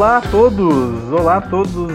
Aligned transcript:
Olá 0.00 0.16
a 0.16 0.22
todos! 0.22 1.12
Olá 1.12 1.36
a 1.36 1.40
todos! 1.42 1.92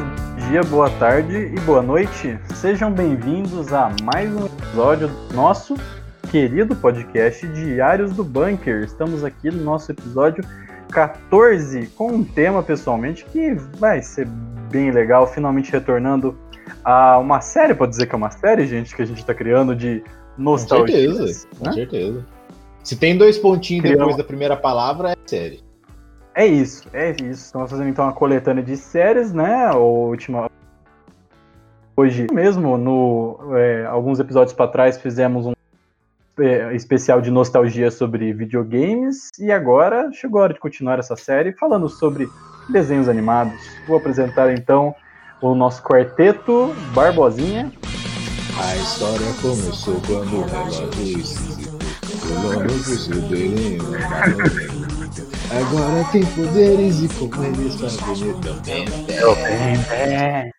Dia, 0.47 0.61
boa 0.61 0.91
tarde 0.91 1.51
e 1.51 1.59
boa 1.61 1.81
noite. 1.81 2.37
Sejam 2.53 2.91
bem-vindos 2.91 3.73
a 3.73 3.91
mais 4.03 4.31
um 4.31 4.45
episódio 4.45 5.07
do 5.07 5.33
nosso 5.33 5.73
querido 6.29 6.75
podcast 6.75 7.47
Diários 7.47 8.13
do 8.13 8.23
Bunker. 8.23 8.83
Estamos 8.83 9.23
aqui 9.23 9.49
no 9.49 9.63
nosso 9.63 9.91
episódio 9.91 10.43
14 10.91 11.87
com 11.95 12.09
um 12.09 12.23
tema, 12.23 12.61
pessoalmente, 12.61 13.25
que 13.25 13.55
vai 13.79 14.03
ser 14.03 14.27
bem 14.69 14.91
legal, 14.91 15.25
finalmente 15.25 15.71
retornando 15.71 16.37
a 16.83 17.17
uma 17.17 17.41
série, 17.41 17.73
pode 17.73 17.89
dizer 17.89 18.05
que 18.05 18.13
é 18.13 18.17
uma 18.19 18.29
série, 18.29 18.67
gente, 18.67 18.95
que 18.95 19.01
a 19.01 19.05
gente 19.05 19.21
está 19.21 19.33
criando 19.33 19.75
de 19.75 20.03
nostalgia. 20.37 21.07
Com 21.07 21.15
certeza, 21.15 21.47
né? 21.53 21.57
com 21.57 21.73
certeza. 21.73 22.25
Se 22.83 22.95
tem 22.97 23.17
dois 23.17 23.39
pontinhos 23.39 23.81
Criamos. 23.81 23.99
depois 23.99 24.15
da 24.15 24.23
primeira 24.23 24.55
palavra, 24.55 25.13
é 25.13 25.15
série. 25.25 25.64
É 26.35 26.45
isso, 26.45 26.89
é 26.91 27.11
isso. 27.11 27.45
Estamos 27.45 27.71
fazendo 27.71 27.87
então 27.87 28.03
uma 28.03 28.11
coletânea 28.11 28.61
de 28.61 28.75
séries, 28.75 29.31
né? 29.31 29.67
A 29.67 29.77
última. 29.77 30.51
Hoje 31.95 32.27
mesmo, 32.29 32.77
no, 32.77 33.39
é, 33.55 33.85
alguns 33.85 34.19
episódios 34.19 34.53
para 34.53 34.67
trás, 34.67 34.97
fizemos 34.97 35.45
um 35.45 35.53
é, 36.37 36.75
especial 36.75 37.21
de 37.21 37.31
nostalgia 37.31 37.89
sobre 37.89 38.33
videogames. 38.33 39.29
E 39.39 39.49
agora 39.49 40.11
chegou 40.11 40.41
a 40.41 40.43
hora 40.43 40.53
de 40.53 40.59
continuar 40.59 40.99
essa 40.99 41.15
série 41.15 41.53
falando 41.53 41.87
sobre 41.87 42.27
desenhos 42.67 43.07
animados. 43.07 43.55
Vou 43.87 43.95
apresentar 43.95 44.53
então 44.53 44.93
o 45.41 45.55
nosso 45.55 45.81
quarteto 45.81 46.75
Barbosinha. 46.93 47.71
A 48.59 48.75
história 48.75 49.27
começou 49.41 50.01
quando 50.05 50.39
o 50.39 50.43
relógio 50.43 50.89
esquisito 50.89 51.55
Agora 55.51 56.03
tem 56.11 56.25
poderes 56.35 57.01
e 57.03 57.07
como 57.29 57.43
ele 57.45 57.67
está 57.67 57.87
bonito 58.05 58.41
também. 58.41 58.85
É. 59.91 60.49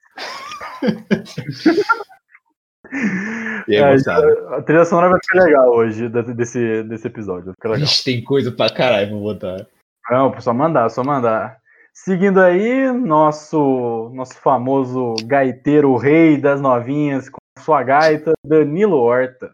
E 3.69 3.77
aí, 3.77 3.93
moçada? 3.93 4.56
a 4.56 4.62
trilha 4.62 4.84
sonora 4.84 5.11
vai 5.11 5.19
ficar 5.20 5.43
legal 5.45 5.69
hoje, 5.75 6.09
de- 6.09 6.34
desse, 6.34 6.83
desse 6.84 7.06
episódio. 7.09 7.47
Vai 7.47 7.55
ficar 7.55 7.69
legal. 7.70 7.84
Ixi, 7.84 8.05
tem 8.05 8.25
coisa 8.25 8.53
pra 8.53 8.70
caralho 8.70 9.09
pra 9.09 9.19
botar. 9.19 9.67
Não, 10.11 10.41
só 10.41 10.55
mandar, 10.55 10.89
só 10.91 11.03
mandar. 11.03 11.59
Seguindo 11.93 12.41
aí, 12.41 12.93
nosso, 12.93 14.11
nosso 14.15 14.34
famoso 14.39 15.15
gaiteiro, 15.25 15.91
o 15.91 15.97
rei 15.97 16.37
das 16.37 16.61
novinhas, 16.61 17.28
com 17.28 17.39
sua 17.59 17.83
gaita, 17.83 18.33
Danilo 18.45 18.97
Horta. 18.98 19.53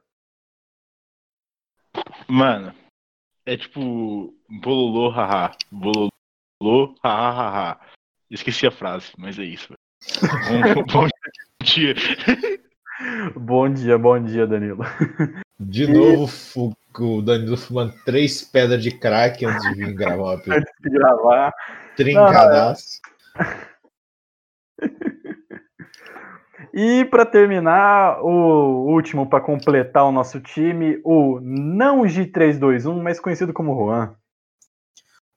Mano, 2.28 2.74
é 3.46 3.56
tipo 3.56 4.34
bololô, 4.60 5.08
haha. 5.10 5.52
Bololô, 5.70 6.94
haha, 7.02 7.32
haha. 7.32 7.80
Esqueci 8.30 8.66
a 8.66 8.70
frase, 8.70 9.12
mas 9.16 9.38
é 9.38 9.44
isso. 9.44 9.72
Bom, 10.48 10.82
bom 10.92 11.08
dia. 11.62 11.94
Bom 13.34 13.72
dia, 13.72 13.98
bom 13.98 14.22
dia, 14.22 14.46
Danilo. 14.46 14.84
De 15.58 15.86
novo, 15.86 16.74
o 16.98 17.22
Danilo 17.22 17.56
fumando 17.56 17.94
três 18.04 18.42
pedras 18.42 18.82
de 18.82 18.90
crack 18.90 19.44
antes 19.44 19.62
de 19.70 19.74
vir 19.74 19.94
gravar. 19.94 20.34
Antes 20.34 20.72
de 20.80 20.90
gravar. 20.90 21.52
Trincadaço. 21.96 23.00
E 26.74 27.04
para 27.04 27.26
terminar, 27.26 28.22
o 28.22 28.86
último 28.86 29.28
para 29.28 29.44
completar 29.44 30.04
o 30.04 30.12
nosso 30.12 30.40
time, 30.40 30.98
o 31.04 31.38
não 31.42 32.02
G321, 32.04 33.02
mais 33.02 33.20
conhecido 33.20 33.52
como 33.52 33.76
Juan. 33.76 34.16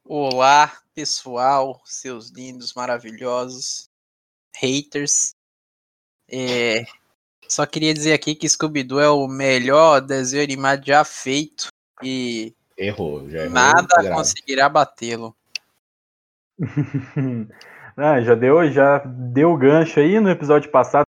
Olá, 0.07 0.71
pessoal, 0.93 1.81
seus 1.83 2.29
lindos, 2.29 2.75
maravilhosos, 2.75 3.89
haters. 4.55 5.33
É, 6.31 6.85
só 7.47 7.65
queria 7.65 7.91
dizer 7.91 8.13
aqui 8.13 8.35
que 8.35 8.47
Scooby-Doo 8.47 8.99
é 8.99 9.09
o 9.09 9.27
melhor 9.27 10.01
desenho 10.01 10.43
animado 10.43 10.85
já 10.85 11.03
feito 11.03 11.69
e 12.03 12.53
Errou, 12.77 13.27
já 13.27 13.39
errou. 13.39 13.53
nada 13.53 14.13
conseguirá 14.13 14.69
batê-lo. 14.69 15.35
Ah, 17.97 18.19
já 18.19 18.35
deu, 18.35 18.69
já 18.69 18.97
deu 18.97 19.55
gancho 19.55 20.01
aí 20.01 20.19
no 20.19 20.29
episódio 20.29 20.69
passado. 20.69 21.05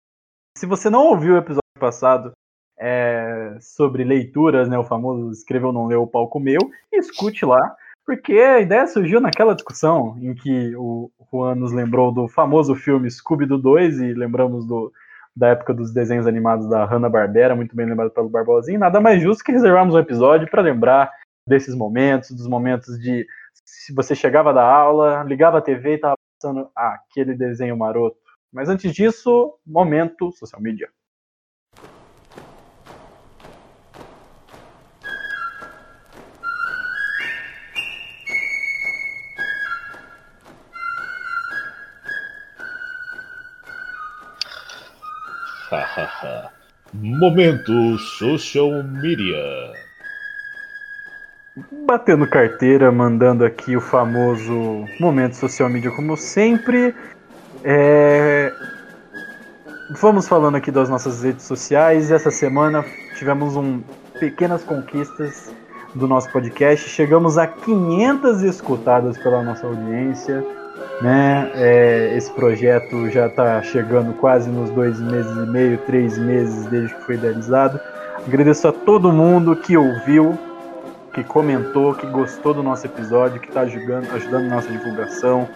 Se 0.58 0.66
você 0.66 0.90
não 0.90 1.08
ouviu 1.08 1.34
o 1.34 1.38
episódio 1.38 1.62
passado 1.78 2.31
é, 2.79 3.58
sobre 3.59 4.06
leituras, 4.06 4.69
né, 4.69 4.79
o 4.79 4.85
famoso 4.85 5.29
escreveu 5.29 5.74
não 5.74 5.85
leu, 5.85 6.03
o 6.03 6.08
pau 6.08 6.29
comeu, 6.29 6.62
escute 6.90 7.46
lá, 7.46 7.75
porque 8.07 8.31
a 8.40 8.62
ideia 8.62 8.88
surgiu 8.88 9.19
naquela 9.19 9.53
discussão 9.53 10.18
em 10.22 10.34
que 10.34 10.73
o 10.78 11.12
Juan 11.29 11.56
nos 11.56 11.73
lembrou 11.73 12.09
do 12.09 12.29
famoso 12.29 12.73
filme 12.73 13.12
Scooby-Doo 13.12 13.57
2 13.57 14.00
e 14.00 14.13
lembramos 14.13 14.66
do, 14.66 14.94
da 15.35 15.50
época 15.50 15.73
dos 15.73 15.94
desenhos 15.94 16.25
animados 16.25 16.69
da 16.69 16.85
Hanna-Barbera, 16.85 17.53
muito 17.53 17.75
bem 17.75 17.85
lembrado 17.85 18.12
pelo 18.12 18.29
Barbosinho. 18.29 18.79
Nada 18.79 19.01
mais 19.01 19.22
justo 19.22 19.44
que 19.44 19.51
reservarmos 19.51 19.94
um 19.94 20.00
episódio 20.00 20.50
para 20.50 20.62
lembrar 20.62 21.12
desses 21.46 21.75
momentos, 21.75 22.31
dos 22.31 22.47
momentos 22.47 22.97
de 22.97 23.28
se 23.66 23.94
você 23.94 24.16
chegava 24.16 24.53
da 24.53 24.63
aula, 24.63 25.23
ligava 25.23 25.57
a 25.57 25.62
TV 25.62 25.96
e 25.96 25.97
tava 25.97 26.16
passando 26.40 26.69
ah, 26.78 26.97
aquele 27.09 27.35
desenho 27.35 27.75
maroto. 27.75 28.17
Mas 28.53 28.69
antes 28.69 28.94
disso, 28.94 29.53
momento 29.66 30.31
social 30.31 30.62
media. 30.62 30.88
Momento 46.94 47.97
social 47.97 48.83
media. 48.83 49.38
Batendo 51.85 52.28
carteira, 52.29 52.91
mandando 52.91 53.44
aqui 53.44 53.75
o 53.75 53.81
famoso 53.81 54.85
momento 55.00 55.35
social 55.35 55.69
media, 55.69 55.91
como 55.91 56.16
sempre. 56.16 56.95
É, 57.63 58.51
Vamos 59.89 60.28
falando 60.28 60.55
aqui 60.55 60.69
das 60.69 60.89
nossas 60.89 61.23
redes 61.23 61.45
sociais. 61.45 62.11
Essa 62.11 62.29
semana 62.29 62.84
tivemos 63.17 63.55
um 63.55 63.81
pequenas 64.19 64.61
conquistas 64.61 65.49
do 65.95 66.05
nosso 66.09 66.29
podcast. 66.29 66.89
Chegamos 66.89 67.38
a 67.38 67.47
500 67.47 68.44
escutadas 68.44 69.17
pela 69.17 69.41
nossa 69.41 69.66
audiência. 69.66 70.45
Né? 71.02 71.52
É, 71.53 72.18
esse 72.18 72.31
projeto 72.31 73.09
já 73.09 73.28
está 73.28 73.62
chegando 73.62 74.13
quase 74.13 74.50
nos 74.50 74.69
dois 74.72 75.00
meses 75.00 75.31
e 75.31 75.47
meio, 75.47 75.78
três 75.80 76.18
meses 76.18 76.66
desde 76.66 76.96
que 76.96 77.02
foi 77.03 77.16
idealizado. 77.16 77.80
Agradeço 78.25 78.68
a 78.68 78.72
todo 78.72 79.12
mundo 79.12 79.56
que 79.56 79.78
ouviu, 79.78 80.38
que 81.13 81.24
comentou, 81.24 81.94
que 81.94 82.08
gostou 82.08 82.53
do 82.53 82.63
nosso 82.63 82.85
episódio, 82.85 83.40
que 83.40 83.47
está 83.47 83.62
ajudando, 83.62 84.12
ajudando 84.13 84.50
nossa 84.50 84.69
divulgação. 84.69 85.47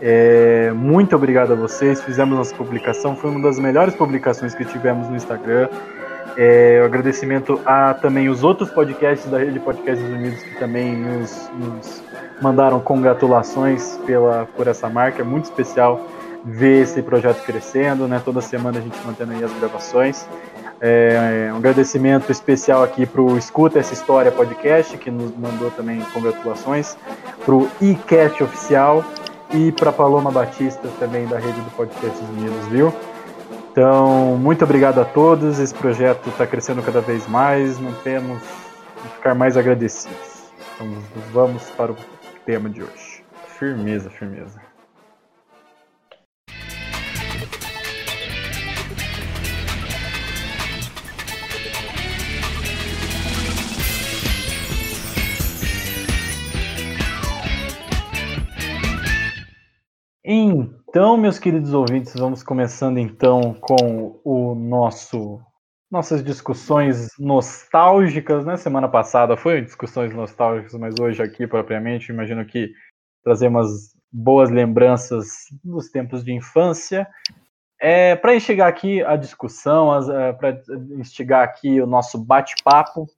É, 0.00 0.70
muito 0.72 1.16
obrigado 1.16 1.52
a 1.52 1.56
vocês. 1.56 2.02
Fizemos 2.02 2.36
nossa 2.36 2.54
publicação, 2.54 3.16
foi 3.16 3.30
uma 3.30 3.40
das 3.40 3.58
melhores 3.58 3.94
publicações 3.94 4.54
que 4.54 4.64
tivemos 4.64 5.08
no 5.08 5.16
Instagram. 5.16 5.68
É, 6.36 6.80
o 6.82 6.86
agradecimento 6.86 7.60
a 7.64 7.94
também 7.94 8.28
os 8.28 8.42
outros 8.42 8.70
podcasts 8.70 9.30
da 9.30 9.38
Rede 9.38 9.60
Podcasts 9.60 10.04
Unidos 10.04 10.42
que 10.42 10.58
também 10.58 10.96
nos, 10.96 11.50
nos 11.58 12.02
mandaram 12.42 12.80
congratulações 12.80 13.98
pela, 14.04 14.48
por 14.56 14.66
essa 14.66 14.88
marca. 14.88 15.22
É 15.22 15.24
muito 15.24 15.44
especial 15.44 16.00
ver 16.44 16.82
esse 16.82 17.00
projeto 17.02 17.42
crescendo, 17.44 18.06
né? 18.08 18.20
Toda 18.24 18.40
semana 18.40 18.78
a 18.78 18.82
gente 18.82 18.98
mantendo 19.04 19.32
aí 19.32 19.44
as 19.44 19.52
gravações. 19.54 20.26
É, 20.80 21.50
um 21.52 21.56
agradecimento 21.56 22.30
especial 22.30 22.82
aqui 22.82 23.06
para 23.06 23.22
o 23.22 23.38
Escuta 23.38 23.78
Essa 23.78 23.94
História 23.94 24.30
Podcast, 24.30 24.98
que 24.98 25.10
nos 25.10 25.34
mandou 25.36 25.70
também 25.70 26.00
congratulações, 26.12 26.96
para 27.44 27.54
o 27.54 27.70
iCast 27.80 28.42
Oficial 28.42 29.04
e 29.52 29.72
para 29.72 29.92
Paloma 29.92 30.30
Batista, 30.30 30.88
também 30.98 31.26
da 31.26 31.38
Rede 31.38 31.60
do 31.60 31.70
Podcast 31.70 32.18
Unidos, 32.24 32.66
viu? 32.68 32.92
Então, 33.74 34.36
muito 34.36 34.62
obrigado 34.62 35.00
a 35.00 35.04
todos. 35.04 35.58
Esse 35.58 35.74
projeto 35.74 36.28
está 36.28 36.46
crescendo 36.46 36.80
cada 36.80 37.00
vez 37.00 37.26
mais. 37.26 37.76
Não 37.80 37.92
temos 37.92 38.40
de 39.02 39.08
ficar 39.16 39.34
mais 39.34 39.56
agradecidos. 39.56 40.44
Então, 40.76 40.96
vamos 41.32 41.68
para 41.70 41.90
o 41.90 41.96
tema 42.46 42.70
de 42.70 42.84
hoje. 42.84 43.24
Firmeza, 43.58 44.08
firmeza. 44.10 44.60
Então, 60.24 60.83
meus 61.18 61.40
queridos 61.40 61.74
ouvintes, 61.74 62.14
vamos 62.14 62.44
começando 62.44 62.98
então 62.98 63.52
com 63.54 64.20
o 64.22 64.54
nosso 64.54 65.40
nossas 65.90 66.22
discussões 66.22 67.08
nostálgicas, 67.18 68.44
né? 68.44 68.56
Semana 68.56 68.88
passada 68.88 69.36
foi 69.36 69.60
discussões 69.60 70.14
nostálgicas, 70.14 70.72
mas 70.74 70.94
hoje 71.00 71.20
aqui 71.20 71.48
propriamente, 71.48 72.12
imagino 72.12 72.46
que 72.46 72.72
trazer 73.24 73.48
umas 73.48 73.92
boas 74.10 74.50
lembranças 74.50 75.46
dos 75.64 75.90
tempos 75.90 76.24
de 76.24 76.32
infância. 76.32 77.08
É, 77.80 78.14
para 78.14 78.36
instigar 78.36 78.68
aqui 78.68 79.02
a 79.02 79.16
discussão, 79.16 79.92
é, 80.12 80.32
para 80.32 80.62
instigar 80.96 81.42
aqui 81.42 81.80
o 81.80 81.86
nosso 81.88 82.16
bate-papo, 82.18 83.08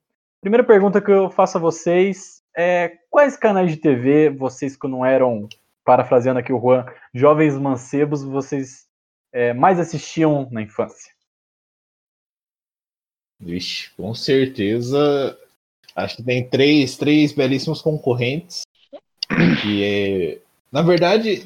primeira 0.41 0.63
pergunta 0.63 0.99
que 0.99 1.11
eu 1.11 1.29
faço 1.29 1.59
a 1.59 1.61
vocês 1.61 2.41
é 2.57 2.97
quais 3.11 3.37
canais 3.37 3.69
de 3.69 3.77
TV 3.77 4.31
vocês 4.31 4.75
que 4.75 4.87
não 4.87 5.05
eram, 5.05 5.47
parafraseando 5.87 6.41
aqui 6.41 6.51
o 6.51 6.59
Juan, 6.59 6.85
jovens 7.13 7.57
mancebos, 7.57 8.21
vocês 8.21 8.89
é, 9.31 9.53
mais 9.53 9.79
assistiam 9.79 10.45
na 10.51 10.61
infância? 10.61 11.13
Vixe, 13.39 13.91
com 13.95 14.13
certeza. 14.13 15.39
Acho 15.95 16.17
que 16.17 16.23
tem 16.23 16.49
três, 16.49 16.97
três 16.97 17.31
belíssimos 17.31 17.81
concorrentes. 17.81 18.63
Que 19.61 19.83
é. 19.83 20.41
Na 20.71 20.81
verdade, 20.81 21.43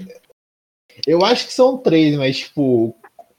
eu 1.05 1.23
acho 1.23 1.47
que 1.47 1.53
são 1.53 1.77
três, 1.77 2.15
mas 2.15 2.39
tipo, 2.39 2.95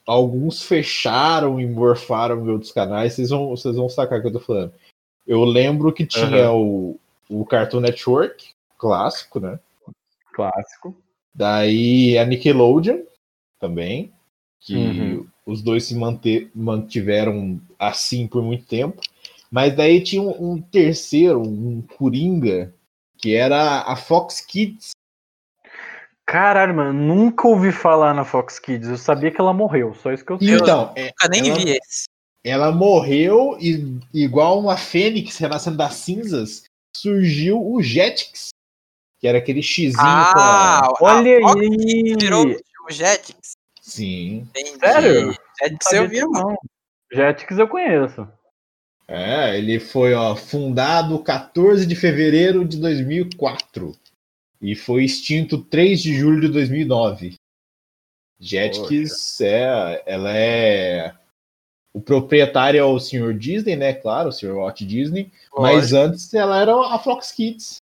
alguns 0.06 0.62
fecharam 0.62 1.60
e 1.60 1.66
morfaram 1.66 2.44
em 2.44 2.50
outros 2.50 2.72
canais. 2.72 3.14
Vocês 3.14 3.30
vão, 3.30 3.48
vocês 3.48 3.74
vão 3.74 3.88
sacar 3.88 4.18
o 4.18 4.22
que 4.22 4.28
eu 4.28 4.32
tô 4.32 4.40
falando. 4.40 4.72
Eu 5.26 5.44
lembro 5.44 5.92
que 5.92 6.06
tinha 6.06 6.50
uhum. 6.50 6.96
o, 7.28 7.40
o 7.42 7.44
Cartoon 7.44 7.80
Network, 7.80 8.50
clássico, 8.78 9.40
né? 9.40 9.58
Clássico. 10.32 10.96
Daí 11.34 12.18
a 12.18 12.24
Nickelodeon 12.24 13.02
também 13.60 14.12
que 14.62 14.76
uhum. 14.76 15.26
os 15.44 15.60
dois 15.60 15.84
se 15.84 15.94
manter, 15.94 16.50
mantiveram 16.54 17.60
assim 17.78 18.26
por 18.26 18.42
muito 18.42 18.64
tempo. 18.64 19.00
Mas 19.50 19.74
daí 19.76 20.02
tinha 20.02 20.22
um, 20.22 20.52
um, 20.52 20.62
terceiro, 20.62 21.42
um 21.42 21.82
Coringa, 21.82 22.74
que 23.18 23.34
era 23.34 23.82
a 23.82 23.96
Fox 23.96 24.40
Kids. 24.40 24.92
Caralho, 26.24 26.74
mano, 26.74 26.92
nunca 26.92 27.46
ouvi 27.46 27.72
falar 27.72 28.14
na 28.14 28.24
Fox 28.24 28.58
Kids. 28.58 28.88
Eu 28.88 28.96
sabia 28.96 29.30
que 29.30 29.40
ela 29.40 29.52
morreu, 29.52 29.92
só 29.94 30.12
isso 30.12 30.24
que 30.24 30.32
eu 30.32 30.38
sei. 30.38 30.54
Então, 30.54 30.94
eu 30.96 31.04
nunca 31.06 31.28
nem 31.28 31.50
ela, 31.50 31.58
vi 31.58 31.70
esse. 31.70 32.04
Ela 32.44 32.72
morreu 32.72 33.58
e, 33.60 34.00
igual 34.14 34.58
uma 34.58 34.76
fênix 34.76 35.36
renascendo 35.36 35.76
das 35.76 35.94
cinzas, 35.94 36.64
surgiu 36.96 37.60
o 37.60 37.82
Jetix, 37.82 38.51
que 39.22 39.28
era 39.28 39.38
aquele 39.38 39.62
xizinho 39.62 40.00
ah, 40.00 40.92
com 40.98 41.06
a... 41.06 41.12
Olha 41.12 41.36
aí! 41.36 42.16
Virou 42.20 42.44
o 42.44 42.90
Jetix. 42.90 43.52
Sim. 43.80 44.48
Entendi. 44.50 44.80
Sério? 44.80 45.36
Jetix 45.62 45.92
eu 45.92 46.08
vi, 46.08 46.26
mano. 46.26 46.58
Jetix 47.12 47.56
eu 47.56 47.68
conheço. 47.68 48.28
É, 49.06 49.56
ele 49.56 49.78
foi 49.78 50.12
ó, 50.12 50.34
fundado 50.34 51.22
14 51.22 51.86
de 51.86 51.94
fevereiro 51.94 52.64
de 52.64 52.80
2004 52.80 53.94
e 54.60 54.74
foi 54.74 55.04
extinto 55.04 55.58
3 55.58 56.02
de 56.02 56.14
julho 56.16 56.40
de 56.40 56.48
2009. 56.48 57.34
Jetix 58.40 59.40
é, 59.40 60.02
ela 60.04 60.36
é 60.36 61.14
o 61.94 62.00
proprietário 62.00 62.80
é 62.80 62.84
o 62.84 62.98
Sr. 62.98 63.34
Disney, 63.34 63.76
né? 63.76 63.92
Claro, 63.92 64.30
o 64.30 64.32
Sr. 64.32 64.54
Walt 64.54 64.80
Disney. 64.80 65.30
Mas 65.56 65.92
antes 65.92 66.34
ela 66.34 66.60
era 66.60 66.74
a 66.74 66.98
Fox 66.98 67.30
Kids. 67.30 67.82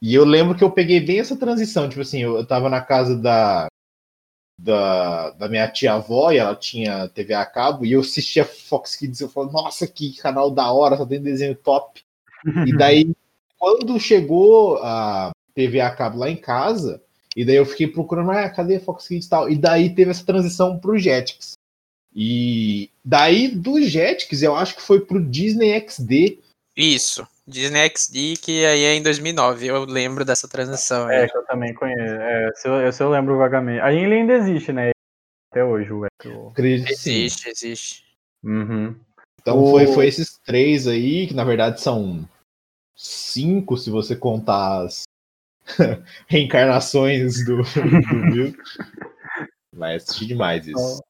E 0.00 0.14
eu 0.14 0.24
lembro 0.24 0.56
que 0.56 0.62
eu 0.62 0.70
peguei 0.70 1.00
bem 1.00 1.20
essa 1.20 1.36
transição. 1.36 1.88
Tipo 1.88 2.02
assim, 2.02 2.22
eu, 2.22 2.36
eu 2.36 2.46
tava 2.46 2.68
na 2.68 2.80
casa 2.80 3.16
da, 3.16 3.68
da, 4.58 5.30
da 5.30 5.48
minha 5.48 5.68
tia-avó, 5.68 6.32
e 6.32 6.38
ela 6.38 6.56
tinha 6.56 7.08
TV 7.08 7.34
a 7.34 7.46
cabo, 7.46 7.84
e 7.84 7.92
eu 7.92 8.00
assistia 8.00 8.44
Fox 8.44 8.96
Kids, 8.96 9.20
eu 9.20 9.28
falei, 9.28 9.52
nossa, 9.52 9.86
que 9.86 10.16
canal 10.16 10.50
da 10.50 10.70
hora, 10.72 10.96
só 10.96 11.06
tem 11.06 11.22
desenho 11.22 11.54
top. 11.54 12.02
e 12.66 12.72
daí, 12.76 13.12
quando 13.56 13.98
chegou 14.00 14.78
a 14.82 15.30
TV 15.54 15.80
a 15.80 15.90
cabo 15.90 16.18
lá 16.18 16.28
em 16.28 16.36
casa, 16.36 17.02
e 17.36 17.44
daí 17.44 17.56
eu 17.56 17.66
fiquei 17.66 17.86
procurando, 17.86 18.32
ah, 18.32 18.48
cadê 18.50 18.80
Fox 18.80 19.06
Kids 19.06 19.26
e 19.26 19.30
tal? 19.30 19.48
E 19.48 19.56
daí 19.56 19.94
teve 19.94 20.10
essa 20.10 20.24
transição 20.24 20.78
pro 20.78 20.98
Jetix. 20.98 21.52
E 22.14 22.90
daí 23.04 23.48
do 23.48 23.80
Jetix, 23.80 24.42
eu 24.42 24.56
acho 24.56 24.74
que 24.74 24.82
foi 24.82 25.00
pro 25.00 25.24
Disney 25.24 25.78
XD. 25.88 26.40
Isso. 26.76 27.26
Disney 27.48 27.88
XD, 27.88 28.34
que 28.42 28.64
aí 28.64 28.84
é 28.84 28.94
em 28.94 29.02
2009, 29.02 29.66
eu 29.66 29.84
lembro 29.84 30.24
dessa 30.24 30.46
transição. 30.46 31.10
É, 31.10 31.26
que 31.26 31.36
eu 31.36 31.44
também 31.46 31.72
conheço. 31.72 32.00
É, 32.02 32.50
se, 32.54 32.68
eu, 32.68 32.92
se 32.92 33.02
eu 33.02 33.08
lembro 33.08 33.38
vagamente. 33.38 33.80
Aí 33.80 33.98
ele 33.98 34.16
ainda 34.16 34.34
existe, 34.34 34.72
né? 34.72 34.90
Até 35.50 35.64
hoje, 35.64 35.90
o 35.90 36.04
Acredito 36.04 36.90
Existe, 36.90 37.42
sim. 37.42 37.48
existe. 37.50 38.04
Uhum. 38.44 38.94
Então 39.40 39.62
o... 39.62 39.70
foi, 39.70 39.86
foi 39.86 40.06
esses 40.06 40.38
três 40.44 40.86
aí, 40.86 41.26
que 41.26 41.34
na 41.34 41.44
verdade 41.44 41.80
são 41.80 42.28
cinco, 42.94 43.76
se 43.78 43.88
você 43.88 44.14
contar 44.14 44.84
as 44.84 45.04
reencarnações 46.28 47.44
do, 47.46 47.56
do 47.56 47.62
Bill. 48.30 48.54
Mas 49.74 50.02
assisti 50.02 50.26
demais 50.26 50.66
isso. 50.66 51.02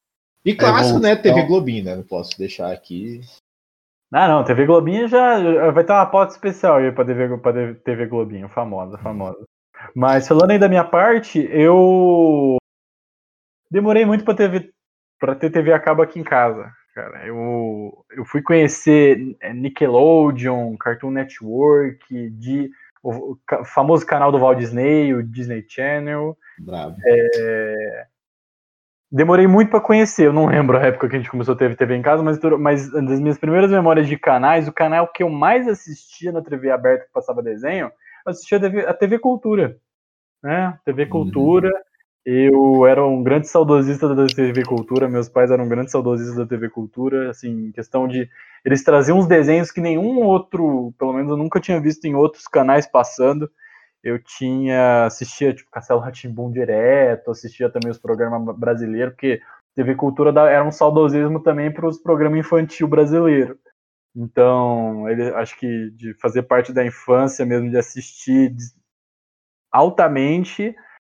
E 0.44 0.54
clássico, 0.54 0.98
é 0.98 1.02
né? 1.02 1.16
TV 1.16 1.42
Globinho, 1.42 1.84
né? 1.84 1.96
Não 1.96 2.04
posso 2.04 2.38
deixar 2.38 2.72
aqui. 2.72 3.22
Ah, 4.12 4.26
não, 4.26 4.42
TV 4.42 4.64
Globinho 4.64 5.06
já 5.06 5.70
vai 5.70 5.84
ter 5.84 5.92
uma 5.92 6.06
pauta 6.06 6.32
especial 6.32 6.76
aí 6.76 6.90
pra 6.90 7.04
TV, 7.04 7.36
pra 7.38 7.74
TV 7.74 8.06
Globinho, 8.06 8.48
famosa, 8.48 8.96
famosa. 8.98 9.44
Mas 9.94 10.26
falando 10.26 10.50
aí 10.50 10.58
da 10.58 10.68
minha 10.68 10.84
parte, 10.84 11.46
eu 11.52 12.56
demorei 13.70 14.06
muito 14.06 14.24
pra, 14.24 14.34
TV, 14.34 14.70
pra 15.18 15.34
ter 15.34 15.50
TV 15.50 15.72
a 15.72 15.78
cabo 15.78 16.02
aqui 16.02 16.18
em 16.18 16.24
casa. 16.24 16.72
Cara, 16.94 17.26
eu, 17.26 18.04
eu 18.10 18.24
fui 18.24 18.42
conhecer 18.42 19.36
Nickelodeon, 19.54 20.76
Cartoon 20.76 21.10
Network, 21.10 22.30
de, 22.30 22.70
o, 23.02 23.34
o 23.34 23.64
famoso 23.64 24.04
canal 24.04 24.32
do 24.32 24.38
Walt 24.38 24.58
Disney, 24.58 25.14
o 25.14 25.22
Disney 25.22 25.64
Channel. 25.68 26.36
Bravo. 26.58 26.96
É, 27.06 28.06
Demorei 29.10 29.46
muito 29.46 29.70
para 29.70 29.80
conhecer, 29.80 30.26
eu 30.26 30.32
não 30.34 30.46
lembro 30.46 30.76
a 30.76 30.82
época 30.82 31.08
que 31.08 31.16
a 31.16 31.18
gente 31.18 31.30
começou 31.30 31.54
a 31.54 31.56
ter 31.56 31.74
TV 31.74 31.96
em 31.96 32.02
casa, 32.02 32.22
mas, 32.22 32.38
mas 32.58 32.92
das 32.92 33.18
minhas 33.18 33.38
primeiras 33.38 33.70
memórias 33.70 34.06
de 34.06 34.18
canais, 34.18 34.68
o 34.68 34.72
canal 34.72 35.08
que 35.08 35.22
eu 35.22 35.30
mais 35.30 35.66
assistia 35.66 36.30
na 36.30 36.42
TV 36.42 36.70
aberta 36.70 37.06
que 37.06 37.12
passava 37.12 37.42
desenho, 37.42 37.86
eu 37.86 38.30
assistia 38.30 38.58
a 38.58 38.60
TV, 38.60 38.86
a 38.86 38.92
TV 38.92 39.18
Cultura. 39.18 39.78
Né? 40.42 40.78
TV 40.84 41.04
uhum. 41.04 41.08
Cultura. 41.08 41.68
Uhum. 41.68 41.88
Eu 42.26 42.86
era 42.86 43.02
um 43.02 43.22
grande 43.22 43.48
saudosista 43.48 44.14
da 44.14 44.26
TV 44.26 44.62
Cultura, 44.62 45.08
meus 45.08 45.30
pais 45.30 45.50
eram 45.50 45.66
grandes 45.66 45.92
saudosistas 45.92 46.36
da 46.36 46.44
TV 46.44 46.68
Cultura, 46.68 47.30
assim, 47.30 47.72
questão 47.72 48.06
de 48.06 48.28
eles 48.62 48.84
traziam 48.84 49.18
uns 49.18 49.26
desenhos 49.26 49.70
que 49.70 49.80
nenhum 49.80 50.18
outro, 50.18 50.92
pelo 50.98 51.14
menos 51.14 51.30
eu 51.30 51.38
nunca 51.38 51.58
tinha 51.58 51.80
visto 51.80 52.04
em 52.04 52.14
outros 52.14 52.46
canais 52.46 52.86
passando 52.86 53.50
eu 54.02 54.22
tinha 54.22 55.06
assistia 55.06 55.54
tipo 55.54 55.70
Castelo 55.70 56.00
Ratimbum 56.00 56.50
direto, 56.50 57.30
assistia 57.30 57.68
também 57.70 57.90
os 57.90 57.98
programas 57.98 58.56
brasileiros, 58.56 59.14
porque 59.14 59.40
TV 59.74 59.94
Cultura 59.94 60.30
era 60.50 60.64
um 60.64 60.72
saudosismo 60.72 61.40
também 61.40 61.72
para 61.72 61.86
os 61.86 61.98
programas 61.98 62.40
infantil 62.40 62.88
brasileiro. 62.88 63.58
Então, 64.16 65.08
ele 65.08 65.28
acho 65.34 65.56
que 65.58 65.90
de 65.90 66.14
fazer 66.14 66.42
parte 66.42 66.72
da 66.72 66.84
infância 66.84 67.44
mesmo 67.44 67.70
de 67.70 67.76
assistir 67.76 68.54
altamente 69.70 70.74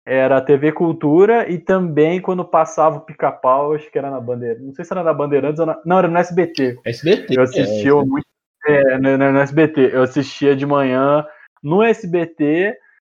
era 0.06 0.38
a 0.38 0.42
TV 0.42 0.72
Cultura 0.72 1.50
e 1.50 1.60
também 1.60 2.20
quando 2.20 2.44
passava 2.44 2.98
o 2.98 3.02
Pica-Pau, 3.02 3.74
acho 3.74 3.90
que 3.92 3.98
era 3.98 4.10
na 4.10 4.20
Bandeira, 4.20 4.60
não 4.60 4.74
sei 4.74 4.84
se 4.84 4.92
era 4.92 5.04
na 5.04 5.14
Bandeirantes 5.14 5.60
ou 5.60 5.68
na, 5.68 5.80
não, 5.86 6.00
era 6.00 6.08
no 6.08 6.18
SBT. 6.18 6.80
SBT. 6.84 7.38
Eu 7.38 7.44
assistia 7.44 7.92
é, 7.92 8.04
muito 8.04 8.28
é, 8.66 8.98
no, 8.98 9.18
no 9.18 9.40
SBT. 9.40 9.92
Eu 9.94 10.02
assistia 10.04 10.56
de 10.56 10.66
manhã 10.66 11.26
no 11.62 11.84
SBT 11.84 12.78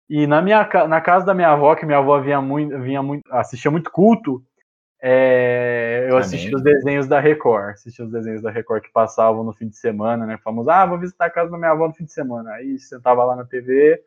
e 0.08 0.26
na 0.26 0.42
minha 0.42 0.68
na 0.88 1.00
casa 1.00 1.26
da 1.26 1.34
minha 1.34 1.50
avó, 1.50 1.74
que 1.74 1.86
minha 1.86 1.98
avó 1.98 2.20
vinha 2.20 2.40
muito, 2.40 2.78
vinha 2.80 3.02
muito 3.02 3.22
assistia 3.32 3.70
muito 3.70 3.90
culto, 3.90 4.42
é, 5.02 6.06
eu 6.10 6.18
assistia 6.18 6.54
os 6.54 6.62
desenhos 6.62 7.08
da 7.08 7.18
Record, 7.18 7.72
assistia 7.72 8.04
os 8.04 8.12
desenhos 8.12 8.42
da 8.42 8.50
Record 8.50 8.82
que 8.82 8.92
passavam 8.92 9.42
no 9.42 9.54
fim 9.54 9.66
de 9.66 9.76
semana, 9.76 10.26
né? 10.26 10.36
Famoso, 10.44 10.68
ah, 10.70 10.84
vou 10.84 10.98
visitar 10.98 11.26
a 11.26 11.30
casa 11.30 11.50
da 11.50 11.56
minha 11.56 11.70
avó 11.70 11.88
no 11.88 11.94
fim 11.94 12.04
de 12.04 12.12
semana. 12.12 12.50
Aí 12.52 12.78
sentava 12.78 13.24
lá 13.24 13.34
na 13.34 13.44
TV, 13.44 13.98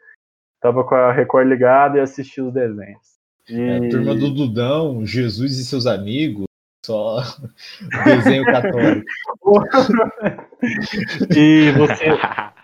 tava 0.61 0.83
com 0.83 0.93
a 0.93 1.11
Record 1.11 1.47
ligada 1.47 1.97
e 1.97 2.01
assistia 2.01 2.45
os 2.45 2.53
desenhos. 2.53 3.13
E... 3.49 3.59
É, 3.59 3.89
turma 3.89 4.13
do 4.13 4.31
Dudão, 4.31 5.03
Jesus 5.03 5.57
e 5.57 5.65
seus 5.65 5.87
amigos, 5.87 6.45
só 6.85 7.21
desenho 8.05 8.45
católico. 8.45 9.05
e 11.35 11.71
você 11.71 12.05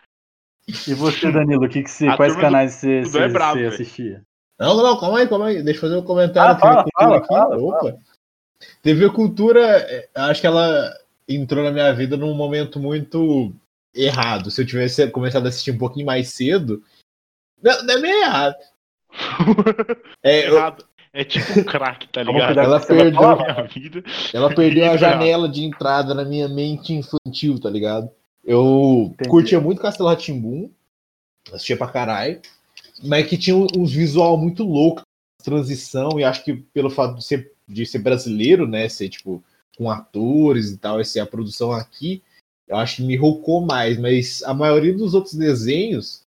E 0.88 0.94
você, 0.94 1.32
Danilo, 1.32 1.68
que 1.68 1.84
que 1.84 1.90
você, 1.90 2.16
quais 2.16 2.36
canais 2.36 2.74
você, 2.74 3.02
você, 3.02 3.20
é 3.20 3.28
bravo, 3.28 3.60
você 3.60 3.66
assistia? 3.66 4.22
Não, 4.60 4.76
não, 4.76 5.00
calma 5.00 5.20
aí, 5.20 5.28
calma 5.28 5.48
aí. 5.48 5.64
Deixa 5.64 5.78
eu 5.78 5.82
fazer 5.82 5.96
um 5.98 6.06
comentário. 6.06 6.56
Ah, 6.56 6.60
fala, 6.60 6.86
fala, 6.94 7.26
fala, 7.26 7.58
Opa. 7.58 7.98
TV 8.82 9.10
Cultura, 9.10 9.62
é, 9.62 10.10
acho 10.16 10.42
que 10.42 10.48
ela 10.48 10.94
entrou 11.28 11.64
na 11.64 11.72
minha 11.72 11.94
vida 11.94 12.18
num 12.18 12.34
momento 12.34 12.80
muito 12.80 13.54
errado. 13.96 14.52
Se 14.52 14.62
eu 14.62 14.66
tivesse 14.66 15.10
começado 15.12 15.46
a 15.46 15.50
assistir 15.50 15.72
um 15.72 15.78
pouquinho 15.78 16.06
mais 16.06 16.30
cedo, 16.30 16.84
não, 17.62 17.84
não 17.84 17.94
é 17.94 18.00
meio 18.00 18.24
errado. 18.24 18.56
é, 20.24 20.46
errado. 20.46 20.84
Eu... 20.84 20.90
É 21.12 21.24
tipo 21.24 21.60
um 21.60 21.64
crack, 21.64 22.08
tá 22.10 22.22
ligado? 22.22 22.60
Ela 22.60 22.80
perdeu, 22.80 23.20
ela 24.32 24.50
perdeu 24.54 24.92
a 24.92 24.98
janela 24.98 25.50
de 25.50 25.64
entrada 25.64 26.14
na 26.14 26.24
minha 26.24 26.48
mente 26.48 26.94
infantil, 26.94 27.60
tá 27.60 27.68
ligado? 27.68 28.12
Eu 28.50 29.12
Entendi. 29.14 29.30
curtia 29.30 29.62
muito 29.62 29.80
Castelo 29.80 30.10
Ratimbum, 30.10 30.72
assistia 31.54 31.78
pra 31.78 31.88
caralho. 31.88 32.42
mas 33.04 33.28
que 33.28 33.38
tinha 33.38 33.56
uns 33.56 33.94
visual 33.94 34.38
muito 34.38 34.64
louco, 34.64 35.04
transição, 35.44 36.20
e 36.20 36.24
acho 36.24 36.44
que 36.44 36.56
pelo 36.56 36.90
fato 36.90 37.16
de 37.16 37.24
ser, 37.24 37.54
de 37.68 37.86
ser 37.86 38.00
brasileiro, 38.00 38.68
né, 38.68 38.90
ser 38.90 39.08
tipo 39.08 39.44
com 39.78 39.90
atores 39.90 40.72
e 40.72 40.78
tal, 40.78 41.00
essa 41.00 41.20
é 41.20 41.22
a 41.22 41.28
produção 41.28 41.72
aqui, 41.72 42.22
eu 42.68 42.76
acho 42.76 42.98
que 42.98 43.04
me 43.04 43.16
rocou 43.16 43.62
mais, 43.62 43.98
mas 43.98 44.44
a 44.44 44.54
maioria 44.54 44.94
dos 44.94 45.14
outros 45.14 45.36
desenhos, 45.36 46.24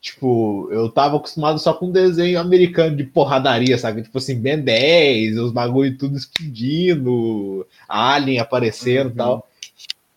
tipo, 0.00 0.68
eu 0.70 0.88
tava 0.90 1.16
acostumado 1.16 1.58
só 1.58 1.72
com 1.74 1.90
desenho 1.90 2.38
americano 2.38 2.96
de 2.96 3.02
porradaria, 3.04 3.76
sabe? 3.78 4.02
Tipo 4.02 4.18
assim, 4.18 4.38
Ben 4.38 4.60
10, 4.60 5.38
os 5.38 5.52
bagulho 5.52 5.96
tudo 5.98 6.16
explodindo, 6.16 7.66
Alien 7.88 8.38
aparecendo 8.38 9.08
e 9.08 9.10
Uhum. 9.10 9.16
tal. 9.16 9.48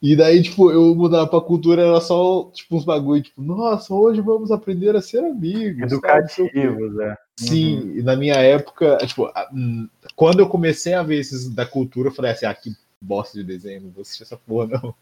E 0.01 0.15
daí, 0.15 0.41
tipo, 0.41 0.71
eu 0.71 0.95
mudava 0.95 1.27
pra 1.27 1.41
cultura, 1.41 1.81
era 1.81 1.99
só, 1.99 2.49
tipo, 2.53 2.77
uns 2.77 2.85
bagulho, 2.85 3.21
tipo, 3.21 3.41
nossa, 3.41 3.93
hoje 3.93 4.21
vamos 4.21 4.49
aprender 4.49 4.95
a 4.95 5.01
ser 5.01 5.19
amigos. 5.19 5.91
Educativos, 5.91 6.97
é. 6.99 7.17
Sim, 7.37 7.79
Uhum. 7.79 7.97
e 7.97 8.03
na 8.03 8.15
minha 8.15 8.35
época, 8.35 8.97
tipo, 9.05 9.29
hum, 9.53 9.89
quando 10.15 10.39
eu 10.39 10.47
comecei 10.47 10.93
a 10.93 11.03
ver 11.03 11.19
esses 11.19 11.49
da 11.53 11.65
cultura, 11.65 12.09
eu 12.09 12.13
falei 12.13 12.31
assim, 12.31 12.45
ah, 12.45 12.53
que 12.53 12.71
bosta 13.01 13.37
de 13.37 13.43
desenho, 13.43 13.81
não 13.81 13.91
vou 13.91 14.01
assistir 14.01 14.23
essa 14.23 14.37
porra, 14.37 14.67
não. 14.67 14.95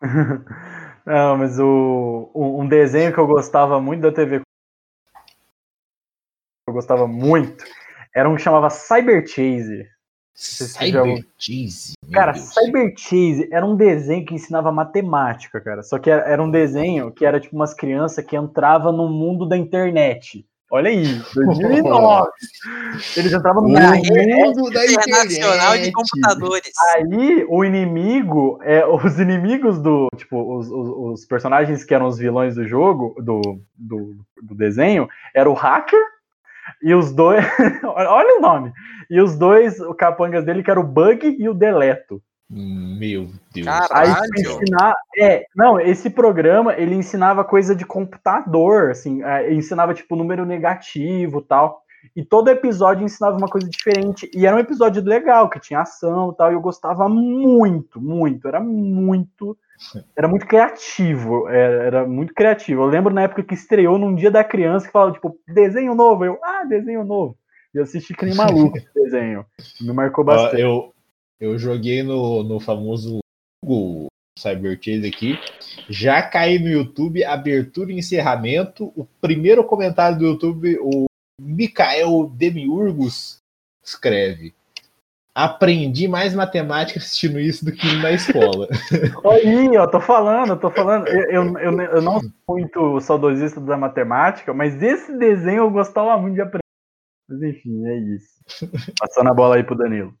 Não, 1.06 1.38
mas 1.38 1.58
o, 1.58 2.30
um 2.34 2.62
um 2.62 2.68
desenho 2.68 3.12
que 3.12 3.18
eu 3.18 3.26
gostava 3.26 3.80
muito 3.80 4.02
da 4.02 4.12
TV. 4.12 4.40
Eu 6.68 6.74
gostava 6.74 7.06
muito. 7.06 7.64
Era 8.14 8.28
um 8.28 8.34
que 8.34 8.42
chamava 8.42 8.68
Cyber 8.70 9.24
Chase. 9.26 9.88
Cyber 10.36 11.24
Cheese, 11.38 11.94
Cara, 12.12 12.32
Deus. 12.32 12.52
Cyber 12.52 12.92
Chase 12.96 13.48
era 13.50 13.64
um 13.64 13.74
desenho 13.74 14.24
que 14.26 14.34
ensinava 14.34 14.70
matemática, 14.70 15.60
cara. 15.60 15.82
Só 15.82 15.98
que 15.98 16.10
era, 16.10 16.22
era 16.30 16.42
um 16.42 16.50
desenho 16.50 17.10
que 17.10 17.24
era 17.24 17.40
tipo 17.40 17.56
umas 17.56 17.72
crianças 17.72 18.22
que 18.24 18.36
entravam 18.36 18.92
no 18.92 19.08
mundo 19.08 19.48
da 19.48 19.56
internet. 19.56 20.44
Olha 20.70 20.90
aí, 20.90 21.04
2009. 21.32 22.28
Eles 23.16 23.32
entravam 23.32 23.62
no 23.62 23.68
mundo 23.68 24.70
da 24.70 24.84
Internacional 24.84 25.72
de 25.78 25.88
internet. 25.88 25.92
Computadores. 25.92 26.72
Aí 26.94 27.46
o 27.48 27.64
inimigo, 27.64 28.58
é, 28.62 28.84
os 28.84 29.18
inimigos 29.18 29.78
do. 29.80 30.08
Tipo, 30.16 30.58
os, 30.58 30.68
os- 30.68 31.20
os 31.20 31.24
personagens 31.24 31.84
que 31.84 31.94
eram 31.94 32.06
os 32.08 32.18
vilões 32.18 32.56
do 32.56 32.66
jogo, 32.66 33.14
do, 33.22 33.40
do, 33.76 34.16
do 34.42 34.54
desenho, 34.54 35.08
era 35.34 35.48
o 35.48 35.54
hacker 35.54 36.00
e 36.82 36.94
os 36.94 37.12
dois. 37.12 37.44
olha 37.84 38.38
o 38.38 38.40
nome! 38.40 38.72
E 39.10 39.20
os 39.20 39.36
dois 39.36 39.80
o 39.80 39.94
capangas 39.94 40.44
dele, 40.44 40.62
que 40.62 40.70
era 40.70 40.80
o 40.80 40.86
Bug 40.86 41.36
e 41.38 41.48
o 41.48 41.54
Deleto. 41.54 42.22
Meu 42.48 43.28
Deus. 43.52 43.66
Caralho. 43.66 44.14
Aí 44.14 44.42
ensinar. 44.42 44.94
É, 45.18 45.46
não, 45.54 45.80
esse 45.80 46.08
programa 46.08 46.74
ele 46.74 46.94
ensinava 46.94 47.44
coisa 47.44 47.74
de 47.74 47.84
computador, 47.84 48.90
assim, 48.90 49.22
é, 49.22 49.52
ensinava 49.52 49.94
tipo 49.94 50.14
número 50.14 50.46
negativo 50.46 51.42
tal. 51.42 51.82
E 52.14 52.24
todo 52.24 52.48
episódio 52.48 53.04
ensinava 53.04 53.36
uma 53.36 53.48
coisa 53.48 53.68
diferente. 53.68 54.30
E 54.32 54.46
era 54.46 54.54
um 54.54 54.60
episódio 54.60 55.02
legal, 55.02 55.50
que 55.50 55.58
tinha 55.58 55.80
ação 55.80 56.30
e 56.30 56.36
tal. 56.36 56.50
E 56.52 56.54
eu 56.54 56.60
gostava 56.60 57.08
muito, 57.08 58.00
muito. 58.00 58.46
Era 58.46 58.60
muito. 58.60 59.58
Era 60.16 60.28
muito 60.28 60.46
criativo. 60.46 61.48
Era, 61.48 61.84
era 61.84 62.06
muito 62.06 62.34
criativo. 62.34 62.82
Eu 62.82 62.86
lembro 62.86 63.12
na 63.12 63.22
época 63.22 63.42
que 63.42 63.54
estreou 63.54 63.98
num 63.98 64.14
dia 64.14 64.30
da 64.30 64.44
criança 64.44 64.86
que 64.86 64.92
falava, 64.92 65.12
tipo, 65.12 65.38
desenho 65.46 65.94
novo. 65.94 66.24
Eu, 66.24 66.38
ah, 66.42 66.64
desenho 66.64 67.04
novo. 67.04 67.36
E 67.74 67.78
eu 67.78 67.82
assisti 67.82 68.14
que 68.14 68.24
nem 68.24 68.34
maluco 68.36 68.78
esse 68.78 68.92
desenho. 68.94 69.44
Me 69.80 69.92
marcou 69.92 70.24
bastante. 70.24 70.60
eu, 70.60 70.92
eu 71.40 71.58
joguei 71.58 72.02
no, 72.02 72.42
no 72.42 72.58
famoso 72.58 73.18
Google 73.64 74.06
Cyber 74.38 74.78
Chase 74.80 75.06
aqui. 75.06 75.38
Já 75.88 76.22
caí 76.22 76.58
no 76.58 76.68
YouTube, 76.68 77.24
abertura 77.24 77.92
e 77.92 77.98
encerramento. 77.98 78.92
O 78.96 79.06
primeiro 79.20 79.64
comentário 79.64 80.18
do 80.18 80.26
YouTube, 80.26 80.78
o 80.80 81.06
Mikael 81.40 82.30
Demiurgos 82.34 83.38
escreve. 83.84 84.54
Aprendi 85.38 86.08
mais 86.08 86.34
matemática 86.34 86.98
assistindo 86.98 87.38
isso 87.38 87.62
do 87.62 87.70
que 87.70 87.86
na 87.96 88.10
escola. 88.10 88.66
Olha 89.22 89.60
aí, 89.60 89.76
ó, 89.76 89.86
tô 89.86 90.00
falando, 90.00 90.58
tô 90.58 90.70
falando. 90.70 91.06
Eu, 91.08 91.30
eu, 91.30 91.58
eu, 91.58 91.80
eu 91.80 92.00
não 92.00 92.20
sou 92.20 92.30
muito 92.48 93.00
saudosista 93.02 93.60
da 93.60 93.76
matemática, 93.76 94.54
mas 94.54 94.82
esse 94.82 95.14
desenho 95.18 95.58
eu 95.58 95.70
gostava 95.70 96.16
muito 96.18 96.36
de 96.36 96.40
aprender. 96.40 96.62
Mas 97.28 97.42
enfim, 97.42 97.86
é 97.86 97.98
isso. 98.14 98.40
Passando 98.98 99.28
a 99.28 99.34
bola 99.34 99.56
aí 99.56 99.62
pro 99.62 99.76
Danilo. 99.76 100.16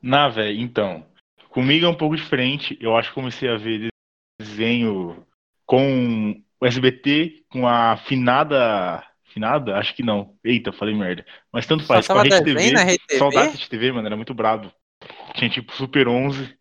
Na, 0.00 0.30
velho, 0.30 0.58
então. 0.58 1.04
Comigo 1.50 1.84
é 1.84 1.88
um 1.90 1.94
pouco 1.94 2.16
diferente. 2.16 2.78
Eu 2.80 2.96
acho 2.96 3.10
que 3.10 3.14
comecei 3.14 3.50
a 3.50 3.58
ver 3.58 3.88
desenho 4.40 5.26
com 5.66 6.42
o 6.58 6.66
SBT, 6.66 7.44
com 7.50 7.68
a 7.68 7.98
finada. 7.98 9.04
Finada? 9.32 9.76
Acho 9.76 9.94
que 9.94 10.02
não. 10.02 10.34
Eita, 10.44 10.72
falei 10.72 10.94
merda. 10.94 11.24
Mas 11.52 11.66
tanto 11.66 11.84
faz. 11.84 12.06
Com 12.06 12.14
a 12.14 12.22
Rede 12.22 12.40
desenho 12.42 12.72
na 12.72 12.80
TV. 12.80 12.90
Rede 12.92 13.06
TV? 13.06 13.18
Saudade 13.18 13.46
da 13.46 13.52
Rede 13.52 13.68
TV, 13.68 13.92
mano. 13.92 14.06
Era 14.06 14.16
muito 14.16 14.34
brabo. 14.34 14.72
Tinha 15.34 15.50
tipo 15.50 15.72
Super 15.72 16.08
11. 16.08 16.42
Olha 16.42 16.58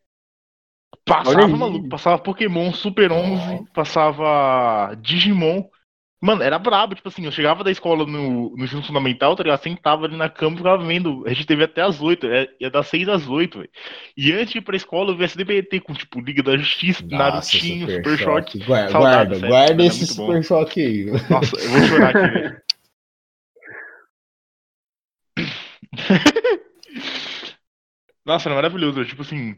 Passava, 1.05 1.47
maluco. 1.47 1.89
Passava 1.89 2.21
Pokémon, 2.21 2.71
Super 2.74 3.12
11. 3.12 3.65
Passava 3.74 4.95
Digimon. 5.01 5.63
Mano, 6.19 6.41
era 6.41 6.57
brabo, 6.57 6.95
tipo 6.95 7.07
assim, 7.09 7.25
eu 7.25 7.31
chegava 7.31 7.63
da 7.63 7.69
escola 7.69 8.03
no, 8.03 8.55
no 8.55 8.63
ensino 8.65 8.81
fundamental, 8.81 9.36
tá 9.36 9.43
ligado? 9.43 9.62
Sentava 9.62 10.05
ali 10.05 10.17
na 10.17 10.27
cama 10.27 10.55
e 10.55 10.57
ficava 10.57 10.83
vendo. 10.83 11.24
A 11.27 11.29
gente 11.29 11.45
teve 11.45 11.63
até 11.63 11.81
às 11.83 12.01
8, 12.01 12.25
é, 12.25 12.47
ia 12.59 12.71
das 12.71 12.88
6 12.88 13.07
às 13.07 13.27
8, 13.27 13.59
velho. 13.59 13.69
E 14.17 14.31
antes 14.33 14.51
de 14.53 14.57
ir 14.57 14.62
pra 14.62 14.75
escola, 14.75 15.12
eu 15.12 15.15
via 15.15 15.25
SDBT 15.25 15.79
com, 15.81 15.93
tipo, 15.93 16.19
Liga 16.19 16.41
da 16.41 16.57
Justiça, 16.57 17.05
Narutinho, 17.05 17.88
Super, 17.88 18.17
Shot. 18.17 18.57
Guarda, 18.65 18.91
Saudade 18.91 19.29
guarda, 19.29 19.47
guarda 19.47 19.86
esse. 19.86 20.07
Super 20.07 20.43
Choque 20.43 20.81
aí. 20.81 21.05
Nossa, 21.29 21.55
eu 21.55 21.69
vou 21.69 21.81
chorar 21.83 22.09
aqui, 22.09 22.27
velho. 22.33 22.62
Nossa, 28.25 28.50
era 28.50 28.55
maravilhoso, 28.55 29.05
tipo 29.05 29.21
assim. 29.21 29.55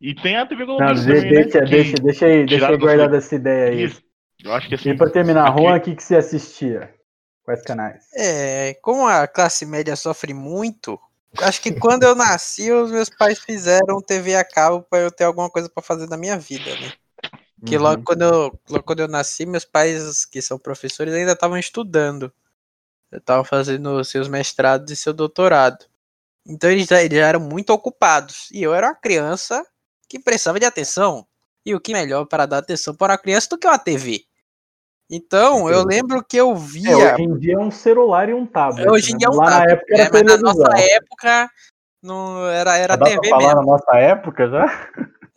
E 0.00 0.14
tem 0.14 0.36
a 0.36 0.44
TV 0.44 0.64
Globo 0.66 0.82
Não, 0.82 0.94
também, 0.94 1.04
de- 1.04 1.30
né? 1.30 1.42
deixa, 1.42 1.60
deixa, 1.62 1.96
deixa 1.96 2.26
aí, 2.26 2.44
deixa 2.44 2.68
aí 2.68 2.76
guardada 2.76 3.16
essa 3.16 3.34
ideia 3.34 3.70
aí. 3.70 3.84
Isso. 3.84 4.05
Eu 4.46 4.52
acho 4.52 4.68
que 4.68 4.76
assim. 4.76 4.90
E 4.90 4.96
pra 4.96 5.10
terminar, 5.10 5.52
Juan, 5.52 5.76
o 5.76 5.80
que, 5.80 5.96
que 5.96 6.02
você 6.02 6.16
assistia? 6.16 6.94
Quais 7.44 7.62
canais? 7.62 8.04
É, 8.14 8.74
como 8.80 9.06
a 9.06 9.26
classe 9.26 9.66
média 9.66 9.96
sofre 9.96 10.32
muito, 10.32 11.00
acho 11.40 11.60
que 11.60 11.72
quando 11.72 12.04
eu 12.04 12.14
nasci, 12.14 12.70
os 12.70 12.92
meus 12.92 13.10
pais 13.10 13.40
fizeram 13.40 14.00
TV 14.00 14.36
a 14.36 14.44
cabo 14.44 14.82
para 14.82 15.00
eu 15.00 15.10
ter 15.10 15.24
alguma 15.24 15.50
coisa 15.50 15.68
para 15.68 15.82
fazer 15.82 16.06
da 16.06 16.16
minha 16.16 16.38
vida, 16.38 16.70
né? 16.76 16.92
Que 17.64 17.76
Uhum. 17.76 17.82
logo 17.82 18.04
quando, 18.04 18.22
eu, 18.22 18.60
logo 18.68 18.84
quando 18.84 19.00
eu 19.00 19.08
nasci, 19.08 19.44
meus 19.46 19.64
pais, 19.64 20.24
que 20.24 20.40
são 20.40 20.58
professores, 20.58 21.12
ainda 21.12 21.32
estavam 21.32 21.58
estudando. 21.58 22.32
Estavam 23.12 23.44
fazendo 23.44 24.04
seus 24.04 24.28
mestrados 24.28 24.92
e 24.92 24.96
seu 24.96 25.12
doutorado. 25.12 25.86
Então 26.46 26.70
eles 26.70 26.86
já, 26.86 27.02
eles 27.02 27.18
já 27.18 27.26
eram 27.26 27.40
muito 27.40 27.70
ocupados. 27.70 28.48
E 28.52 28.62
eu 28.62 28.72
era 28.72 28.88
uma 28.88 28.94
criança 28.94 29.66
que 30.08 30.20
precisava 30.20 30.60
de 30.60 30.66
atenção. 30.66 31.26
E 31.64 31.74
o 31.74 31.80
que 31.80 31.92
melhor 31.92 32.26
para 32.26 32.46
dar 32.46 32.58
atenção 32.58 32.94
para 32.94 33.14
uma 33.14 33.18
criança 33.18 33.48
do 33.50 33.58
que 33.58 33.66
uma 33.66 33.78
TV? 33.78 34.24
Então, 35.10 35.70
eu 35.70 35.84
lembro 35.84 36.22
que 36.24 36.36
eu 36.36 36.52
É, 36.52 36.58
via. 36.58 36.96
hoje 37.14 37.22
em 37.22 37.38
dia 37.38 37.54
é 37.54 37.58
um 37.58 37.70
celular 37.70 38.28
e 38.28 38.34
um 38.34 38.44
tablet. 38.44 38.88
Hoje 38.88 39.10
em 39.10 39.12
né? 39.12 39.18
dia 39.18 39.28
é 39.28 39.30
um 39.30 39.34
Lá 39.36 39.44
na 39.44 39.50
tablet, 39.50 39.72
época 39.72 39.94
era 39.94 40.04
né? 40.04 40.10
Mas 40.12 40.22
na 40.24 40.36
nossa 40.38 40.78
época 40.80 41.50
não 42.02 42.48
era, 42.48 42.76
era 42.76 42.96
dá 42.96 43.06
pra 43.06 43.14
TV 43.14 43.28
falar 43.28 43.42
mesmo. 43.42 43.60
na 43.60 43.66
nossa 43.66 43.96
época 43.96 44.48
já? 44.48 44.88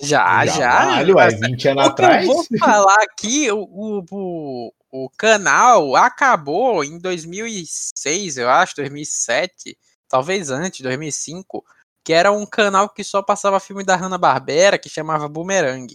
Já, 0.01 0.45
já. 0.45 0.69
Caralho, 0.71 1.15
ué, 1.17 1.27
20 1.29 1.67
anos 1.67 1.87
O 1.87 1.93
que 1.95 2.01
eu 2.01 2.05
atrás. 2.05 2.25
vou 2.25 2.45
falar 2.57 2.97
aqui, 3.03 3.51
o, 3.51 3.59
o, 3.59 4.05
o, 4.11 4.71
o 4.91 5.09
canal 5.17 5.95
acabou 5.95 6.83
em 6.83 6.97
2006, 6.97 8.37
eu 8.37 8.49
acho, 8.49 8.75
2007, 8.77 9.77
talvez 10.07 10.49
antes, 10.49 10.79
2005, 10.81 11.63
que 12.03 12.13
era 12.13 12.31
um 12.31 12.45
canal 12.45 12.87
que 12.89 13.03
só 13.03 13.21
passava 13.21 13.59
filme 13.59 13.83
da 13.83 13.95
Hanna-Barbera, 13.97 14.79
que 14.79 14.89
chamava 14.89 15.27
Boomerang. 15.27 15.93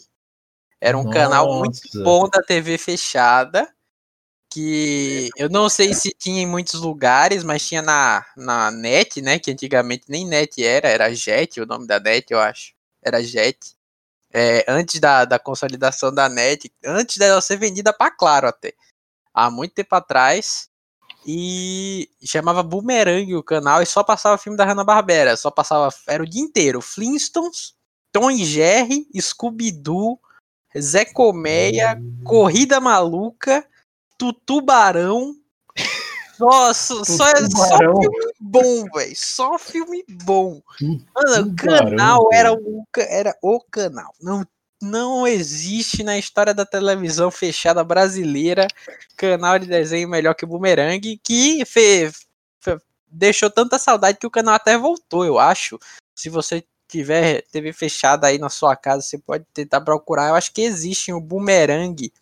Era 0.84 0.98
um 0.98 1.08
canal 1.08 1.50
muito 1.54 1.80
Nossa. 1.82 2.04
bom 2.04 2.28
da 2.28 2.42
TV 2.42 2.76
fechada, 2.76 3.66
que 4.50 5.30
eu 5.34 5.48
não 5.48 5.70
sei 5.70 5.94
se 5.94 6.10
tinha 6.10 6.42
em 6.42 6.46
muitos 6.46 6.78
lugares, 6.78 7.42
mas 7.42 7.66
tinha 7.66 7.80
na, 7.80 8.22
na 8.36 8.70
net, 8.70 9.22
né, 9.22 9.38
que 9.38 9.50
antigamente 9.50 10.04
nem 10.10 10.26
net 10.26 10.62
era, 10.62 10.86
era 10.86 11.14
Jet, 11.14 11.58
o 11.58 11.64
nome 11.64 11.86
da 11.86 11.98
net, 11.98 12.30
eu 12.30 12.38
acho. 12.38 12.74
Era 13.02 13.22
Jet 13.22 13.74
é, 14.30 14.62
antes 14.68 15.00
da, 15.00 15.24
da 15.24 15.38
consolidação 15.38 16.12
da 16.12 16.28
net, 16.28 16.70
antes 16.84 17.16
dela 17.16 17.40
ser 17.40 17.56
vendida 17.56 17.90
para 17.90 18.10
Claro 18.10 18.46
até, 18.46 18.74
há 19.32 19.50
muito 19.50 19.72
tempo 19.72 19.94
atrás, 19.94 20.68
e 21.24 22.10
chamava 22.26 22.62
Boomerang 22.62 23.34
o 23.34 23.42
canal 23.42 23.80
e 23.80 23.86
só 23.86 24.04
passava 24.04 24.36
filme 24.36 24.58
da 24.58 24.66
Hanna-Barbera, 24.66 25.34
só 25.38 25.50
passava, 25.50 25.88
era 26.06 26.22
o 26.22 26.28
dia 26.28 26.42
inteiro, 26.42 26.82
Flintstones, 26.82 27.72
Tom 28.12 28.30
e 28.30 28.44
Jerry, 28.44 29.06
Scooby-Doo, 29.18 30.20
Zé 30.78 31.04
Colmeia, 31.04 32.00
Corrida 32.24 32.80
Maluca, 32.80 33.66
Tutubarão, 34.18 35.34
nossa, 36.38 37.04
só, 37.04 37.28
é 37.28 37.48
só 37.48 37.78
filme 37.78 38.08
bom, 38.40 38.84
velho, 38.92 39.16
só 39.16 39.58
filme 39.58 40.04
bom. 40.24 40.60
Mano, 40.80 41.52
o 41.52 41.56
canal 41.56 42.28
era 42.32 42.52
o, 42.52 42.84
era 42.96 43.36
o 43.42 43.60
canal. 43.60 44.12
Não, 44.20 44.46
não 44.82 45.26
existe 45.26 46.02
na 46.02 46.18
história 46.18 46.52
da 46.52 46.66
televisão 46.66 47.30
fechada 47.30 47.82
brasileira 47.82 48.66
canal 49.16 49.58
de 49.58 49.66
desenho 49.66 50.08
melhor 50.08 50.34
que 50.34 50.44
o 50.44 50.48
Boomerang, 50.48 51.20
que 51.22 51.64
fe, 51.64 52.10
fe, 52.60 52.78
deixou 53.06 53.50
tanta 53.50 53.78
saudade 53.78 54.18
que 54.18 54.26
o 54.26 54.30
canal 54.30 54.54
até 54.54 54.76
voltou, 54.76 55.24
eu 55.24 55.38
acho. 55.38 55.78
Se 56.14 56.28
você 56.28 56.64
tiver 56.98 57.42
TV 57.50 57.72
fechada 57.72 58.28
aí 58.28 58.38
na 58.38 58.48
sua 58.48 58.76
casa, 58.76 59.02
você 59.02 59.18
pode 59.18 59.44
tentar 59.52 59.80
procurar. 59.80 60.28
Eu 60.28 60.36
acho 60.36 60.52
que 60.52 60.62
existe 60.62 61.12
um 61.12 61.20
Boomerang 61.20 62.12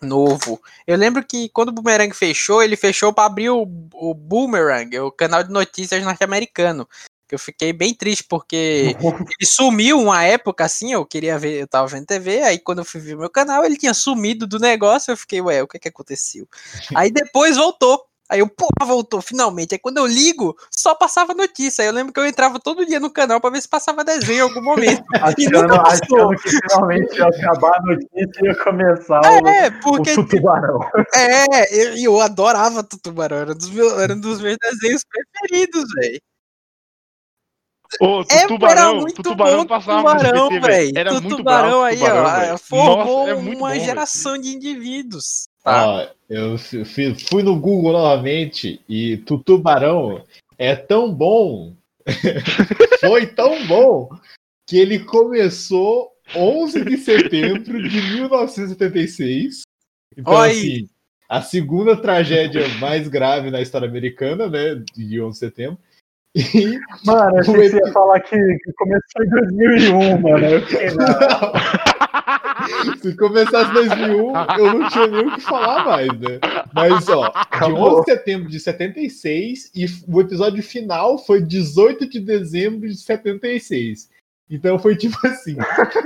novo. 0.00 0.60
Eu 0.86 0.96
lembro 0.96 1.24
que 1.24 1.48
quando 1.50 1.68
o 1.68 1.72
Boomerang 1.72 2.14
fechou, 2.14 2.62
ele 2.62 2.76
fechou 2.76 3.12
para 3.12 3.26
abrir 3.26 3.50
o, 3.50 3.62
o 3.94 4.14
Boomerang, 4.14 4.98
o 5.00 5.12
canal 5.12 5.42
de 5.42 5.52
notícias 5.52 6.02
norte-americano. 6.02 6.88
Eu 7.30 7.38
fiquei 7.38 7.72
bem 7.72 7.92
triste 7.92 8.24
porque 8.28 8.94
ele 9.38 9.46
sumiu 9.46 10.00
uma 10.00 10.22
época 10.24 10.64
assim, 10.64 10.92
eu 10.92 11.04
queria 11.04 11.38
ver, 11.38 11.60
eu 11.60 11.66
tava 11.66 11.88
vendo 11.88 12.06
TV, 12.06 12.42
aí 12.42 12.58
quando 12.58 12.78
eu 12.78 12.84
fui 12.84 13.00
ver 13.00 13.16
meu 13.16 13.30
canal, 13.30 13.64
ele 13.64 13.76
tinha 13.76 13.92
sumido 13.92 14.46
do 14.46 14.58
negócio, 14.58 15.10
eu 15.10 15.16
fiquei, 15.16 15.40
ué, 15.40 15.62
o 15.62 15.68
que 15.68 15.78
que 15.78 15.88
aconteceu? 15.88 16.48
Aí 16.94 17.10
depois 17.10 17.56
voltou. 17.56 18.06
Aí 18.30 18.40
eu, 18.40 18.48
porra, 18.48 18.86
voltou, 18.86 19.20
finalmente. 19.20 19.74
Aí 19.74 19.78
quando 19.78 19.98
eu 19.98 20.06
ligo, 20.06 20.56
só 20.70 20.94
passava 20.94 21.34
notícia. 21.34 21.82
Aí 21.82 21.88
eu 21.88 21.92
lembro 21.92 22.12
que 22.12 22.18
eu 22.18 22.26
entrava 22.26 22.58
todo 22.58 22.86
dia 22.86 22.98
no 22.98 23.10
canal 23.10 23.40
pra 23.40 23.50
ver 23.50 23.60
se 23.60 23.68
passava 23.68 24.02
desenho 24.02 24.38
em 24.38 24.40
algum 24.40 24.62
momento. 24.62 25.04
achando, 25.20 25.74
achando 25.74 26.36
que 26.40 26.48
finalmente 26.48 27.16
ia 27.16 27.26
acabar 27.26 27.76
a 27.76 27.82
notícia 27.82 28.40
e 28.42 28.46
ia 28.46 28.54
começar 28.56 29.20
é, 29.24 29.68
o, 29.68 29.80
porque, 29.80 30.18
o 30.18 30.26
tubarão. 30.26 30.80
É, 31.14 31.84
eu, 31.86 31.96
eu 31.96 32.20
adorava 32.20 32.82
Tutubarão, 32.82 33.36
era 33.36 33.52
um 33.52 33.56
dos 33.56 33.70
meus, 33.70 33.92
era 33.98 34.14
um 34.14 34.20
dos 34.20 34.40
meus 34.40 34.56
desenhos 34.58 35.02
preferidos, 35.04 35.84
velho. 35.94 36.20
Ô, 38.00 38.24
É, 38.28 38.46
tubarão, 38.46 38.90
era 38.90 39.00
muito 39.00 39.22
tubarão 39.22 39.58
bom 39.58 39.66
passava 39.66 39.98
Tubarão, 40.00 40.48
no 40.48 40.56
SBT, 40.56 40.66
velho. 40.66 40.98
Era 40.98 41.12
muito 41.12 41.36
Tubarão 41.36 41.68
bravo, 41.68 41.82
aí, 41.82 41.98
tubarão, 41.98 42.54
ó, 42.54 42.58
formou 42.58 42.96
Nossa, 42.96 43.30
é 43.30 43.34
muito 43.34 43.58
uma 43.58 43.74
bom, 43.74 43.80
geração 43.80 44.38
de 44.38 44.48
indivíduos. 44.48 45.48
Tá? 45.64 45.86
Ó, 45.86 46.06
eu 46.28 46.56
fui 46.58 47.42
no 47.42 47.58
Google 47.58 47.92
novamente 47.92 48.82
e 48.86 49.16
tu 49.18 49.38
tubarão 49.38 50.22
é 50.58 50.76
tão 50.76 51.12
bom, 51.12 51.74
foi 53.00 53.26
tão 53.26 53.66
bom, 53.66 54.10
que 54.68 54.78
ele 54.78 54.98
começou 55.00 56.12
11 56.36 56.84
de 56.84 56.98
setembro 56.98 57.82
de 57.82 58.02
1976. 58.14 59.62
Então, 60.16 60.34
Oi. 60.34 60.50
assim, 60.50 60.88
a 61.28 61.40
segunda 61.40 61.96
tragédia 61.96 62.68
mais 62.78 63.08
grave 63.08 63.50
na 63.50 63.60
história 63.60 63.88
americana, 63.88 64.48
né, 64.48 64.82
de 64.94 65.20
11 65.20 65.32
de 65.32 65.38
setembro. 65.38 65.78
E 66.36 66.78
Mano, 67.04 67.36
eu 67.36 67.40
achei 67.40 67.54
que 67.54 67.68
você 67.70 67.76
ia 67.76 67.92
falar 67.92 68.20
que, 68.20 68.36
que 68.36 68.72
começou 68.72 69.24
em 69.24 69.30
2001, 69.30 70.18
mano. 70.20 70.46
Eu 70.46 70.66
fiquei, 70.66 70.90
não. 70.94 71.93
Se 73.00 73.16
começasse 73.16 73.72
2001, 73.72 74.32
eu 74.58 74.78
não 74.78 74.88
tinha 74.88 75.06
nem 75.06 75.26
o 75.26 75.34
que 75.34 75.40
falar 75.40 75.84
mais, 75.84 76.08
né? 76.18 76.38
Mas, 76.74 77.08
ó, 77.08 77.24
de 77.28 77.32
Acabou. 77.34 77.98
11 78.00 78.04
de 78.04 78.10
setembro 78.12 78.48
de 78.50 78.60
76 78.60 79.70
e 79.74 79.86
o 80.08 80.20
episódio 80.20 80.62
final 80.62 81.18
foi 81.18 81.40
18 81.42 82.08
de 82.08 82.20
dezembro 82.20 82.88
de 82.88 82.96
76. 82.96 84.08
Então 84.50 84.78
foi 84.78 84.94
tipo 84.94 85.16
assim. 85.26 85.56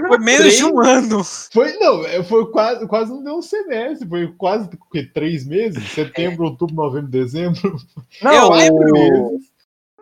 Foi 0.06 0.18
menos 0.18 0.56
de 0.56 0.64
um 0.64 0.80
ano. 0.80 1.22
Foi, 1.52 1.72
não, 1.78 2.04
é, 2.06 2.22
foi 2.22 2.48
quase, 2.50 2.86
quase 2.86 3.10
não 3.10 3.22
deu 3.24 3.34
um 3.38 3.42
semestre, 3.42 4.08
foi 4.08 4.32
quase 4.38 4.66
o 4.68 4.90
quê? 4.92 5.02
três 5.12 5.44
meses? 5.44 5.82
Setembro, 5.90 6.44
outubro, 6.44 6.74
novembro, 6.76 7.10
dezembro. 7.10 7.76
Não, 8.22 8.32
Eu 8.32 8.50
lembro. 8.50 8.94
o- 8.96 9.40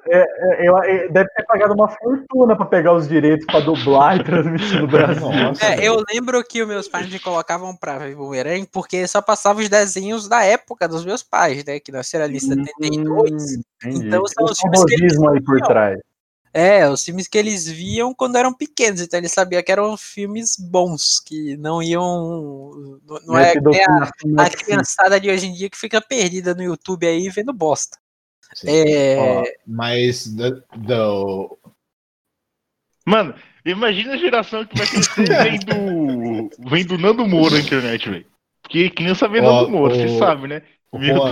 é, 0.08 0.68
eu- 0.68 0.78
é, 0.82 1.08
deve 1.08 1.28
ter 1.30 1.44
pagado 1.44 1.74
uma 1.74 1.88
fortuna 1.88 2.56
pra 2.56 2.66
pegar 2.66 2.94
os 2.94 3.08
direitos 3.08 3.46
pra 3.46 3.60
dublar 3.60 4.16
e 4.18 4.24
transmitir 4.24 4.80
no 4.80 4.86
Brasil. 4.88 5.30
Nossa. 5.30 5.64
É, 5.64 5.86
eu 5.86 6.02
lembro 6.12 6.42
que 6.44 6.62
os 6.62 6.68
meus 6.68 6.88
pais 6.88 7.08
me 7.10 7.18
colocavam 7.18 7.74
pra 7.76 7.98
ver 7.98 8.14
Boomerang 8.14 8.66
porque 8.72 9.06
só 9.06 9.20
passava 9.22 9.60
os 9.60 9.68
desenhos 9.68 10.28
da 10.28 10.42
época 10.42 10.88
dos 10.88 11.04
meus 11.04 11.22
pais, 11.22 11.64
né? 11.64 11.80
Que 11.80 11.92
nasceram 11.92 12.24
ali 12.24 12.36
em 12.36 12.40
72. 12.40 13.56
Hum. 13.56 13.60
Então 13.84 14.26
são 14.26 14.44
os 14.44 14.58
filmes 14.58 14.84
que 14.84 14.94
eles 14.94 15.22
aí 15.22 15.42
por 15.42 15.56
viam. 15.56 15.68
trás. 15.68 15.98
É, 16.58 16.88
os 16.88 17.04
filmes 17.04 17.28
que 17.28 17.36
eles 17.36 17.68
viam 17.68 18.14
quando 18.14 18.36
eram 18.36 18.50
pequenos, 18.50 19.02
então 19.02 19.18
eles 19.20 19.30
sabiam 19.30 19.62
que 19.62 19.70
eram 19.70 19.94
filmes 19.94 20.56
bons, 20.58 21.20
que 21.20 21.54
não 21.58 21.82
iam. 21.82 22.98
Não, 23.06 23.20
não 23.26 23.38
é 23.38 23.52
nem 23.60 23.84
a, 23.84 24.10
a 24.42 24.48
criançada 24.50 25.20
de 25.20 25.28
hoje 25.28 25.46
em 25.48 25.52
dia 25.52 25.68
que 25.68 25.76
fica 25.76 26.00
perdida 26.00 26.54
no 26.54 26.62
YouTube 26.62 27.06
aí 27.06 27.28
vendo 27.28 27.52
bosta. 27.52 27.98
Sim. 28.54 28.66
É, 28.68 29.16
Ó, 29.18 29.44
mas 29.66 30.26
do, 30.28 30.62
do- 30.76 31.58
Mano, 33.04 33.34
imagina 33.64 34.14
a 34.14 34.16
geração 34.16 34.64
que 34.64 34.76
vai 34.76 34.86
crescer 34.86 35.26
vendo, 35.42 36.50
vendo 36.58 36.98
Nando 36.98 37.26
Moura 37.26 37.54
na 37.56 37.60
internet, 37.60 38.08
velho. 38.08 38.26
Porque 38.62 38.90
criança 38.90 39.28
vê 39.28 39.40
Ó, 39.40 39.42
Nando 39.42 39.70
Moura, 39.70 39.94
você 39.94 40.18
sabe, 40.18 40.48
né? 40.48 40.62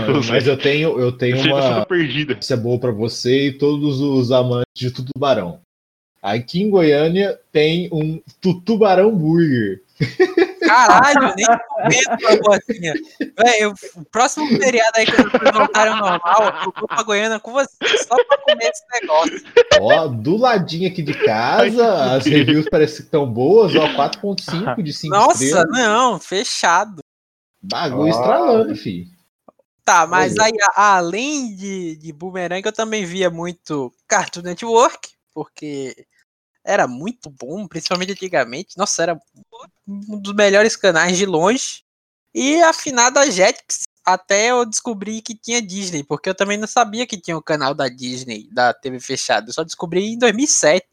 Deus, 0.07 0.29
mas 0.29 0.46
eu 0.46 0.59
tenho, 0.59 1.00
eu 1.00 1.11
tenho 1.12 1.37
Essa 1.37 1.46
uma, 1.46 1.61
tá 1.61 1.87
perdida. 1.87 2.35
notícia 2.35 2.57
boa 2.57 2.79
pra 2.79 2.90
você 2.90 3.46
e 3.48 3.53
todos 3.53 4.00
os 4.00 4.31
amantes 4.31 4.66
de 4.77 4.90
tubarão. 4.90 5.61
Aqui 6.20 6.61
em 6.62 6.68
Goiânia 6.70 7.38
tem 7.50 7.88
um 7.92 8.20
tubarão 8.64 9.14
burger. 9.14 9.83
caralho, 10.66 11.35
nem 11.37 11.46
comento 11.46 12.27
a 12.27 12.37
botinha. 12.37 12.94
Véi, 13.38 13.66
o 13.66 14.05
próximo 14.11 14.46
feriado 14.48 14.92
aí 14.96 15.07
que 15.07 15.16
vocês 15.16 15.53
voltarem 15.53 15.96
normal, 15.96 16.62
eu 16.64 16.72
vou 16.77 16.88
pra 16.88 17.03
Goiânia 17.03 17.40
com 17.40 17.53
vocês, 17.53 18.07
só 18.07 18.16
pra 18.24 18.38
comer 18.38 18.70
esse 18.70 18.85
negócio. 19.00 19.42
Ó, 19.81 20.09
do 20.09 20.37
ladinho 20.37 20.90
aqui 20.90 21.03
de 21.03 21.14
casa, 21.24 22.14
as 22.16 22.27
reviews 22.27 22.68
parecem 22.68 22.96
que 22.98 23.03
estão 23.03 23.27
boas, 23.27 23.74
ó, 23.74 23.88
4.5 23.94 24.83
de 24.83 24.92
5 24.92 25.14
Nossa, 25.14 25.44
estrelas. 25.44 25.70
não, 25.70 26.18
fechado. 26.18 27.03
Bagulho 27.62 28.09
Ó. 28.09 28.09
estralando, 28.09 28.77
fi. 28.77 29.09
Tá, 29.85 30.07
mas 30.07 30.33
Olha. 30.35 30.44
aí, 30.44 30.53
além 30.74 31.55
de, 31.55 31.96
de 31.96 32.12
Boomerang, 32.12 32.62
eu 32.64 32.72
também 32.72 33.05
via 33.05 33.29
muito 33.29 33.92
Cartoon 34.09 34.40
Network, 34.42 35.11
porque 35.35 35.94
era 36.64 36.88
muito 36.88 37.29
bom, 37.29 37.68
principalmente 37.68 38.12
antigamente. 38.12 38.79
Nossa, 38.79 39.03
era 39.03 39.20
um 39.87 40.18
dos 40.18 40.35
melhores 40.35 40.77
canais 40.77 41.16
de 41.16 41.27
longe. 41.27 41.83
E 42.35 42.61
a 42.62 42.72
finada 42.72 43.31
Jetix, 43.31 43.85
até 44.05 44.50
eu 44.50 44.66
descobri 44.66 45.22
que 45.22 45.35
tinha 45.35 45.62
Disney, 45.62 46.03
porque 46.03 46.29
eu 46.29 46.35
também 46.35 46.59
não 46.59 46.66
sabia 46.66 47.07
que 47.07 47.20
tinha 47.20 47.37
o 47.37 47.42
canal 47.42 47.74
da 47.74 47.88
Disney, 47.88 48.48
da 48.53 48.74
TV 48.74 49.00
fechada. 49.00 49.48
Eu 49.48 49.55
só 49.55 49.64
descobri 49.64 50.05
em 50.07 50.18
2007. 50.18 50.87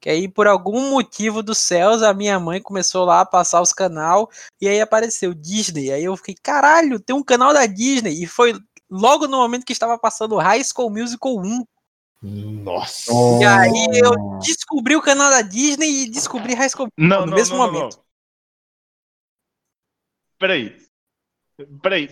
Que 0.00 0.10
aí, 0.10 0.28
por 0.28 0.46
algum 0.46 0.90
motivo 0.90 1.42
dos 1.42 1.58
céus, 1.58 2.02
a 2.02 2.14
minha 2.14 2.38
mãe 2.38 2.60
começou 2.62 3.04
lá 3.04 3.22
a 3.22 3.26
passar 3.26 3.60
os 3.60 3.72
canal 3.72 4.30
e 4.60 4.68
aí 4.68 4.80
apareceu 4.80 5.34
Disney. 5.34 5.90
Aí 5.90 6.04
eu 6.04 6.16
fiquei, 6.16 6.34
caralho, 6.40 7.00
tem 7.00 7.16
um 7.16 7.24
canal 7.24 7.52
da 7.52 7.66
Disney. 7.66 8.22
E 8.22 8.26
foi 8.26 8.54
logo 8.88 9.26
no 9.26 9.38
momento 9.38 9.64
que 9.64 9.72
estava 9.72 9.98
passando 9.98 10.36
High 10.36 10.62
School 10.62 10.90
Musical 10.90 11.36
1. 11.38 11.64
Nossa. 12.22 13.12
E 13.40 13.44
aí 13.44 14.00
eu 14.02 14.38
descobri 14.40 14.96
o 14.96 15.02
canal 15.02 15.30
da 15.30 15.42
Disney 15.42 16.04
e 16.04 16.10
descobri 16.10 16.54
High 16.54 16.70
School 16.70 16.88
Não, 16.96 17.20
no 17.20 17.26
não, 17.26 17.36
mesmo 17.36 17.56
não, 17.56 17.66
não, 17.66 17.72
momento. 17.72 17.96
não. 17.96 18.04
Peraí. 20.38 20.76
Peraí. 21.82 22.08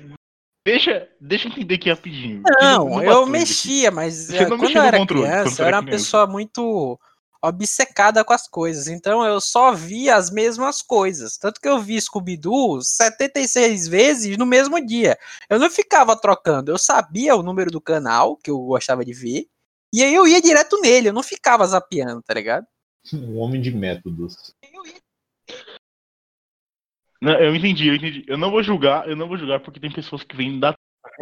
Deixa, 0.66 1.08
deixa 1.20 1.48
eu 1.48 1.52
entender 1.52 1.74
aqui 1.74 1.90
rapidinho. 1.90 2.42
Que 2.42 2.64
Não, 2.64 2.88
no 2.88 3.02
eu 3.02 3.06
bastante 3.06 3.22
aqui. 3.22 3.30
mexia, 3.30 3.90
mas 3.90 4.14
Você 4.14 4.36
eh, 4.36 4.40
não 4.42 4.48
quando 4.48 4.60
mexia 4.62 4.78
eu 4.78 4.82
era 4.84 4.98
controle, 4.98 5.22
criança, 5.26 5.62
eu 5.62 5.66
era 5.66 5.76
era 5.76 5.84
uma 5.84 5.90
pessoa 5.90 6.26
muito 6.26 6.98
obcecada 7.42 8.24
com 8.24 8.32
as 8.32 8.48
coisas. 8.48 8.88
Então 8.88 9.22
eu 9.26 9.38
só 9.42 9.72
via 9.72 10.16
as 10.16 10.30
mesmas 10.30 10.80
coisas. 10.80 11.36
Tanto 11.36 11.60
que 11.60 11.68
eu 11.68 11.78
vi 11.80 12.00
Scooby-Doo 12.00 12.80
76 12.80 13.86
vezes 13.88 14.38
no 14.38 14.46
mesmo 14.46 14.84
dia. 14.84 15.18
Eu 15.50 15.58
não 15.58 15.68
ficava 15.68 16.16
trocando, 16.18 16.70
eu 16.70 16.78
sabia 16.78 17.36
o 17.36 17.42
número 17.42 17.70
do 17.70 17.80
canal 17.80 18.36
que 18.38 18.50
eu 18.50 18.58
gostava 18.60 19.04
de 19.04 19.12
ver. 19.12 19.46
E 19.94 20.02
aí 20.02 20.12
eu 20.12 20.26
ia 20.26 20.42
direto 20.42 20.80
nele, 20.80 21.10
eu 21.10 21.12
não 21.12 21.22
ficava 21.22 21.64
zapeando, 21.64 22.20
tá 22.20 22.34
ligado? 22.34 22.66
Um 23.14 23.38
homem 23.38 23.60
de 23.60 23.70
métodos. 23.70 24.52
Não, 27.20 27.32
eu 27.34 27.54
entendi, 27.54 27.86
eu 27.86 27.94
entendi. 27.94 28.24
Eu 28.26 28.36
não 28.36 28.50
vou 28.50 28.60
julgar, 28.60 29.08
eu 29.08 29.14
não 29.14 29.28
vou 29.28 29.38
julgar 29.38 29.60
porque 29.60 29.78
tem 29.78 29.92
pessoas 29.92 30.24
que 30.24 30.34
vêm 30.34 30.58
da 30.58 30.74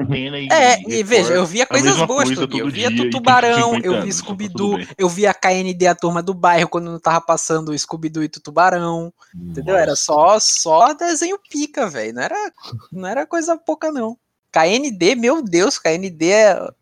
pena 0.08 0.38
e. 0.38 0.48
É, 0.50 0.80
e 0.88 1.02
veja, 1.02 1.34
eu 1.34 1.44
via 1.44 1.66
coisas 1.66 1.98
boas 2.06 2.24
coisa. 2.24 2.48
Eu 2.50 2.70
via 2.70 2.88
dia 2.88 3.04
Tutubarão, 3.04 3.74
50 3.74 3.86
eu 3.86 4.00
vi 4.00 4.08
tá 4.08 4.12
Scooby-Doo, 4.14 4.78
eu 4.96 5.08
via 5.08 5.32
a 5.32 5.34
KND, 5.34 5.86
a 5.86 5.94
turma 5.94 6.22
do 6.22 6.32
bairro, 6.32 6.68
quando 6.68 6.90
não 6.90 6.98
tava 6.98 7.20
passando 7.20 7.72
o 7.72 7.78
Scooby-Doo 7.78 8.22
e 8.22 8.28
Tutubarão. 8.28 9.12
Entendeu? 9.34 9.76
Era 9.76 9.90
Nossa. 9.90 10.04
só, 10.04 10.40
só 10.40 10.94
desenho 10.94 11.38
pica, 11.50 11.90
velho. 11.90 12.14
Não 12.14 12.22
era, 12.22 12.52
não 12.90 13.08
era 13.08 13.26
coisa 13.26 13.54
pouca, 13.54 13.92
não. 13.92 14.16
KND, 14.50 15.14
meu 15.14 15.42
Deus, 15.42 15.78
KND 15.78 16.30
é 16.30 16.72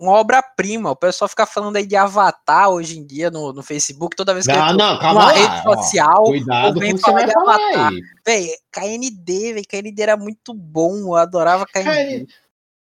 uma 0.00 0.12
obra-prima. 0.12 0.90
O 0.90 0.96
pessoal 0.96 1.28
fica 1.28 1.44
falando 1.44 1.76
aí 1.76 1.86
de 1.86 1.94
Avatar 1.94 2.70
hoje 2.70 2.98
em 2.98 3.06
dia 3.06 3.30
no, 3.30 3.52
no 3.52 3.62
Facebook, 3.62 4.16
toda 4.16 4.32
vez 4.32 4.46
que 4.46 4.52
Não, 4.52 4.70
eu 4.70 4.76
não, 4.76 4.98
calma 4.98 5.20
numa 5.20 5.24
lá, 5.26 5.32
rede 5.32 5.68
ó. 5.68 5.76
social, 5.76 6.24
Cuidado 6.24 6.74
ou 6.74 6.80
vem 6.80 6.96
falar 6.96 7.26
de 7.26 7.36
Avatar. 7.36 7.92
aí. 7.92 8.00
velho, 8.26 8.50
KND, 8.72 9.52
velho, 9.52 9.66
KND 9.68 10.02
era 10.02 10.16
muito 10.16 10.54
bom, 10.54 10.96
eu 10.96 11.14
adorava 11.14 11.66
KND. 11.66 12.24
KN... 12.24 12.26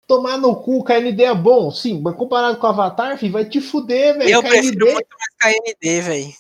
Tomar 0.08 0.38
no 0.38 0.56
cu, 0.58 0.84
KND 0.84 1.24
é 1.24 1.34
bom, 1.34 1.72
sim, 1.72 2.00
mas 2.02 2.16
comparado 2.16 2.58
com 2.58 2.68
o 2.68 2.70
Avatar, 2.70 3.18
filho, 3.18 3.32
vai 3.34 3.46
te 3.46 3.60
fuder, 3.62 4.18
velho. 4.18 4.30
Eu 4.30 4.44
KND, 4.44 4.52
prefiro 4.52 4.86
muito 4.94 5.08
mais 5.18 5.56
KND, 5.56 6.02
velho. 6.02 6.34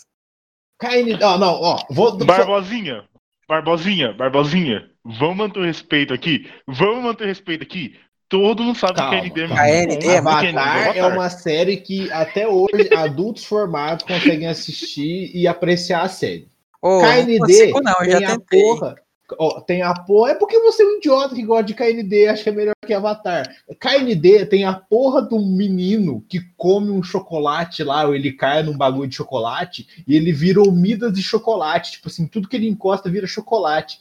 KND. 0.78 1.24
Ó, 1.24 1.38
não, 1.38 1.54
ó. 1.54 1.80
Vou, 1.90 2.18
Barbosinha, 2.18 3.08
Barbosinha, 3.48 4.14
Barbosinha, 4.14 4.90
vamos 5.06 5.38
manter 5.38 5.60
o 5.60 5.66
respeito 5.66 6.14
aqui? 6.14 6.52
Vamos 6.68 7.04
manter 7.04 7.24
o 7.24 7.28
respeito 7.28 7.64
aqui? 7.64 7.98
Todo 8.28 8.64
mundo 8.64 8.78
sabe 8.78 8.96
Calma, 8.96 9.22
que 9.22 9.30
KND 9.30 9.42
é 9.44 9.48
calma. 9.48 9.62
muito 9.62 9.96
KND 9.96 10.06
bom. 10.08 10.12
é 10.12 10.18
Avatar 10.18 10.98
é 10.98 11.06
uma 11.06 11.30
série 11.30 11.78
que 11.78 12.12
até 12.12 12.48
hoje 12.48 12.94
adultos 12.96 13.46
formados 13.46 14.04
conseguem 14.04 14.48
assistir 14.48 15.32
e 15.36 15.48
apreciar 15.48 16.02
a 16.02 16.10
série. 16.10 16.48
Ô, 16.82 17.00
KND 17.02 17.38
não 17.40 17.48
consigo 17.48 17.82
não, 17.82 17.94
tem 17.96 18.14
a 18.26 18.28
tentei. 18.38 18.62
porra. 18.62 18.96
ó, 19.40 19.60
tem 19.62 19.82
a 19.84 19.94
porra. 19.94 20.32
É 20.32 20.36
porque 20.36 20.60
você 20.60 20.84
é 20.84 20.86
um 20.86 20.98
idiota 20.98 21.36
que 21.36 21.44
gosta 21.44 21.64
de 21.66 21.74
KND, 21.76 22.28
acho 22.28 22.44
que 22.44 22.50
é 22.50 22.52
melhor 22.52 22.74
que 22.86 22.94
Avatar. 22.94 23.48
KND 23.80 24.46
tem 24.48 24.66
a 24.66 24.74
porra 24.74 25.22
do 25.22 25.40
menino 25.40 26.24
que 26.30 26.42
come 26.58 26.92
um 26.92 27.02
chocolate 27.04 27.84
lá, 27.84 28.06
ou 28.06 28.16
ele 28.16 28.32
cai 28.32 28.62
num 28.64 28.78
bagulho 28.78 29.10
de 29.10 29.16
chocolate 29.16 29.88
e 30.08 30.16
ele 30.16 30.32
vira 30.32 30.62
Midas 30.72 31.14
de 31.14 31.22
chocolate. 31.24 31.94
Tipo 31.94 32.08
assim, 32.08 32.28
tudo 32.28 32.48
que 32.48 32.56
ele 32.56 32.68
encosta 32.68 33.10
vira 33.10 33.26
chocolate. 33.28 34.00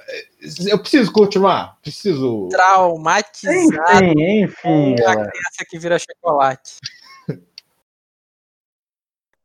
É, 0.00 0.24
Eu 0.72 0.78
preciso 0.78 1.10
continuar? 1.12 1.78
Preciso. 1.82 2.48
Traumatizado 2.50 4.04
Enfim, 4.04 4.42
enfim. 4.42 4.92
a 4.94 4.96
galera. 5.04 5.30
criança 5.30 5.64
que 5.68 5.78
vira 5.78 5.98
chocolate. 5.98 6.76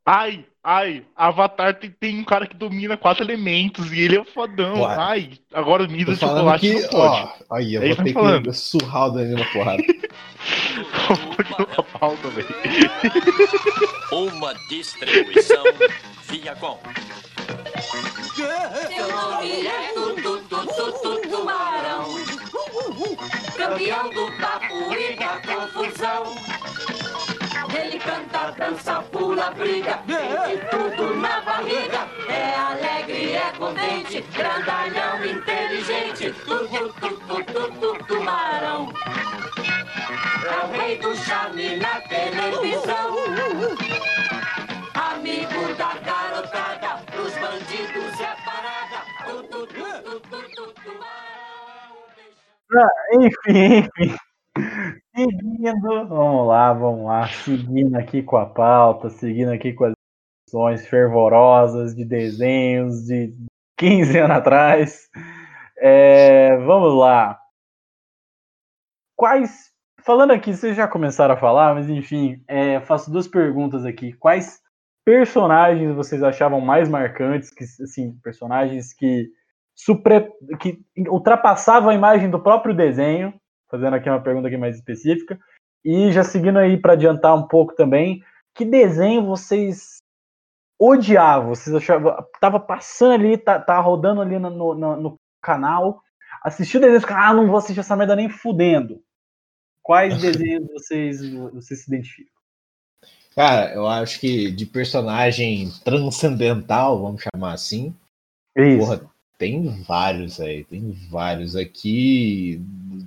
Ai, 0.05 0.45
ai, 0.63 1.05
Avatar 1.15 1.79
tem, 1.79 1.91
tem 1.91 2.19
um 2.19 2.23
cara 2.23 2.47
que 2.47 2.55
domina 2.55 2.97
quatro 2.97 3.23
elementos 3.23 3.91
e 3.93 3.99
ele 4.01 4.15
é 4.17 4.19
o 4.19 4.25
fodão. 4.25 4.81
Ué. 4.81 4.95
Ai, 4.97 5.31
agora 5.53 5.87
de 6.15 6.19
falando 6.19 6.37
chocolate 6.39 6.61
que, 6.67 6.81
não 6.81 6.89
pode. 6.89 7.33
ó, 7.49 7.55
aí 7.55 7.73
eu 7.75 7.83
É 7.83 7.93
vou 7.93 8.03
ter 8.03 8.13
falando. 8.13 8.43
que 8.49 8.53
surrar 8.53 9.07
o 9.07 9.11
Danilo 9.11 9.39
na 9.39 9.45
porrada. 9.53 9.83
Pauta. 11.99 12.27
Uma 14.11 14.53
distribuição 14.69 15.63
Viacom. 16.29 16.79
Seu 18.41 19.07
nome 19.15 19.67
é 19.67 19.93
Tutu, 19.93 20.37
Tutu, 20.49 20.91
Tutu, 20.91 21.29
Tubarão. 21.29 22.05
Campeão 23.55 24.09
do 24.09 24.31
papo 24.37 24.93
e 24.93 25.15
da 25.15 25.41
confusão. 25.45 26.23
Ele 27.73 27.99
canta, 27.99 28.51
dança, 28.57 29.01
pula, 29.11 29.51
briga, 29.51 29.99
tem 30.07 30.57
tudo 30.69 31.15
na 31.15 31.41
barriga. 31.41 32.07
É 32.27 32.55
alegre, 32.55 33.33
é 33.33 33.51
contente, 33.57 34.21
grandalhão, 34.33 35.23
inteligente. 35.25 36.33
Tutu, 36.43 36.93
tutu, 36.99 37.71
tutu. 37.79 38.21
É 40.43 40.65
o 40.65 40.71
rei 40.71 40.97
do 40.97 41.15
charme 41.15 41.77
na 41.77 42.01
televisão. 42.01 43.15
Amigo 44.93 45.73
da 45.75 45.93
garotada, 46.03 47.03
Enfim, 53.13 53.89
enfim. 53.97 54.15
Seguindo, 55.15 56.07
vamos 56.07 56.47
lá, 56.47 56.73
vamos 56.73 57.05
lá. 57.05 57.27
Seguindo 57.27 57.95
aqui 57.95 58.23
com 58.23 58.37
a 58.37 58.45
pauta, 58.45 59.09
seguindo 59.09 59.51
aqui 59.51 59.73
com 59.73 59.85
as 59.85 59.93
discussões 60.45 60.87
fervorosas 60.87 61.95
de 61.95 62.05
desenhos 62.05 63.05
de 63.05 63.33
15 63.77 64.17
anos 64.19 64.37
atrás. 64.37 65.09
É, 65.77 66.57
vamos 66.57 66.93
lá. 66.97 67.39
Quais. 69.15 69.71
Falando 70.03 70.31
aqui, 70.31 70.53
vocês 70.53 70.75
já 70.75 70.87
começaram 70.87 71.35
a 71.35 71.37
falar, 71.37 71.75
mas 71.75 71.89
enfim, 71.89 72.43
é, 72.47 72.79
faço 72.81 73.11
duas 73.11 73.27
perguntas 73.27 73.85
aqui. 73.85 74.13
Quais 74.13 74.59
personagens 75.05 75.93
vocês 75.93 76.23
achavam 76.23 76.59
mais 76.59 76.89
marcantes? 76.89 77.51
Que, 77.51 77.63
assim, 77.63 78.17
personagens 78.23 78.93
que, 78.93 79.29
supre, 79.85 80.31
que 80.59 80.79
ultrapassavam 81.09 81.89
a 81.89 81.95
imagem 81.95 82.29
do 82.29 82.41
próprio 82.41 82.75
desenho? 82.75 83.33
Fazendo 83.69 83.95
aqui 83.95 84.09
uma 84.09 84.21
pergunta 84.21 84.47
aqui 84.47 84.57
mais 84.57 84.75
específica. 84.75 85.39
E 85.83 86.11
já 86.11 86.23
seguindo 86.23 86.59
aí 86.59 86.77
para 86.77 86.93
adiantar 86.93 87.35
um 87.35 87.47
pouco 87.47 87.73
também, 87.73 88.23
que 88.53 88.63
desenho 88.63 89.25
vocês 89.25 89.97
odiavam? 90.79 91.49
Vocês 91.49 91.75
achavam. 91.75 92.15
Tava 92.39 92.59
passando 92.59 93.13
ali, 93.13 93.37
tá, 93.37 93.59
tá 93.59 93.79
rodando 93.79 94.21
ali 94.21 94.37
no, 94.37 94.49
no, 94.49 94.95
no 94.97 95.15
canal, 95.41 96.01
assistiu 96.43 96.79
o 96.79 96.83
desenho 96.83 97.01
e 97.01 97.13
ah, 97.13 97.33
não 97.33 97.47
vou 97.47 97.57
assistir 97.57 97.79
essa 97.79 97.95
merda 97.95 98.15
nem 98.15 98.29
fudendo. 98.29 99.01
Quais 99.81 100.17
desenhos 100.21 100.67
vocês, 100.71 101.27
vocês 101.33 101.83
se 101.83 101.89
identificam? 101.89 102.31
Cara, 103.33 103.73
eu 103.73 103.87
acho 103.87 104.19
que 104.19 104.51
de 104.51 104.65
personagem 104.65 105.71
transcendental, 105.83 107.01
vamos 107.01 107.23
chamar 107.23 107.53
assim, 107.53 107.95
Isso. 108.55 108.77
porra, 108.77 109.10
tem 109.41 109.67
vários 109.81 110.39
aí, 110.39 110.63
tem 110.65 110.91
vários 111.09 111.55
aqui, 111.55 112.61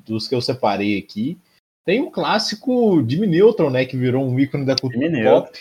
dos 0.04 0.26
que 0.26 0.34
eu 0.34 0.40
separei 0.40 0.98
aqui. 0.98 1.38
Tem 1.84 2.02
um 2.02 2.10
clássico 2.10 3.08
Jimmy 3.08 3.28
Neutron, 3.28 3.70
né, 3.70 3.84
que 3.84 3.96
virou 3.96 4.24
um 4.28 4.36
ícone 4.36 4.66
da 4.66 4.74
cultura 4.74 5.06
Jimmy 5.06 5.22
pop. 5.22 5.56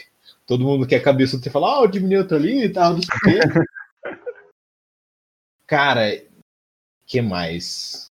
Todo 0.47 0.63
mundo 0.63 0.87
que 0.87 0.95
é 0.95 0.99
cabeça 0.99 1.39
tem 1.39 1.51
fala, 1.51 1.75
ah, 1.75 1.81
o 1.83 1.93
Jimmy 1.93 2.07
Neutron 2.07 2.37
ali 2.37 2.63
e 2.63 2.69
tal, 2.69 2.93
não 2.93 3.01
sei. 3.03 3.39
Cara, 5.67 6.23
que 7.05 7.21
mais? 7.21 8.07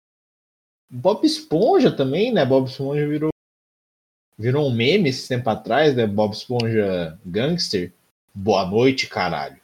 Bob 0.90 1.24
Esponja 1.24 1.90
também, 1.90 2.30
né? 2.30 2.44
Bob 2.44 2.68
Esponja 2.68 3.08
virou 3.08 3.30
virou 4.38 4.68
um 4.68 4.74
meme 4.74 5.08
esse 5.08 5.26
tempo 5.26 5.48
atrás, 5.48 5.96
né? 5.96 6.06
Bob 6.06 6.34
Esponja 6.34 7.18
Gangster. 7.24 7.90
Boa 8.34 8.66
noite, 8.66 9.06
caralho. 9.06 9.59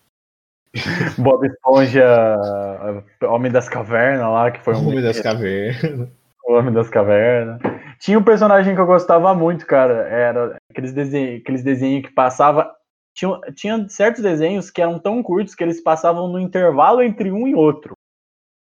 Bob 1.19 1.47
Esponja, 1.47 2.39
Homem 3.23 3.51
das 3.51 3.69
Cavernas 3.69 4.29
lá, 4.29 4.51
que 4.51 4.61
foi 4.61 4.75
um 4.75 4.89
Homem 4.89 5.03
das 5.03 5.19
Cavernas. 5.21 6.09
O 6.47 6.55
Homem 6.55 6.73
das 6.73 6.89
Cavernas. 6.89 7.61
Tinha 7.99 8.19
um 8.19 8.23
personagem 8.23 8.75
que 8.75 8.81
eu 8.81 8.87
gostava 8.87 9.35
muito, 9.35 9.67
cara. 9.67 10.09
Era 10.09 10.57
aqueles 10.71 10.93
desenhos, 10.93 11.41
aqueles 11.41 11.63
desenhos 11.63 12.07
que 12.07 12.13
passava. 12.15 12.71
Tinha, 13.15 13.41
tinha 13.55 13.89
certos 13.89 14.23
desenhos 14.23 14.71
que 14.71 14.81
eram 14.83 14.99
tão 14.99 15.23
curtos 15.23 15.55
que 15.55 15.65
eles 15.65 15.81
passavam 15.81 16.29
no 16.29 16.39
intervalo 16.39 17.03
entre 17.03 17.33
um 17.33 17.49
e 17.49 17.55
outro. 17.55 17.95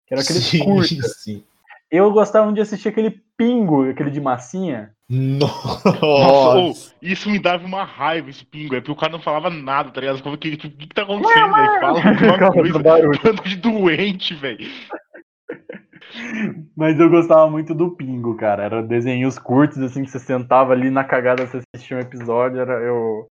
Que 0.07 0.15
eram 0.15 0.23
aqueles 0.23 0.45
Sim, 0.45 0.65
curtos. 0.65 1.23
sim. 1.23 1.45
Eu 1.91 2.11
gostava 2.13 2.53
de 2.53 2.61
assistir 2.61 2.89
aquele 2.89 3.21
pingo, 3.37 3.89
aquele 3.91 4.11
de 4.11 4.21
massinha. 4.21 4.93
Nossa, 5.09 5.91
Nossa. 6.01 6.59
ô, 6.59 6.73
isso 7.03 7.29
me 7.29 7.41
dava 7.41 7.67
uma 7.67 7.83
raiva, 7.83 8.31
esse 8.31 8.45
pingo, 8.45 8.77
é 8.77 8.81
porque 8.81 8.93
o 8.93 8.97
cara 8.97 9.13
não 9.13 9.21
falava 9.21 9.51
nada, 9.51 9.91
tá 9.91 10.01
ligado? 10.01 10.17
Eu 10.17 10.23
falava, 10.23 10.37
O 10.37 10.39
que, 10.39 10.57
que, 10.57 10.71
que 10.71 10.95
tá 10.95 11.03
acontecendo, 11.03 11.53
velho? 11.53 11.81
Fala 11.81 11.99
alguma 12.07 12.53
coisa. 12.53 12.79
Bando 12.79 13.43
de 13.49 13.57
doente, 13.57 14.35
velho. 14.37 14.69
Mas 16.77 16.99
eu 16.99 17.11
gostava 17.11 17.51
muito 17.51 17.75
do 17.75 17.91
pingo, 17.97 18.37
cara. 18.37 18.65
Era 18.65 18.83
desenhos 18.83 19.39
curtos, 19.39 19.79
assim, 19.79 20.05
que 20.05 20.11
você 20.11 20.19
sentava 20.19 20.73
ali 20.73 20.91
na 20.91 21.03
cagada, 21.03 21.47
você 21.47 21.61
assistia 21.75 21.97
um 21.97 22.01
episódio, 22.01 22.61
era 22.61 22.75
eu. 22.75 23.27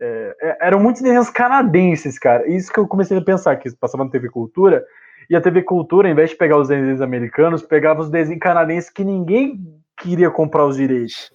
é, 0.00 0.36
é, 0.42 0.58
eram 0.66 0.80
muitos 0.80 1.02
desenhos 1.02 1.30
canadenses, 1.30 2.18
cara. 2.18 2.46
Isso 2.46 2.70
que 2.70 2.78
eu 2.78 2.86
comecei 2.86 3.16
a 3.16 3.24
pensar, 3.24 3.56
que 3.56 3.74
passava 3.76 4.04
na 4.04 4.10
TV 4.10 4.28
Cultura, 4.28 4.84
e 5.28 5.36
a 5.36 5.40
TV 5.40 5.62
Cultura, 5.62 6.08
em 6.08 6.14
vez 6.14 6.30
de 6.30 6.36
pegar 6.36 6.58
os 6.58 6.68
desenhos 6.68 7.00
americanos, 7.00 7.62
pegava 7.62 8.00
os 8.00 8.10
desenhos 8.10 8.40
canadenses 8.40 8.90
que 8.90 9.04
ninguém 9.04 9.60
queria 9.98 10.30
comprar 10.30 10.66
os 10.66 10.76
direitos. 10.76 11.32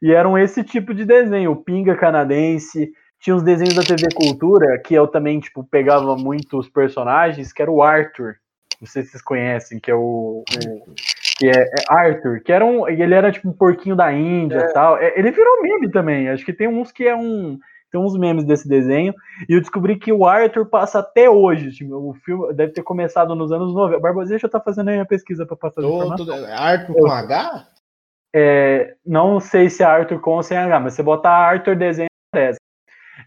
E 0.00 0.12
eram 0.12 0.36
esse 0.36 0.62
tipo 0.64 0.92
de 0.92 1.04
desenho, 1.04 1.52
o 1.52 1.56
Pinga 1.56 1.94
canadense, 1.96 2.92
tinha 3.20 3.36
os 3.36 3.42
desenhos 3.42 3.74
da 3.74 3.82
TV 3.82 4.08
Cultura, 4.14 4.78
que 4.78 4.94
eu 4.94 5.06
também, 5.06 5.38
tipo, 5.38 5.62
pegava 5.64 6.16
muito 6.16 6.58
os 6.58 6.68
personagens, 6.68 7.52
que 7.52 7.62
era 7.62 7.70
o 7.70 7.82
Arthur. 7.82 8.34
Não 8.80 8.88
sei 8.88 9.02
se 9.04 9.10
vocês 9.10 9.22
conhecem, 9.22 9.78
que 9.78 9.90
é 9.90 9.94
o. 9.94 10.42
o- 10.66 10.94
que 11.38 11.48
é, 11.48 11.52
é 11.52 11.66
Arthur, 11.88 12.40
que 12.44 12.52
era 12.52 12.64
um. 12.64 12.88
Ele 12.88 13.14
era 13.14 13.30
tipo 13.32 13.48
um 13.48 13.52
porquinho 13.52 13.94
da 13.96 14.12
Índia 14.12 14.58
e 14.58 14.72
tal. 14.72 14.98
É, 14.98 15.16
ele 15.18 15.30
virou 15.30 15.62
meme 15.62 15.88
também. 15.90 16.28
Acho 16.28 16.44
que 16.44 16.52
tem 16.52 16.66
uns 16.68 16.90
que 16.92 17.06
é 17.06 17.14
um. 17.16 17.58
Tem 17.92 18.00
uns 18.00 18.16
memes 18.18 18.44
desse 18.44 18.66
desenho. 18.66 19.14
E 19.46 19.52
eu 19.52 19.60
descobri 19.60 19.96
que 19.96 20.10
o 20.10 20.26
Arthur 20.26 20.64
passa 20.64 21.00
até 21.00 21.28
hoje. 21.28 21.70
Tipo, 21.72 21.94
o 21.96 22.14
filme 22.14 22.52
deve 22.54 22.72
ter 22.72 22.82
começado 22.82 23.34
nos 23.34 23.52
anos 23.52 23.74
90. 23.74 24.00
Barbosa, 24.00 24.32
eu 24.32 24.36
estar 24.36 24.60
fazendo 24.60 24.88
aí 24.88 24.98
a 24.98 25.04
pesquisa 25.04 25.44
para 25.44 25.54
passar 25.56 25.82
as 25.82 25.86
Tô- 25.86 26.24
tô- 26.24 26.32
Arthur 26.46 26.94
com 26.94 27.06
H? 27.12 27.68
É, 28.34 28.94
não 29.04 29.38
sei 29.38 29.68
se 29.68 29.82
é 29.82 29.86
Arthur 29.86 30.18
com 30.20 30.36
ou 30.36 30.42
sem 30.42 30.56
H, 30.56 30.80
mas 30.80 30.94
você 30.94 31.02
botar 31.02 31.30
Arthur 31.32 31.76
desenho 31.76 32.08
aparece. 32.32 32.58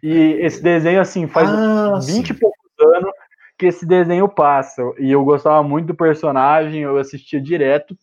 E 0.01 0.17
esse 0.41 0.63
desenho, 0.63 0.99
assim, 0.99 1.27
faz 1.27 1.47
Ah, 1.47 1.99
20 2.03 2.27
sim. 2.27 2.33
e 2.33 2.39
poucos 2.39 2.59
anos 2.95 3.11
que 3.57 3.67
esse 3.67 3.85
desenho 3.85 4.27
passa. 4.27 4.81
E 4.97 5.11
eu 5.11 5.23
gostava 5.23 5.61
muito 5.61 5.85
do 5.87 5.95
personagem, 5.95 6.81
eu 6.81 6.97
assistia 6.97 7.39
direto. 7.39 7.95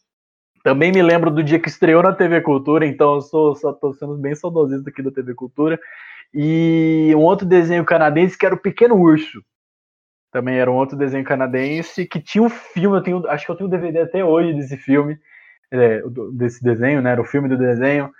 Também 0.62 0.92
me 0.92 1.02
lembro 1.02 1.28
do 1.28 1.42
dia 1.42 1.58
que 1.58 1.68
estreou 1.68 2.04
na 2.04 2.12
TV 2.14 2.40
Cultura, 2.40 2.86
então 2.86 3.16
eu 3.16 3.20
sou, 3.20 3.54
só 3.56 3.72
tô 3.72 3.92
sendo 3.92 4.16
bem 4.16 4.32
saudosista 4.36 4.90
aqui 4.90 5.02
da 5.02 5.10
TV 5.10 5.34
Cultura. 5.34 5.78
E 6.34 7.12
um 7.14 7.20
outro 7.20 7.46
desenho 7.46 7.84
canadense 7.84 8.36
que 8.38 8.46
era 8.46 8.54
o 8.54 8.58
Pequeno 8.60 8.94
Urso. 8.96 9.42
Também 10.32 10.56
era 10.58 10.70
um 10.70 10.76
outro 10.76 10.96
desenho 10.96 11.24
canadense 11.24 12.06
que 12.06 12.18
tinha 12.20 12.42
um 12.42 12.48
filme, 12.48 12.96
eu 12.96 13.02
tenho, 13.02 13.26
acho 13.28 13.44
que 13.44 13.52
eu 13.52 13.56
tenho 13.56 13.66
um 13.68 13.70
DVD 13.70 14.00
até 14.00 14.24
hoje 14.24 14.54
desse 14.54 14.78
filme, 14.78 15.18
é, 15.70 16.02
desse 16.32 16.62
desenho, 16.64 17.02
né? 17.02 17.12
Era 17.12 17.20
o 17.20 17.24
filme 17.26 17.48
do 17.48 17.58
desenho. 17.58 18.10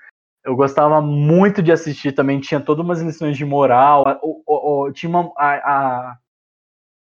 Eu 0.45 0.55
gostava 0.57 1.01
muito 1.01 1.63
de 1.63 1.73
assistir 1.73 2.13
também, 2.13 2.41
tinha 2.41 2.61
todas 2.61 2.85
umas 2.85 3.01
lições 3.01 3.37
de 3.37 3.45
moral. 3.45 4.07
a- 4.07 4.19
o- 4.23 4.43
o- 4.47 4.83
o- 4.89 4.93
tinha 4.93 5.09
uma, 5.09 5.33
a, 5.39 5.55
a, 6.11 6.19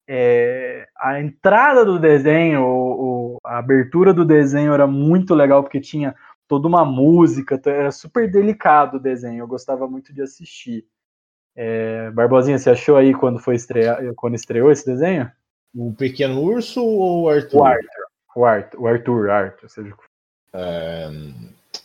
é, 0.08 0.88
a 1.00 1.20
entrada 1.20 1.86
do 1.86 1.98
desenho, 2.00 2.62
o- 2.62 3.36
o- 3.36 3.38
a 3.44 3.58
abertura 3.58 4.14
do 4.14 4.26
desenho 4.26 4.74
era 4.74 4.86
muito 4.86 5.34
legal, 5.34 5.64
porque 5.64 5.80
tinha 5.80 6.16
toda 6.52 6.68
uma 6.68 6.84
música, 6.84 7.58
era 7.66 7.94
super 7.94 8.30
delicado 8.30 8.98
o 8.98 9.00
desenho, 9.00 9.40
eu 9.40 9.48
gostava 9.48 9.88
muito 9.88 10.14
de 10.14 10.22
assistir. 10.22 10.86
É, 11.56 12.12
Barbosinha, 12.12 12.60
você 12.60 12.70
achou 12.70 12.98
aí 12.98 13.14
quando 13.14 13.40
foi 13.40 13.56
estrear, 13.56 14.02
quando 14.18 14.36
estreou 14.36 14.70
esse 14.70 14.86
desenho? 14.86 15.32
O 15.74 15.94
Pequeno 15.94 16.42
Urso 16.44 16.84
ou 16.84 17.22
o 17.24 17.30
Arthur? 17.30 17.58
O 17.62 17.64
Arthur, 17.64 17.88
o 18.36 18.46
Arthur, 18.46 18.82
o 18.82 18.88
Arthur, 18.88 19.30
Arthur, 19.30 19.70
seja 19.70 19.96
for. 19.96 20.04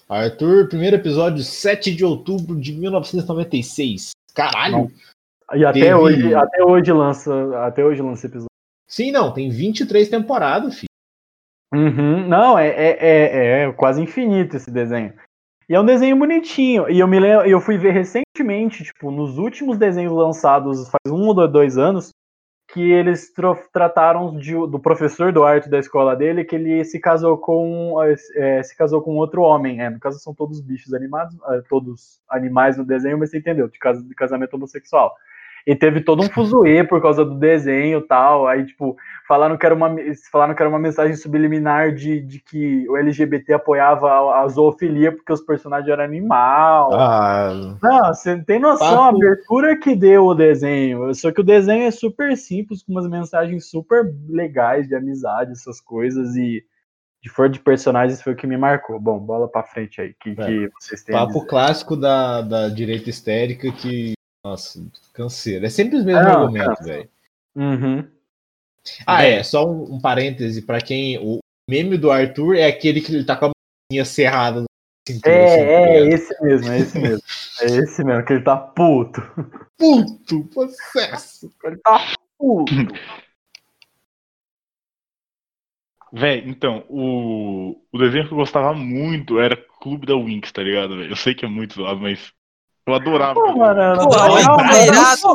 Arthur, 0.09 0.69
primeiro 0.69 0.97
episódio, 0.97 1.45
7 1.45 1.95
de 1.95 2.05
outubro 2.05 2.57
de 2.61 2.73
1996. 2.73 4.11
Caralho! 4.35 4.91
E 5.55 5.65
até 5.65 5.79
Teve- 5.79 5.95
hoje, 5.95 6.35
até 6.35 6.65
hoje 6.65 6.93
lança, 6.93 7.65
até 7.65 7.85
hoje 7.85 8.03
lança 8.03 8.27
episódio. 8.27 8.51
Sim, 8.89 9.13
não, 9.13 9.33
tem 9.33 9.49
23 9.49 10.09
temporadas, 10.09 10.75
filho. 10.75 10.87
Uhum, 11.77 12.27
Não, 12.27 12.59
é, 12.59 12.69
é, 12.69 12.99
é, 13.01 13.63
é 13.69 13.73
quase 13.73 14.01
infinito 14.03 14.57
esse 14.57 14.71
desenho. 14.71 15.13
E 15.69 15.75
é 15.75 15.81
um 15.81 15.85
desenho 15.85 16.17
bonitinho. 16.17 16.89
E 16.91 16.99
eu 17.01 17.09
me 17.09 17.21
lembro, 17.21 17.47
eu 17.47 17.61
fui 17.61 17.77
ver 17.77 17.93
recentemente, 17.93 18.85
tipo, 18.85 19.11
nos 19.11 19.39
últimos 19.39 19.79
desenhos 19.79 20.13
lançados 20.13 20.89
faz 20.89 21.13
um 21.13 21.27
ou 21.27 21.49
dois 21.49 21.77
anos, 21.77 22.11
que 22.73 22.83
eles 22.83 23.33
trataram 23.73 24.37
de- 24.37 24.55
do 24.55 24.79
professor 24.81 25.33
do 25.33 25.45
arte 25.45 25.71
da 25.71 25.79
escola 25.79 26.17
dele, 26.17 26.45
que 26.45 26.57
ele 26.57 26.85
se 26.85 27.01
casou 27.01 27.39
com 27.39 27.97
é, 28.37 28.63
se 28.63 28.77
casou 28.77 29.03
com 29.03 29.17
outro 29.17 29.43
homem. 29.43 29.83
É, 29.83 29.91
no 29.91 30.01
caso 30.01 30.19
são 30.21 30.35
todos 30.35 30.61
bichos 30.61 30.95
animados, 30.95 31.37
é, 31.51 31.63
todos 31.69 32.21
animais 32.31 32.77
no 32.79 32.85
desenho, 32.85 33.19
mas 33.19 33.31
você 33.31 33.39
entendeu, 33.39 33.69
de 33.69 33.79
casamento 34.17 34.55
homossexual. 34.55 35.15
E 35.67 35.75
teve 35.75 36.01
todo 36.01 36.23
um 36.23 36.31
fuzuê 36.31 36.85
por 36.85 37.03
causa 37.03 37.25
do 37.25 37.35
desenho 37.35 37.99
e 37.99 38.07
tal. 38.07 38.47
Aí, 38.47 38.65
tipo, 38.65 38.97
falaram 39.27 39.57
que 39.59 39.67
era 39.67 39.75
uma, 39.75 39.91
falaram 40.31 40.55
que 40.55 40.63
era 40.63 40.69
uma 40.69 40.79
mensagem 40.79 41.17
subliminar 41.17 41.93
de, 41.93 42.21
de 42.21 42.39
que 42.39 42.89
o 42.89 42.97
LGBT 42.97 43.55
apoiava 43.55 44.09
a, 44.09 44.43
a 44.43 44.49
zoofilia 44.49 45.11
porque 45.11 45.33
os 45.33 45.41
personagens 45.41 45.91
eram 45.91 46.05
animal. 46.05 46.91
Ah, 46.95 47.77
Não, 47.83 48.15
você 48.15 48.41
tem 48.45 48.61
noção 48.61 49.03
a 49.03 49.07
Papo. 49.07 49.17
abertura 49.17 49.77
que 49.77 49.97
deu 49.97 50.27
o 50.27 50.35
desenho. 50.35 51.13
Só 51.15 51.33
que 51.33 51.41
o 51.41 51.45
desenho 51.45 51.83
é 51.83 51.91
super 51.91 52.37
simples, 52.37 52.85
com 52.85 52.93
umas 52.93 53.09
mensagens 53.09 53.69
super 53.69 54.05
legais 54.29 54.87
de 54.87 54.95
amizade, 54.95 55.51
essas 55.51 55.81
coisas. 55.81 56.37
E 56.37 56.63
de 57.21 57.29
for 57.29 57.49
de 57.49 57.59
personagens 57.59 58.23
foi 58.23 58.35
o 58.35 58.37
que 58.37 58.47
me 58.47 58.57
marcou. 58.57 59.01
Bom, 59.01 59.19
bola 59.19 59.49
pra 59.49 59.65
frente 59.65 60.01
aí. 60.01 60.15
que, 60.21 60.33
que 60.37 60.71
vocês 60.81 61.03
têm? 61.03 61.17
a 61.17 61.27
papo 61.27 61.45
clássico 61.45 61.97
da, 61.97 62.41
da 62.41 62.69
direita 62.69 63.11
histérica 63.11 63.73
que. 63.73 64.16
Nossa, 64.47 64.81
canseiro. 65.13 65.67
É 65.67 65.69
sempre 65.69 65.97
os 65.97 66.05
mesmos 66.05 66.25
Não, 66.25 66.43
argumentos, 66.43 66.87
velho. 66.87 67.11
Uhum. 67.57 68.09
Ah, 69.05 69.25
é, 69.25 69.43
só 69.43 69.69
um, 69.69 69.95
um 69.95 70.01
parêntese 70.01 70.63
pra 70.63 70.81
quem. 70.81 71.19
O 71.19 71.41
meme 71.69 71.99
do 71.99 72.13
Arthur 72.13 72.55
é 72.55 72.67
aquele 72.67 73.01
que 73.01 73.13
ele 73.13 73.25
tá 73.25 73.35
com 73.35 73.47
a 73.47 73.51
mãozinha 73.51 74.05
cerrada 74.05 74.61
na 74.61 74.67
cintura. 75.09 75.45
assim, 75.45 75.57
tá 75.57 75.63
É, 75.63 75.99
é, 75.99 76.09
esse 76.09 76.43
mesmo, 76.45 76.73
é 76.73 76.79
esse 76.79 76.99
mesmo. 76.99 77.23
É 77.59 77.65
esse 77.65 78.05
mesmo, 78.05 78.25
que 78.25 78.33
ele 78.35 78.45
tá 78.45 78.57
puto. 78.57 79.21
Puto, 79.77 80.45
processo. 80.55 81.53
Ele 81.65 81.79
tá 81.79 82.15
puto. 82.39 82.73
Véi, 86.13 86.45
então, 86.47 86.85
o, 86.89 87.83
o 87.91 87.99
desenho 87.99 88.29
que 88.29 88.33
eu 88.33 88.39
gostava 88.39 88.73
muito 88.75 89.41
era 89.41 89.57
Clube 89.57 90.07
da 90.07 90.15
Winx, 90.15 90.53
tá 90.53 90.63
ligado, 90.63 90.97
velho? 90.97 91.11
Eu 91.11 91.17
sei 91.17 91.35
que 91.35 91.45
é 91.45 91.49
muito 91.49 91.75
zoado, 91.75 92.01
mas 92.01 92.33
eu 92.87 92.95
adorava. 92.95 93.35
Pô, 93.35 93.57
mano, 93.57 94.09
Pô, 94.09 94.15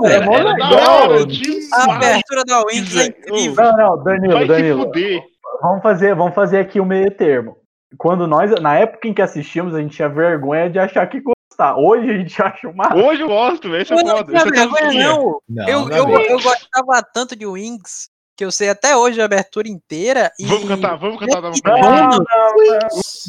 é 0.08 0.26
mó 0.26 0.34
Era 0.34 0.44
da 0.44 0.54
legal. 0.54 1.02
hora, 1.02 1.22
A 1.22 1.26
demais. 1.26 1.74
abertura 1.74 2.44
da 2.46 2.64
Winx 2.66 2.96
é 2.98 3.06
incrível. 3.08 3.64
Não, 3.64 3.78
não, 3.78 4.04
Danilo, 4.04 4.34
Vai 4.34 4.42
se 4.44 4.48
Danilo. 4.48 4.84
fuder. 4.84 5.24
Vamos 5.62 5.84
fazer, 5.84 6.16
vamos 6.16 6.34
fazer 6.34 6.60
aqui 6.60 6.80
o 6.80 6.86
meio 6.86 7.12
termo. 7.12 7.58
Quando 7.98 8.26
nós, 8.26 8.50
na 8.62 8.78
época 8.78 9.08
em 9.08 9.14
que 9.14 9.22
assistimos, 9.22 9.76
a 9.76 9.82
gente 9.82 9.96
tinha 9.96 10.08
vergonha 10.08 10.70
de 10.70 10.80
achar 10.80 11.06
que 11.08 11.20
gostar. 11.22 11.76
Hoje 11.78 12.10
a 12.10 12.18
gente 12.18 12.40
acha 12.42 12.70
uma. 12.70 12.96
Hoje 12.96 13.22
eu 13.22 13.28
gosto, 13.28 13.70
velho. 13.70 13.82
Esse 13.82 13.94
é 13.94 14.02
não 14.04 14.18
é 14.18 14.94
não. 14.94 15.40
Não, 15.50 15.68
Eu, 15.68 15.90
eu, 15.90 16.18
é 16.18 16.32
eu 16.32 16.40
gostava 16.40 17.04
tanto 17.14 17.36
de 17.36 17.46
Wings 17.46 18.10
que 18.42 18.46
eu 18.46 18.52
sei 18.52 18.70
até 18.70 18.98
hoje 18.98 19.22
a 19.22 19.26
abertura 19.26 19.70
inteira. 19.70 20.32
E... 20.40 20.48
Vamos 20.48 20.68
cantar, 20.68 20.96
vamos 20.96 21.20
cantar. 21.20 21.42
Vamos 21.42 21.60
Não, 21.64 21.76
cantar. 21.76 21.92
não, 21.92 22.10
não. 22.10 22.26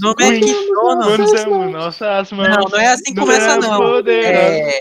Não 0.01 0.15
é 0.19 0.41
nossas 1.71 2.33
mãos. 2.33 2.49
Não, 2.49 2.65
não 2.71 2.81
é 2.81 2.87
assim 2.87 3.13
que 3.13 3.21
começa, 3.21 3.57
nosso 3.57 3.69
não. 3.69 3.79
poder. 3.79 4.25
É, 4.25 4.81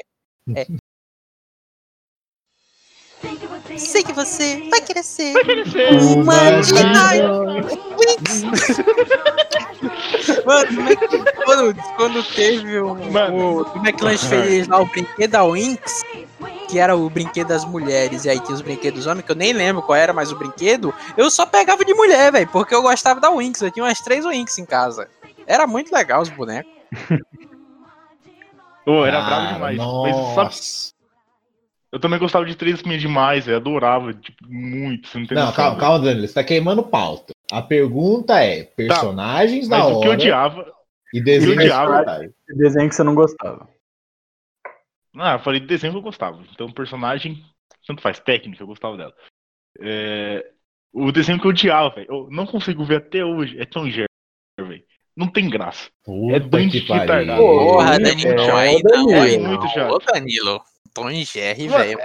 Sei 3.22 3.36
que 3.36 3.46
você 3.46 4.04
que 4.04 4.14
você 4.14 4.70
vai 4.70 4.80
crescer. 4.82 5.34
Crescer. 5.34 5.92
Uma 6.16 6.64
Jedi. 6.64 7.22
Mano, 10.46 10.76
como 10.76 10.90
é 10.90 10.96
que, 10.96 11.08
quando, 11.44 11.76
quando 11.98 12.24
teve 12.24 12.80
o, 12.80 12.96
Mano. 13.12 13.58
o 13.58 13.64
do 13.64 13.80
McLanche 13.80 14.28
fez 14.28 14.68
lá 14.68 14.80
o 14.82 14.86
brinquedo 14.86 15.32
da 15.32 15.44
Winx, 15.44 16.04
que 16.70 16.80
era 16.80 16.96
o 16.96 17.10
brinquedo 17.10 17.48
das 17.50 17.66
mulheres, 17.66 18.26
e 18.26 18.30
aí 18.30 18.40
tinha 18.40 18.54
os 18.56 18.62
brinquedos 18.62 19.00
dos 19.00 19.08
homens, 19.08 19.26
que 19.26 19.32
eu 19.32 19.36
nem 19.36 19.52
lembro 19.54 19.82
qual 19.82 19.96
era 19.98 20.14
mais 20.14 20.32
o 20.32 20.38
brinquedo, 20.38 20.94
eu 21.18 21.30
só 21.30 21.46
pegava 21.46 21.84
de 21.84 21.94
mulher, 21.94 22.32
velho, 22.32 22.48
porque 22.48 22.74
eu 22.74 22.82
gostava 22.82 23.20
da 23.20 23.30
Winx, 23.30 23.62
eu 23.62 23.72
tinha 23.72 23.84
umas 23.86 24.00
três 24.00 24.26
Winx 24.26 24.58
em 24.58 24.66
casa. 24.66 25.10
Era 25.46 25.68
muito 25.68 25.94
legal 25.94 26.22
os 26.22 26.30
bonecos. 26.30 26.72
Ô, 28.86 29.06
era 29.06 29.20
Ah, 29.20 29.26
bravo 29.26 29.54
demais. 29.54 29.78
Mas 29.78 30.16
sabe, 30.34 30.46
Nossa. 30.46 30.94
eu 31.92 32.00
também 32.00 32.20
gostava 32.20 32.46
de 32.46 32.56
três 32.56 32.82
comidas 32.82 33.02
demais, 33.02 33.46
velho. 33.46 33.58
Adorava, 33.58 34.14
tipo, 34.14 34.38
muito. 34.48 35.08
Você 35.08 35.20
não 35.20 35.28
tem 35.28 35.38
Não, 35.38 35.46
noção, 35.46 35.64
calma, 35.64 35.80
calma, 35.80 36.00
Danilo. 36.00 36.28
Você 36.28 36.34
tá 36.34 36.44
queimando 36.44 36.84
pauta. 36.84 37.34
A 37.52 37.62
pergunta 37.62 38.44
é: 38.44 38.64
personagens 38.64 39.68
da 39.68 39.78
Mas 39.78 39.86
hora 39.86 39.96
o 39.96 40.02
que 40.02 40.08
eu 40.08 40.12
odiava. 40.14 40.66
e 41.14 41.22
desenhos 41.22 41.56
eu 41.58 41.62
odiava-. 41.62 42.22
Desenho 42.48 42.90
que 42.90 42.96
você 42.96 43.04
não 43.04 43.14
gostava. 43.14 43.70
Ah, 45.18 45.34
eu 45.34 45.40
falei 45.40 45.60
de 45.60 45.68
desenho 45.68 45.94
que 45.94 46.00
eu 46.00 46.04
gostava. 46.04 46.42
Então, 46.54 46.72
personagem, 46.72 47.44
tanto 47.86 48.02
faz, 48.02 48.20
técnica, 48.20 48.64
eu 48.64 48.68
gostava 48.68 48.96
dela. 48.98 49.14
É, 49.80 50.46
O 50.94 51.12
desenho 51.12 51.40
que 51.40 51.46
eu 51.48 51.52
odiava, 51.52 51.90
velho. 51.96 52.08
Eu 52.10 52.28
não 52.32 52.46
consigo 52.46 52.84
ver 52.84 52.98
até 52.98 53.24
hoje. 53.24 53.58
É 53.60 53.66
Tom 53.66 53.90
Jerry, 53.90 54.08
velho. 54.60 54.84
Não 55.16 55.28
tem 55.28 55.50
graça. 55.50 55.90
Puta 56.04 56.36
É 56.36 56.40
pariu. 56.40 56.70
retardado. 56.94 57.42
Porra, 57.42 57.96
é, 57.96 58.00
Danilo, 58.00 58.40
é, 58.42 58.52
aí 58.52 58.76
ô, 58.76 58.80
não, 58.90 59.22
aí 59.22 59.38
não. 59.38 59.50
Muito 59.50 59.68
chato. 59.70 59.92
Ô, 59.94 60.00
Danilo, 60.00 60.62
Tom 60.94 61.10
e 61.10 61.24
Jerry, 61.24 61.68
velho. 61.68 62.00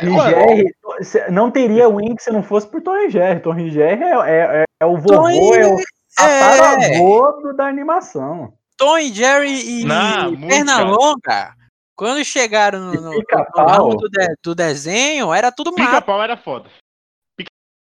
Não 1.30 1.50
teria 1.50 1.88
Wink 1.88 2.22
se 2.22 2.30
não 2.30 2.42
fosse 2.42 2.68
por 2.70 2.80
Tom 2.82 2.96
e 2.96 3.10
Jerry. 3.10 3.40
Tom 3.40 3.58
e 3.58 3.70
Jerry 3.70 4.02
é, 4.02 4.14
é, 4.14 4.60
é- 4.62 4.64
é 4.80 4.86
o 4.86 4.96
vovô, 4.98 5.14
Tom 5.16 5.28
é 5.28 5.66
o 5.66 5.78
É, 6.18 7.42
do- 7.42 7.56
da 7.56 7.66
animação. 7.66 8.52
Tom 8.76 8.98
e 8.98 9.12
Jerry 9.12 9.80
e 9.82 9.84
Não, 9.84 10.36
Pernalonga, 10.48 11.54
quando 11.96 12.24
chegaram 12.24 12.78
no, 12.80 12.92
no, 12.94 13.00
no 13.12 13.18
Pica-Pau. 13.20 13.66
ramo 13.68 13.96
do, 13.96 14.08
de- 14.08 14.34
do 14.44 14.54
desenho, 14.54 15.32
era 15.32 15.50
tudo 15.50 15.70
mato. 15.72 15.84
Pica-pau 15.86 16.22
era 16.22 16.36
foda. 16.36 16.68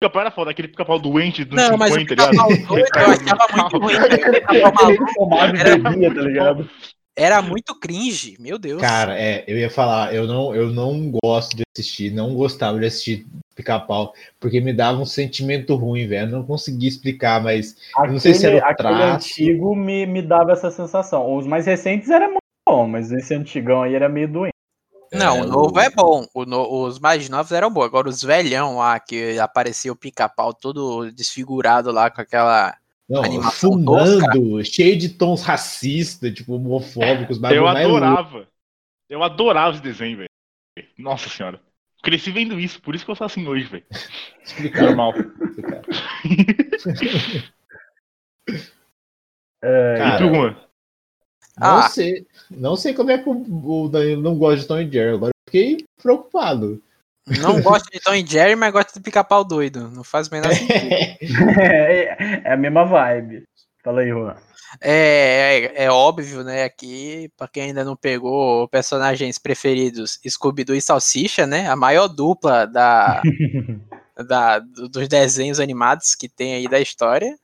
Pica-pau 0.00 0.20
era 0.22 0.30
foda. 0.30 0.50
Aquele 0.50 0.68
pica-pau 0.68 0.98
doente 0.98 1.44
do 1.44 1.54
Não, 1.54 1.76
mas 1.76 1.92
o 1.94 1.98
50, 1.98 2.16
tá 2.16 2.30
pica-pau 2.30 2.48
doido 2.66 2.86
eu 2.96 3.10
achava 3.10 3.46
muito 3.52 3.78
ruim. 3.78 3.94
Tomado 5.14 5.56
Era- 5.56 5.80
tá 5.82 5.90
ligado? 6.22 6.70
Era 7.16 7.42
muito 7.42 7.74
cringe, 7.78 8.36
meu 8.40 8.58
Deus. 8.58 8.80
Cara, 8.80 9.18
é, 9.20 9.44
eu 9.46 9.58
ia 9.58 9.68
falar, 9.68 10.14
eu 10.14 10.26
não, 10.26 10.54
eu 10.54 10.70
não 10.70 11.12
gosto 11.22 11.54
de 11.54 11.62
assistir, 11.76 12.10
não 12.10 12.34
gostava 12.34 12.78
de 12.78 12.86
assistir 12.86 13.26
pica-pau, 13.54 14.14
porque 14.38 14.58
me 14.60 14.72
dava 14.72 14.98
um 14.98 15.04
sentimento 15.04 15.74
ruim, 15.74 16.06
velho. 16.06 16.28
Eu 16.28 16.38
não 16.38 16.46
conseguia 16.46 16.88
explicar, 16.88 17.42
mas 17.42 17.76
Aquele, 17.94 18.12
não 18.14 18.20
sei 18.20 18.32
se 18.32 18.46
era 18.46 18.56
o 18.56 18.58
aquele 18.64 18.88
traço. 18.88 19.26
antigo 19.26 19.76
me, 19.76 20.06
me 20.06 20.22
dava 20.22 20.52
essa 20.52 20.70
sensação. 20.70 21.36
Os 21.36 21.46
mais 21.46 21.66
recentes 21.66 22.08
era 22.08 22.26
muito 22.26 22.39
bom, 22.70 22.86
mas 22.88 23.10
esse 23.10 23.34
antigão 23.34 23.82
aí 23.82 23.94
era 23.94 24.08
meio 24.08 24.30
doente. 24.32 24.54
Não, 25.12 25.38
É, 25.38 25.42
o 25.42 25.46
novo 25.46 25.76
o- 25.76 25.80
é 25.80 25.90
bom. 25.90 26.24
O 26.32 26.44
no- 26.44 26.84
os 26.84 27.00
mais 27.00 27.28
novos 27.28 27.50
eram 27.50 27.70
bons. 27.72 27.84
Agora 27.84 28.08
os 28.08 28.22
velhão 28.22 28.76
lá, 28.76 29.00
que 29.00 29.38
aparecia 29.40 29.90
o 29.92 29.96
pica-pau 29.96 30.54
todo 30.54 31.10
desfigurado 31.10 31.90
lá 31.90 32.08
com 32.10 32.20
aquela. 32.20 32.76
não, 33.08 33.24
animação 33.24 33.72
fumando, 33.72 34.64
cheio 34.64 34.96
de 34.96 35.08
tons 35.08 35.42
racistas, 35.42 36.32
tipo, 36.32 36.54
homofóbicos, 36.54 37.42
Eu 37.50 37.66
adorava. 37.66 38.46
Eu 39.08 39.24
adorava 39.24 39.72
esse 39.74 39.82
desenho, 39.82 40.18
velho. 40.18 40.28
Nossa 40.96 41.28
senhora. 41.28 41.60
Cresci 42.04 42.30
vendo 42.30 42.58
isso, 42.58 42.80
por 42.80 42.94
isso 42.94 43.04
que 43.04 43.10
eu 43.10 43.16
sou 43.16 43.24
assim 43.26 43.46
hoje, 43.48 43.64
velho. 43.66 43.84
Explicar, 44.46 44.82
Normal. 44.84 45.12
explicar. 45.44 45.82
É, 49.62 49.94
E 49.94 49.98
Cara? 49.98 50.69
Não 51.60 51.78
Ah. 51.78 51.88
sei, 51.88 52.26
não 52.50 52.74
sei 52.76 52.94
como 52.94 53.10
é 53.10 53.18
que 53.18 53.28
o, 53.28 53.88
Danilo 53.88 54.22
não 54.22 54.36
gosta 54.36 54.60
de 54.60 54.66
Tom 54.66 54.78
e 54.80 54.90
Jerry. 54.90 55.14
Agora 55.14 55.30
eu 55.30 55.52
fiquei 55.52 55.84
preocupado. 56.02 56.82
Não 57.26 57.60
gosto 57.62 57.90
de 57.92 58.00
Tom 58.00 58.14
e 58.14 58.26
Jerry, 58.26 58.56
mas 58.56 58.72
gosto 58.72 58.94
de 58.94 59.00
pica-pau 59.00 59.44
doido. 59.44 59.90
Não 59.90 60.02
faz 60.02 60.26
o 60.28 60.32
menor 60.32 60.52
sentido. 60.54 60.90
é, 61.60 62.42
é 62.48 62.52
a 62.52 62.56
mesma 62.56 62.84
vibe. 62.84 63.44
Fala 63.84 64.00
aí, 64.00 64.08
Juan. 64.08 64.36
É, 64.80 65.72
é, 65.76 65.84
é 65.84 65.90
óbvio, 65.90 66.42
né? 66.44 66.62
Aqui, 66.64 67.28
pra 67.36 67.48
quem 67.48 67.64
ainda 67.64 67.84
não 67.84 67.96
pegou 67.96 68.68
personagens 68.68 69.36
preferidos, 69.38 70.18
Scooby-Doo 70.26 70.76
e 70.76 70.80
Salsicha, 70.80 71.46
né? 71.46 71.68
A 71.68 71.74
maior 71.76 72.06
dupla 72.08 72.66
da, 72.66 73.20
da, 74.28 74.58
do- 74.60 74.88
dos 74.88 75.08
desenhos 75.08 75.58
animados 75.60 76.14
que 76.14 76.28
tem 76.28 76.54
aí 76.54 76.68
da 76.68 76.78
história. 76.80 77.36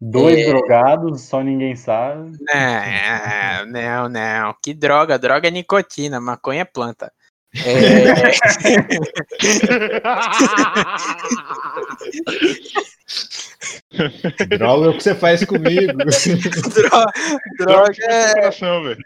Dois 0.00 0.38
É. 0.38 0.46
drogados, 0.50 1.22
só 1.22 1.42
ninguém 1.42 1.74
sabe. 1.76 2.36
Não, 2.40 3.66
não, 3.66 4.08
não. 4.08 4.54
Que 4.62 4.74
droga, 4.74 5.18
droga 5.18 5.48
é 5.48 5.50
nicotina, 5.50 6.20
maconha 6.20 6.62
é 6.62 6.64
planta. 6.64 7.12
É, 7.56 8.34
Droga 14.58 14.86
é 14.86 14.88
o 14.90 14.96
que 14.96 15.02
você 15.02 15.14
faz 15.14 15.44
comigo. 15.44 15.92
dro- 16.74 17.06
droga 17.58 17.94
é. 18.04 18.32
coração, 18.34 18.82
velho. 18.84 19.04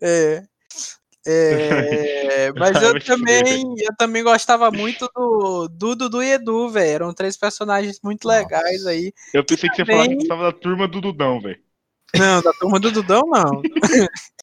É. 0.00 0.44
É, 1.26 2.52
mas 2.56 2.82
eu 2.82 3.02
também, 3.02 3.74
eu 3.78 3.96
também 3.96 4.22
gostava 4.22 4.70
muito 4.70 5.08
do, 5.14 5.68
do 5.68 5.94
Dudu 5.94 6.22
e 6.22 6.32
Edu, 6.32 6.68
velho. 6.68 6.94
Eram 6.94 7.14
três 7.14 7.36
personagens 7.36 7.98
muito 8.02 8.28
legais 8.28 8.86
aí. 8.86 9.12
Eu 9.32 9.44
pensei 9.44 9.68
que 9.70 9.76
você 9.76 9.82
ia 9.82 9.86
falar 9.86 10.02
que 10.02 10.08
também- 10.08 10.18
gostava 10.18 10.42
da 10.44 10.52
turma 10.52 10.88
do 10.88 11.00
Dudão, 11.00 11.40
velho. 11.40 11.60
Não, 12.16 12.42
da 12.42 12.52
turma 12.52 12.78
do 12.78 12.92
Dudão, 12.92 13.22
não. 13.26 13.62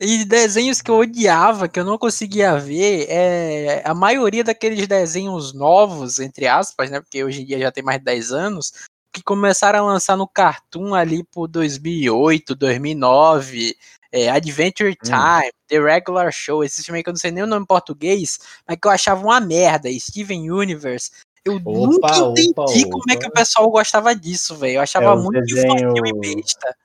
e 0.00 0.24
desenhos 0.24 0.80
que 0.80 0.90
eu 0.90 0.98
odiava, 0.98 1.68
que 1.68 1.78
eu 1.78 1.84
não 1.84 1.98
conseguia 1.98 2.58
ver, 2.58 3.06
é 3.08 3.82
a 3.84 3.94
maioria 3.94 4.42
daqueles 4.42 4.86
desenhos 4.86 5.52
novos, 5.52 6.18
entre 6.18 6.46
aspas, 6.46 6.90
né? 6.90 7.00
Porque 7.00 7.22
hoje 7.22 7.42
em 7.42 7.44
dia 7.44 7.58
já 7.58 7.70
tem 7.72 7.84
mais 7.84 7.98
de 7.98 8.04
10 8.04 8.32
anos, 8.32 8.72
que 9.12 9.22
começaram 9.22 9.80
a 9.80 9.92
lançar 9.92 10.16
no 10.16 10.26
Cartoon 10.26 10.94
ali 10.94 11.24
por 11.24 11.46
2008, 11.48 12.54
2009. 12.54 13.76
É, 14.12 14.28
Adventure 14.28 14.96
Time, 14.96 15.52
The 15.68 15.78
Regular 15.78 16.32
Show, 16.32 16.64
esse 16.64 16.82
filme 16.82 16.98
aí 16.98 17.02
que 17.04 17.10
eu 17.10 17.12
não 17.12 17.18
sei 17.18 17.30
nem 17.30 17.44
o 17.44 17.46
nome 17.46 17.62
em 17.62 17.66
português, 17.66 18.40
mas 18.66 18.76
que 18.76 18.86
eu 18.86 18.90
achava 18.90 19.22
uma 19.24 19.40
merda, 19.40 19.88
Steven 19.92 20.50
Universe. 20.50 21.10
Eu 21.44 21.58
nunca 21.60 22.16
entendi 22.16 22.50
opa, 22.50 22.90
como 22.90 23.10
é 23.10 23.16
que 23.16 23.24
o 23.24 23.28
opa. 23.28 23.40
pessoal 23.40 23.70
gostava 23.70 24.14
disso, 24.14 24.56
velho. 24.56 24.74
Eu 24.74 24.80
achava 24.82 25.12
É, 25.12 25.16
muito 25.16 25.38
infantil 25.38 26.06
e 26.06 26.12
besta. 26.20 26.76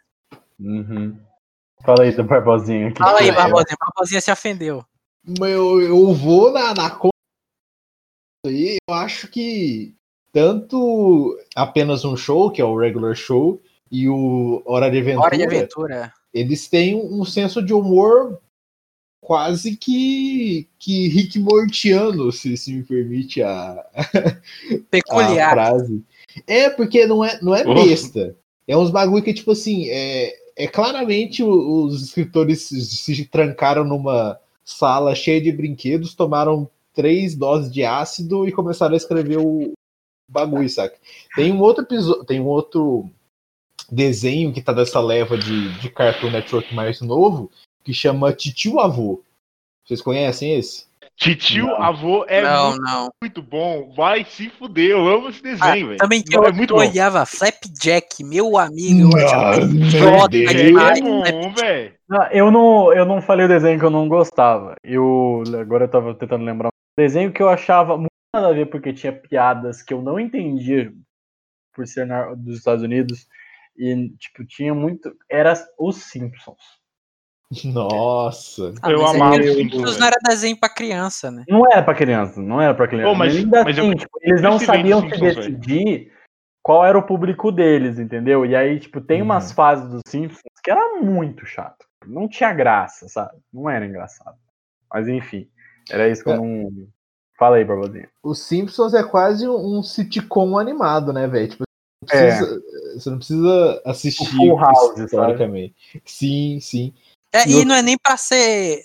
Uhum. 0.60 1.18
Fala 1.84 2.04
aí 2.04 2.12
do 2.12 2.24
Barbosinho. 2.24 2.94
que 2.94 3.00
Fala 3.00 3.20
aí, 3.20 3.26
que 3.26 3.32
é? 3.32 3.34
Barbosinha. 3.34 3.78
Barbosinha 3.80 4.22
se 4.22 4.32
ofendeu. 4.32 4.86
Eu, 5.40 5.82
eu 5.82 6.14
vou 6.14 6.52
na, 6.52 6.74
na 6.74 6.90
conta 6.92 7.16
aí, 8.46 8.78
eu 8.88 8.94
acho 8.96 9.28
que 9.28 9.96
tanto 10.32 11.38
apenas 11.56 12.06
um 12.06 12.16
show, 12.16 12.52
que 12.52 12.62
é 12.62 12.66
o 12.66 12.78
regular 12.78 13.16
show, 13.16 13.62
e 13.92 14.08
o 14.08 14.62
Hora 14.66 14.90
de 14.90 15.00
Aventura, 15.00 15.26
Hora 15.26 15.38
de 15.38 15.44
aventura. 15.44 16.14
Eles 16.36 16.68
têm 16.68 16.96
um 16.96 17.24
senso 17.24 17.64
de 17.64 17.74
humor 17.74 18.40
quase 19.24 19.76
que, 19.78 20.68
que 20.78 21.08
Rick 21.08 21.40
Mortiano, 21.40 22.32
se, 22.32 22.56
se 22.58 22.74
me 22.74 22.84
permite 22.84 23.42
a, 23.42 23.72
a 23.96 24.80
Peculiar. 24.92 25.54
frase. 25.54 26.04
É, 26.46 26.70
porque 26.70 27.08
não 27.08 27.24
é, 27.24 27.40
não 27.42 27.56
é 27.56 27.64
Oh. 27.66 27.74
besta. 27.74 28.36
É 28.68 28.76
uns 28.78 28.92
bagulho 28.92 29.24
que, 29.24 29.34
tipo 29.34 29.52
assim, 29.52 29.88
é, 29.90 30.36
é 30.58 30.68
claramente 30.68 31.42
os 31.42 32.04
escritores 32.04 32.64
se, 32.64 32.82
se 32.82 33.26
trancaram 33.26 33.84
numa 33.86 34.38
sala 34.64 35.16
cheia 35.16 35.40
de 35.42 35.52
brinquedos, 35.52 36.14
tomaram 36.14 36.70
três 36.94 37.36
doses 37.36 37.72
de 37.72 37.84
ácido 37.84 38.48
e 38.48 38.52
começaram 38.52 38.94
a 38.94 38.98
escrever 38.98 39.38
o 39.38 39.72
bagulho, 40.30 40.70
saca? 40.70 40.98
Tem 41.36 41.52
um 41.52 41.62
outro 41.62 41.84
episódio, 41.84 42.26
tem 42.26 42.40
um 42.40 42.48
outro 42.48 43.10
desenho 43.92 44.54
que 44.54 44.62
tá 44.62 44.74
dessa 44.74 45.00
leva 45.00 45.38
de, 45.38 45.70
de 45.80 45.90
Cartoon 45.90 46.32
Network 46.32 46.74
mais 46.74 47.02
novo, 47.02 47.52
que 47.84 47.94
chama 47.94 48.34
Titio 48.34 48.80
Avô. 48.80 49.22
Vocês 49.86 50.02
conhecem 50.02 50.56
esse? 50.56 50.86
Titio 51.18 51.68
Não. 51.68 51.82
avô 51.82 52.26
é 52.28 52.42
não, 52.42 52.70
muito, 52.72 52.82
não. 52.82 53.10
muito 53.22 53.42
bom. 53.42 53.94
Vai 53.96 54.26
se 54.26 54.50
fuder. 54.50 54.90
Eu 54.92 55.08
amo 55.08 55.30
esse 55.30 55.40
Ah, 55.40 55.56
desenho, 55.72 55.88
velho. 55.88 55.98
também 55.98 56.22
que 56.22 56.36
Não, 56.36 56.44
eu, 56.44 56.50
é 56.50 56.52
muito 56.52 56.74
eu 56.74 56.78
bom. 56.78 56.84
odiava 56.86 57.26
Flapjack, 57.26 58.22
meu 58.24 58.58
amigo. 58.58 59.18
Eu 59.18 59.26
achava 59.26 60.28
demais. 60.28 60.98
é 61.00 61.32
bom, 61.32 61.54
velho. 61.54 61.94
Não, 62.10 62.24
eu, 62.32 62.52
não, 62.52 62.94
eu 62.94 63.06
não 63.06 63.22
falei 63.22 63.46
o 63.46 63.50
desenho 63.50 63.80
que 63.80 63.86
eu 63.86 63.90
não 63.90 64.10
gostava. 64.10 64.76
Eu, 64.84 65.42
agora 65.60 65.86
eu 65.86 65.90
tava 65.90 66.14
tentando 66.16 66.44
lembrar. 66.44 66.68
Um 66.68 67.02
desenho 67.02 67.32
que 67.32 67.42
eu 67.42 67.48
achava 67.48 67.96
muito 67.96 68.10
nada 68.36 68.50
a 68.50 68.54
ver, 68.54 68.66
porque 68.66 68.92
tinha 68.92 69.14
piadas 69.14 69.82
que 69.82 69.94
eu 69.94 70.02
não 70.02 70.20
entendia 70.20 70.92
por 71.74 71.88
ser 71.88 72.06
na- 72.06 72.34
dos 72.34 72.58
Estados 72.58 72.84
Unidos. 72.84 73.26
E, 73.78 74.10
tipo, 74.18 74.46
tinha 74.46 74.74
muito. 74.74 75.14
Era 75.30 75.54
os 75.80 75.98
Simpsons. 75.98 76.58
Nossa. 77.64 78.74
Ah, 78.82 78.90
Eu 78.92 79.06
é 79.06 79.10
amava 79.10 79.40
os 79.40 79.54
Simpsons, 79.54 79.98
não 80.00 80.08
era 80.08 80.18
desenho 80.28 80.60
pra 80.60 80.70
criança, 80.70 81.30
né? 81.32 81.44
Não 81.48 81.64
era 81.72 81.84
pra 81.84 81.94
criança, 81.94 82.42
não 82.42 82.62
era 82.62 82.74
pra 82.74 82.88
criança. 82.88 83.14
Mas- 83.14 83.34
mas 83.34 83.44
ainda 83.44 83.64
mas 83.64 83.78
eu 83.78 83.86
assim, 83.86 83.96
tipo, 83.98 84.20
eles 84.22 84.42
não 84.42 84.58
sabiam 84.60 85.02
se 85.02 85.10
Simpsons, 85.10 85.36
decidir 85.36 86.12
qual 86.64 86.84
era 86.86 86.98
o 86.98 87.04
público 87.06 87.52
deles, 87.52 88.00
entendeu? 88.00 88.46
E 88.46 88.56
aí, 88.56 88.80
tipo, 88.80 89.00
tem 89.00 89.22
umas 89.22 89.50
Uhum. 89.50 89.56
fases 89.56 89.90
dos 89.90 90.02
Simpsons 90.08 90.42
que 90.64 90.72
era 90.72 91.00
muito 91.02 91.46
chato. 91.46 91.86
Não 92.08 92.28
tinha 92.28 92.52
graça, 92.54 93.08
sabe? 93.08 93.38
Não 93.54 93.70
era 93.70 93.86
engraçado. 93.86 94.38
Mas 94.92 95.08
enfim, 95.08 95.48
era 95.92 96.08
isso 96.10 96.24
que 96.24 96.30
eu 96.30 96.34
É. 96.34 96.38
não. 96.38 96.70
Fala 97.38 97.58
aí, 97.58 97.66
Barbosinha. 97.66 98.10
Os 98.24 98.40
Simpsons 98.48 98.94
é 98.94 99.04
quase 99.04 99.48
um 99.48 99.84
sitcom 99.84 100.58
animado, 100.58 101.12
né, 101.12 101.28
velho? 101.28 101.50
Tipo, 101.50 101.64
não 102.02 102.18
É. 102.20 102.28
precisa- 102.28 102.62
Você 103.00 103.10
não 103.10 103.18
precisa 103.18 103.82
assistir 103.86 104.26
Full 104.38 104.58
House, 104.58 104.88
sabe? 104.96 105.06
historicamente. 105.06 105.76
Sim, 106.06 106.60
sim. 106.62 106.94
É, 107.34 107.48
E 107.50 107.62
e 107.62 107.66
não 107.66 107.76
é 107.76 107.82
nem 107.82 107.98
pra 107.98 108.16
ser. 108.16 108.84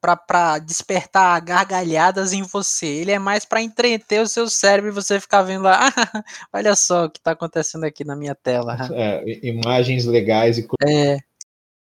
Pra, 0.00 0.16
pra 0.16 0.58
despertar 0.58 1.38
gargalhadas 1.42 2.32
em 2.32 2.42
você. 2.42 2.86
Ele 2.86 3.12
é 3.12 3.18
mais 3.18 3.44
pra 3.44 3.60
entreter 3.60 4.22
o 4.22 4.26
seu 4.26 4.48
cérebro 4.48 4.90
e 4.90 4.94
você 4.94 5.20
ficar 5.20 5.42
vendo 5.42 5.64
lá. 5.64 5.80
"Ah, 6.24 6.24
olha 6.52 6.74
só 6.74 7.04
o 7.04 7.10
que 7.10 7.20
tá 7.20 7.32
acontecendo 7.32 7.84
aqui 7.84 8.02
na 8.04 8.16
minha 8.16 8.34
tela. 8.34 8.76
É, 8.92 9.22
imagens 9.46 10.06
legais 10.06 10.56
e 10.58 10.62
co- 10.66 10.76
É, 10.82 11.18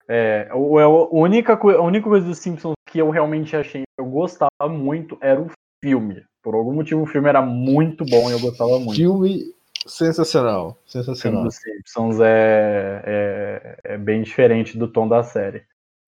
É, 0.09 0.49
o, 0.55 0.79
a, 0.79 0.89
única, 1.13 1.53
a 1.55 1.83
única 1.83 2.09
coisa 2.09 2.27
dos 2.27 2.39
Simpsons 2.39 2.75
que 2.89 2.99
eu 2.99 3.11
realmente 3.11 3.55
achei 3.57 3.83
que 3.83 4.01
eu 4.01 4.07
gostava 4.07 4.69
muito 4.71 5.19
era 5.21 5.41
o 5.41 5.51
filme. 5.85 6.23
Por 6.43 6.55
algum 6.55 6.73
motivo 6.73 7.03
o 7.03 7.07
filme 7.07 7.29
era 7.29 7.43
muito 7.43 8.05
bom 8.05 8.31
e 8.31 8.33
eu 8.33 8.41
gostava 8.41 8.79
muito. 8.79 8.95
filme 8.95 9.53
sensacional. 9.89 10.79
Sensacional. 10.87 11.45
dos 11.45 11.57
Simpsons 11.57 12.21
é, 12.21 13.03
é, 13.05 13.95
é 13.95 13.99
bem 13.99 14.23
diferente 14.23 14.77
do 14.79 14.87
tom 14.89 15.09
da 15.09 15.23
série. 15.23 15.63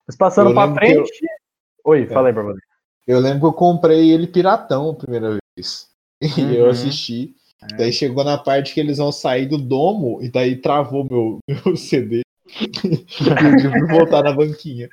Mas 0.07 0.17
passando 0.17 0.49
lembro 0.51 0.79
que 0.81 0.87
eu- 0.93 1.07
frente. 1.07 1.27
Oi, 1.85 2.07
fala 2.07 2.29
aí 2.29 2.35
pra 2.35 2.43
você. 2.43 2.61
Eu 3.07 3.19
lembro 3.19 3.41
que 3.41 3.47
eu 3.47 3.53
comprei 3.53 4.11
ele 4.13 4.27
piratão 4.27 4.91
a 4.91 4.95
primeira 4.95 5.37
vez. 5.57 5.89
E 6.23 6.43
Uhum. 6.43 6.53
eu 6.53 6.69
assisti. 6.71 7.35
Daí 7.79 7.93
chegou 7.93 8.23
na 8.25 8.37
parte 8.37 8.75
que 8.75 8.81
eles 8.81 8.99
vão 8.99 9.11
sair 9.11 9.47
do 9.47 9.57
domo 9.59 10.19
e 10.23 10.31
daí 10.31 10.57
travou 10.57 11.05
meu, 11.05 11.39
meu 11.67 11.77
CD. 11.77 12.21
e 12.85 13.07
eu 13.27 13.57
tive 13.57 13.87
voltar 13.87 14.23
na 14.23 14.33
banquinha. 14.33 14.89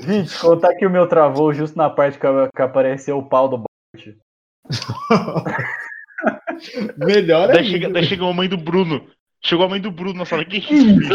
Gente, 0.00 0.38
contar 0.38 0.74
que 0.76 0.86
o 0.86 0.90
meu 0.90 1.06
travou 1.06 1.52
justo 1.52 1.76
na 1.76 1.90
parte 1.90 2.18
que, 2.18 2.26
que 2.56 2.62
apareceu 2.62 3.18
o 3.18 3.28
pau 3.28 3.48
do 3.48 3.58
Bart. 3.58 4.16
Melhor 6.96 7.48
Daí 7.48 7.58
ainda. 7.58 7.70
chega, 7.70 7.88
daí 7.90 8.04
chega 8.04 8.24
a 8.28 8.32
mãe 8.32 8.48
do 8.48 8.56
Bruno. 8.56 9.06
Chegou 9.42 9.64
a 9.66 9.68
mãe 9.68 9.80
do 9.80 9.90
Bruno 9.90 10.18
na 10.18 10.24
sala. 10.24 10.44
Que 10.44 10.58
isso, 10.58 10.68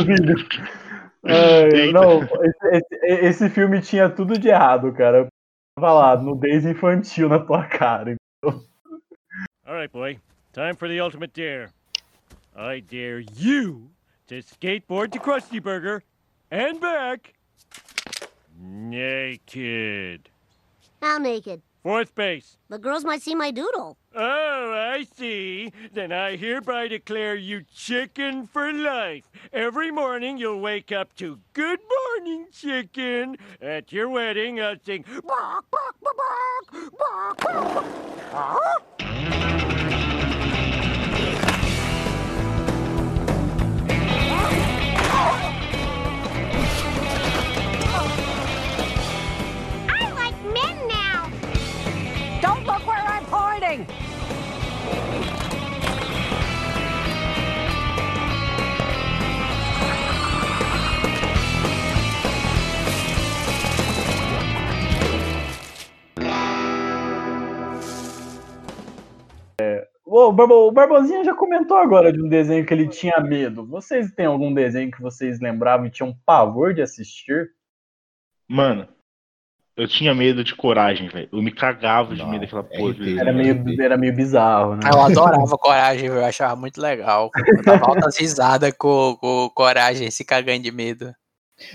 filho. 0.06 0.36
Não, 1.94 2.22
esse, 2.24 2.68
esse- 2.78 3.26
esse 3.26 3.50
filme 3.50 3.82
tinha 3.82 4.10
tudo 4.10 4.38
de 4.38 4.48
errado, 4.50 4.92
cara. 4.94 5.28
Tava 5.76 5.92
lá, 5.94 6.16
nudez 6.18 6.66
infantil 6.66 7.28
na 7.30 7.40
tua 7.40 7.64
cara. 7.66 8.16
All 8.44 9.74
right, 9.76 9.92
boy. 9.92 10.18
Time 10.54 10.76
for 10.76 10.88
the 10.88 11.00
ultimate 11.02 11.34
dare. 11.34 11.70
I 12.56 12.80
dare 12.82 13.20
you 13.38 13.90
to 14.28 14.36
skateboard 14.42 15.12
to 15.14 15.20
Krusty 15.20 15.60
Burger 15.62 16.02
and 16.52 16.80
back 16.80 17.34
naked. 18.58 20.30
How 21.02 21.18
naked? 21.18 21.62
Fourth 21.86 22.16
base. 22.16 22.58
The 22.68 22.80
girls 22.80 23.06
might 23.06 23.22
see 23.22 23.36
my 23.36 23.52
doodle. 23.52 24.00
Oh, 24.16 24.74
I 24.74 25.06
see. 25.16 25.72
Then 25.94 26.12
I 26.12 26.36
hereby 26.36 26.88
declare 26.88 27.36
you 27.36 27.64
chicken 27.76 28.48
for 28.48 28.74
life. 28.74 29.24
Every 29.54 29.92
morning 29.92 30.40
you'll 30.40 30.62
wake 30.62 30.92
up 30.92 31.16
to 31.18 31.38
Good 31.54 31.80
Morning 31.88 32.48
Chicken. 32.52 33.38
At 33.62 33.94
your 33.94 34.10
wedding, 34.10 34.60
I'll 34.60 34.80
sing. 34.84 35.06
"Bark, 35.28 35.66
bark, 35.70 35.96
bark, 36.02 36.98
bark, 36.98 37.38
bark, 37.38 37.92
bark." 38.32 38.64
I 39.00 39.75
vem! 53.76 53.88
É, 69.60 69.88
o, 70.06 70.32
Barbosinha 70.72 71.24
já 71.24 71.34
comentou 71.34 71.78
agora 71.78 72.12
de 72.12 72.22
um 72.22 72.30
desenho 72.30 72.66
que 72.66 72.74
ele 72.74 72.88
tinha 72.88 73.20
medo. 73.20 73.66
Vocês 73.66 74.12
têm 74.12 74.26
algum 74.26 74.54
desenho 74.54 74.92
que 74.92 75.02
vocês 75.02 75.40
lembravam 75.40 75.86
e 75.86 75.92
tinham 75.92 76.16
pavor 76.26 76.74
de 76.74 76.82
assistir? 76.82 77.52
Mano, 78.48 78.88
eu 79.78 79.88
tinha 79.88 80.16
medo 80.16 80.44
de 80.44 80.56
coragem, 80.56 81.10
velho. 81.10 81.28
Eu 81.32 81.42
me 81.42 81.52
cagava 81.52 82.16
de 82.16 82.22
Não, 82.22 82.30
medo 82.30 82.42
daquela 82.42 82.66
é 82.72 82.78
porra. 82.78 82.94
Velho. 82.94 83.20
Era 83.20 83.34
meio, 83.34 83.82
era 83.82 83.98
meio 83.98 84.16
bizarro, 84.16 84.76
né? 84.76 84.90
Eu 84.92 85.02
adorava 85.02 85.58
coragem, 85.58 86.08
eu 86.08 86.24
achava 86.24 86.56
muito 86.56 86.80
legal. 86.80 87.30
Eu 87.36 87.64
dava 87.64 87.86
altas 87.86 88.18
risadas 88.18 88.74
com, 88.78 89.18
com 89.20 89.50
coragem, 89.54 90.10
se 90.10 90.24
cagando 90.24 90.64
de 90.64 90.72
medo. 90.72 91.14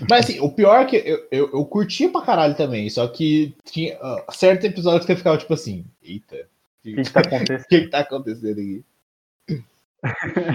Mas 0.09 0.25
assim, 0.25 0.39
o 0.39 0.51
pior 0.51 0.81
é 0.81 0.85
que 0.85 0.95
eu, 0.95 1.27
eu, 1.31 1.49
eu 1.53 1.65
curtia 1.65 2.09
pra 2.09 2.21
caralho 2.21 2.55
também, 2.55 2.89
só 2.89 3.07
que 3.07 3.55
tinha 3.65 3.97
ah, 3.99 4.25
certo 4.31 4.65
episódio 4.65 5.01
que 5.01 5.07
você 5.07 5.15
ficava 5.15 5.37
tipo 5.37 5.53
assim, 5.53 5.85
eita, 6.03 6.35
O 6.35 6.83
que, 6.83 7.03
que 7.03 7.11
tá 7.11 7.21
o 7.21 7.25
acontecendo? 7.25 7.67
que, 7.67 7.81
que 7.81 7.87
tá 7.87 7.99
acontecendo 7.99 8.59
aqui? 8.59 8.85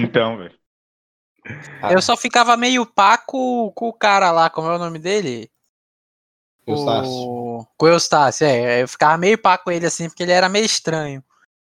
Então, 0.00 0.36
velho. 0.38 0.54
Ah. 1.80 1.92
Eu 1.92 2.02
só 2.02 2.16
ficava 2.16 2.56
meio 2.56 2.84
pá 2.86 3.18
com, 3.18 3.70
com 3.74 3.88
o 3.88 3.92
cara 3.92 4.30
lá, 4.30 4.50
como 4.50 4.68
é 4.68 4.76
o 4.76 4.78
nome 4.78 4.98
dele? 4.98 5.50
Eustácio. 6.66 7.12
O... 7.12 7.66
Com 7.76 7.86
o 7.86 7.88
Eustácio, 7.88 8.46
é. 8.46 8.82
Eu 8.82 8.88
ficava 8.88 9.16
meio 9.16 9.38
pá 9.38 9.56
com 9.56 9.70
ele 9.70 9.86
assim, 9.86 10.08
porque 10.08 10.22
ele 10.22 10.32
era 10.32 10.48
meio 10.48 10.64
estranho. 10.64 11.22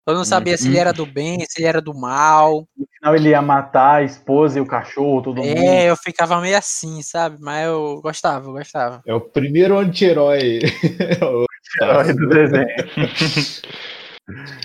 Eu 0.09 0.15
não 0.15 0.25
sabia 0.25 0.57
se 0.57 0.67
ele 0.67 0.79
era 0.79 0.91
do 0.91 1.05
bem, 1.05 1.39
se 1.47 1.59
ele 1.61 1.67
era 1.67 1.79
do 1.79 1.93
mal. 1.93 2.67
No 2.75 2.87
final 2.87 3.15
ele 3.15 3.29
ia 3.29 3.43
matar 3.43 3.97
a 3.97 4.03
esposa 4.03 4.57
e 4.57 4.61
o 4.61 4.65
cachorro, 4.65 5.21
todo 5.21 5.37
mundo. 5.37 5.47
É, 5.47 5.87
eu 5.87 5.95
ficava 5.95 6.41
meio 6.41 6.57
assim, 6.57 7.03
sabe? 7.03 7.37
Mas 7.39 7.67
eu 7.67 8.01
gostava, 8.01 8.47
eu 8.47 8.53
gostava. 8.53 9.03
É 9.05 9.13
o 9.13 9.21
primeiro 9.21 9.77
anti-herói. 9.77 10.61
Herói 11.79 12.13
do 12.13 12.27
desenho. 12.27 12.67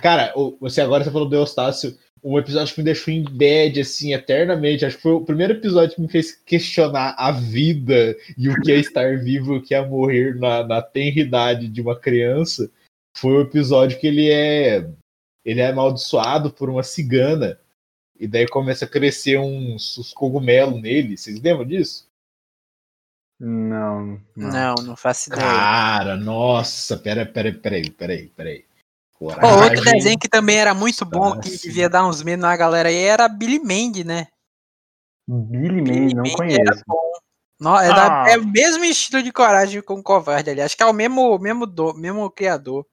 Cara, 0.00 0.32
você 0.58 0.80
agora 0.80 1.04
você 1.04 1.10
falou 1.10 1.28
do 1.28 1.36
Eustácio, 1.36 1.94
um 2.24 2.38
episódio 2.38 2.74
que 2.74 2.80
me 2.80 2.84
deixou 2.84 3.12
em 3.12 3.22
bad, 3.22 3.78
assim, 3.78 4.14
eternamente. 4.14 4.86
Acho 4.86 4.96
que 4.96 5.02
foi 5.02 5.12
o 5.12 5.24
primeiro 5.24 5.52
episódio 5.52 5.94
que 5.94 6.00
me 6.00 6.08
fez 6.08 6.32
questionar 6.32 7.14
a 7.18 7.30
vida 7.30 8.16
e 8.36 8.48
o 8.48 8.58
que 8.62 8.72
é 8.72 8.76
estar 8.76 9.18
vivo 9.18 9.54
e 9.54 9.58
o 9.58 9.62
que 9.62 9.74
é 9.74 9.86
morrer 9.86 10.34
na, 10.36 10.66
na 10.66 10.80
tenridade 10.80 11.68
de 11.68 11.82
uma 11.82 11.94
criança. 11.94 12.70
Foi 13.14 13.32
o 13.32 13.42
episódio 13.42 14.00
que 14.00 14.06
ele 14.06 14.30
é 14.30 14.88
ele 15.44 15.60
é 15.60 15.68
amaldiçoado 15.68 16.50
por 16.50 16.70
uma 16.70 16.82
cigana. 16.82 17.60
E 18.18 18.26
daí 18.26 18.48
começa 18.48 18.86
a 18.86 18.88
crescer 18.88 19.38
uns, 19.38 19.98
uns 19.98 20.14
cogumelos 20.14 20.80
nele. 20.80 21.18
Vocês 21.18 21.38
lembram 21.40 21.66
disso? 21.66 22.08
Não, 23.38 24.18
não. 24.34 24.50
Não, 24.50 24.74
não 24.76 24.96
faço 24.96 25.28
ideia. 25.28 25.42
Cara, 25.42 26.16
nossa, 26.16 26.96
pera, 26.96 27.26
pera, 27.26 27.52
peraí, 27.52 27.90
peraí, 27.90 28.28
peraí. 28.28 28.64
Pô, 29.32 29.46
outro 29.46 29.76
Coragem. 29.76 29.92
desenho 29.94 30.18
que 30.18 30.28
também 30.28 30.56
era 30.56 30.74
muito 30.74 31.04
bom, 31.04 31.32
que 31.40 31.48
Nossa. 31.50 31.62
devia 31.66 31.88
dar 31.88 32.06
uns 32.06 32.22
medos 32.22 32.42
na 32.42 32.56
galera 32.56 32.88
aí, 32.88 32.96
era 32.96 33.28
Billy 33.28 33.58
Mandy, 33.58 34.04
né? 34.04 34.26
Billy 35.26 35.80
Mandy, 35.80 36.14
não 36.14 36.22
Mandy 36.24 36.36
conheço. 36.36 36.60
era 36.60 36.82
bom. 36.86 37.12
No- 37.60 37.78
é, 37.78 37.88
da- 37.88 38.24
Ah. 38.24 38.30
é 38.30 38.36
o 38.36 38.46
mesmo 38.46 38.84
estilo 38.84 39.22
de 39.22 39.32
coragem 39.32 39.80
com 39.80 39.94
o 39.94 40.02
covarde 40.02 40.50
ali. 40.50 40.60
Acho 40.60 40.76
que 40.76 40.82
é 40.82 40.86
o 40.86 40.92
mesmo, 40.92 41.38
mesmo, 41.38 41.66
do, 41.66 41.94
mesmo 41.94 42.28
criador. 42.30 42.84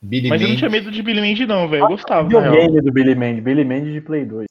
Billy 0.00 0.28
Mas 0.28 0.40
eu 0.40 0.46
não 0.46 0.54
Mandy. 0.54 0.58
tinha 0.58 0.70
medo 0.70 0.90
de 0.90 1.02
Billy 1.02 1.20
Mandy, 1.20 1.46
não, 1.46 1.68
velho. 1.68 1.82
Eu 1.84 1.88
gostava. 1.88 2.26
real. 2.28 2.42
Videogame 2.42 2.80
do 2.80 2.92
Billy 2.92 3.14
Mandy, 3.14 3.40
Billy 3.40 3.64
Mandy 3.64 3.92
de 3.92 4.00
Play 4.00 4.24
2. 4.24 4.46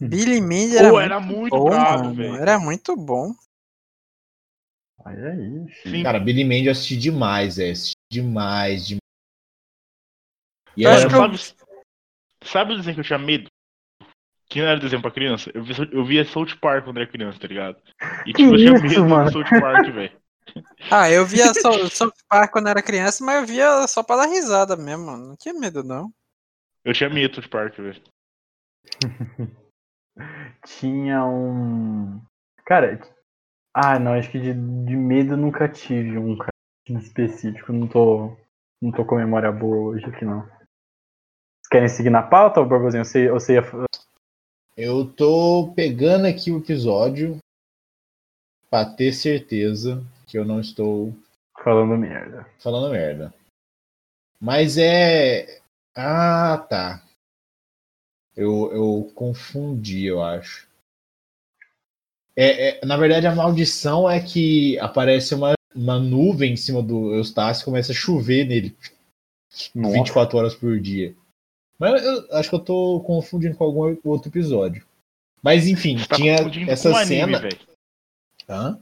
Billy 0.00 0.40
Mandy 0.40 0.76
era, 0.76 0.88
muito 0.90 1.00
era 1.00 1.20
muito 1.20 1.56
bom, 1.56 1.64
brabo, 1.70 2.02
mano. 2.04 2.14
velho. 2.14 2.36
Era 2.36 2.58
muito 2.58 2.96
bom. 2.96 3.32
Olha 5.04 5.30
aí, 5.30 5.66
filho. 5.82 5.96
Sim. 5.96 6.02
Cara, 6.02 6.18
Billy 6.20 6.44
Mandy 6.44 6.66
eu 6.66 6.72
assisti 6.72 6.96
demais, 6.96 7.58
é. 7.58 7.70
Assisti 7.70 7.96
demais, 8.10 8.86
demais. 8.86 8.98
E 10.78 10.84
Eu 10.84 10.90
era, 10.90 11.08
que 11.08 11.10
sabe, 11.10 11.36
sabe 12.44 12.72
o 12.72 12.76
desenho 12.76 12.94
que 12.94 13.00
eu 13.00 13.04
tinha 13.04 13.18
medo? 13.18 13.48
Que 14.48 14.60
não 14.60 14.68
era 14.68 14.78
desenho 14.80 15.02
pra 15.02 15.10
criança? 15.10 15.50
Eu 15.52 15.64
via, 15.64 15.76
eu 15.90 16.04
via 16.04 16.24
South 16.24 16.56
Park 16.60 16.84
quando 16.84 16.98
era 16.98 17.06
criança, 17.10 17.38
tá 17.40 17.48
ligado? 17.48 17.76
E 18.24 18.32
Que 18.32 18.42
tipo, 18.44 18.54
eu 18.54 18.56
tinha 18.56 18.74
isso, 18.86 19.04
medo 19.04 19.08
mano? 19.08 19.24
do 19.24 19.32
South 19.32 19.60
Park, 19.60 19.86
velho. 19.92 20.12
Ah, 20.90 21.10
eu 21.10 21.26
via 21.26 21.52
só, 21.52 21.72
só 21.88 22.10
Park 22.28 22.52
quando 22.52 22.68
era 22.68 22.80
criança, 22.80 23.24
mas 23.24 23.40
eu 23.40 23.46
via 23.46 23.86
só 23.88 24.02
pra 24.02 24.16
dar 24.16 24.26
risada 24.26 24.76
mesmo. 24.76 25.06
mano. 25.06 25.28
Não 25.30 25.36
tinha 25.36 25.52
medo, 25.52 25.82
não. 25.82 26.10
Eu 26.84 26.94
tinha 26.94 27.10
medo 27.10 27.32
do 27.34 27.42
South 27.42 27.50
Park, 27.50 27.76
velho. 27.76 28.00
Tinha 30.64 31.24
um. 31.24 32.20
Cara. 32.64 33.00
Ah, 33.74 33.98
não, 33.98 34.14
acho 34.14 34.30
que 34.30 34.38
de, 34.38 34.52
de 34.52 34.96
medo 34.96 35.34
eu 35.34 35.36
nunca 35.36 35.68
tive 35.68 36.18
um 36.18 36.36
cara 36.36 36.48
em 36.88 36.96
específico. 36.96 37.72
Não 37.72 37.86
tô. 37.86 38.36
Não 38.80 38.92
tô 38.92 39.04
com 39.04 39.16
memória 39.16 39.50
boa 39.52 39.90
hoje 39.90 40.06
aqui, 40.06 40.24
não. 40.24 40.48
Vocês 41.68 41.80
querem 41.82 41.88
seguir 41.90 42.08
na 42.08 42.22
pauta, 42.22 42.60
ou 42.60 42.66
Barbosinho? 42.66 43.04
Você, 43.04 43.28
você 43.28 43.54
ia. 43.56 43.62
eu 44.74 45.04
tô 45.12 45.70
pegando 45.76 46.26
aqui 46.26 46.50
o 46.50 46.56
episódio 46.60 47.36
pra 48.70 48.86
ter 48.86 49.12
certeza 49.12 50.02
que 50.26 50.38
eu 50.38 50.46
não 50.46 50.60
estou 50.60 51.14
Falando 51.62 51.94
merda. 51.98 52.48
falando 52.58 52.90
merda. 52.90 53.34
Mas 54.40 54.78
é. 54.78 55.60
Ah, 55.94 56.56
tá. 56.70 57.04
Eu, 58.34 58.72
eu 58.72 59.12
confundi, 59.14 60.06
eu 60.06 60.22
acho. 60.22 60.66
É, 62.34 62.78
é- 62.78 62.86
na 62.86 62.96
verdade, 62.96 63.26
a 63.26 63.34
maldição 63.34 64.08
é 64.08 64.20
que 64.24 64.78
aparece 64.78 65.34
uma, 65.34 65.52
uma 65.74 65.98
nuvem 65.98 66.54
em 66.54 66.56
cima 66.56 66.82
do 66.82 67.12
Eustácio 67.14 67.60
e 67.60 67.64
começa 67.66 67.92
a 67.92 67.94
chover 67.94 68.46
nele 68.46 68.74
Nossa. 69.74 69.92
24 69.96 70.38
horas 70.38 70.54
por 70.54 70.80
dia. 70.80 71.14
Mas 71.78 72.02
eu 72.04 72.26
acho 72.32 72.48
que 72.48 72.54
eu 72.56 72.60
tô 72.60 73.00
confundindo 73.06 73.56
com 73.56 73.64
algum 73.64 73.96
outro 74.04 74.28
episódio. 74.28 74.84
Mas 75.42 75.66
enfim, 75.66 75.96
Você 75.98 76.06
tá 76.08 76.16
tinha 76.16 76.36
confundindo 76.38 76.70
essa 76.70 76.90
com 76.90 76.96
anime, 76.96 77.16
cena. 77.16 77.38
velho. 77.38 77.58
Hã? 78.48 78.80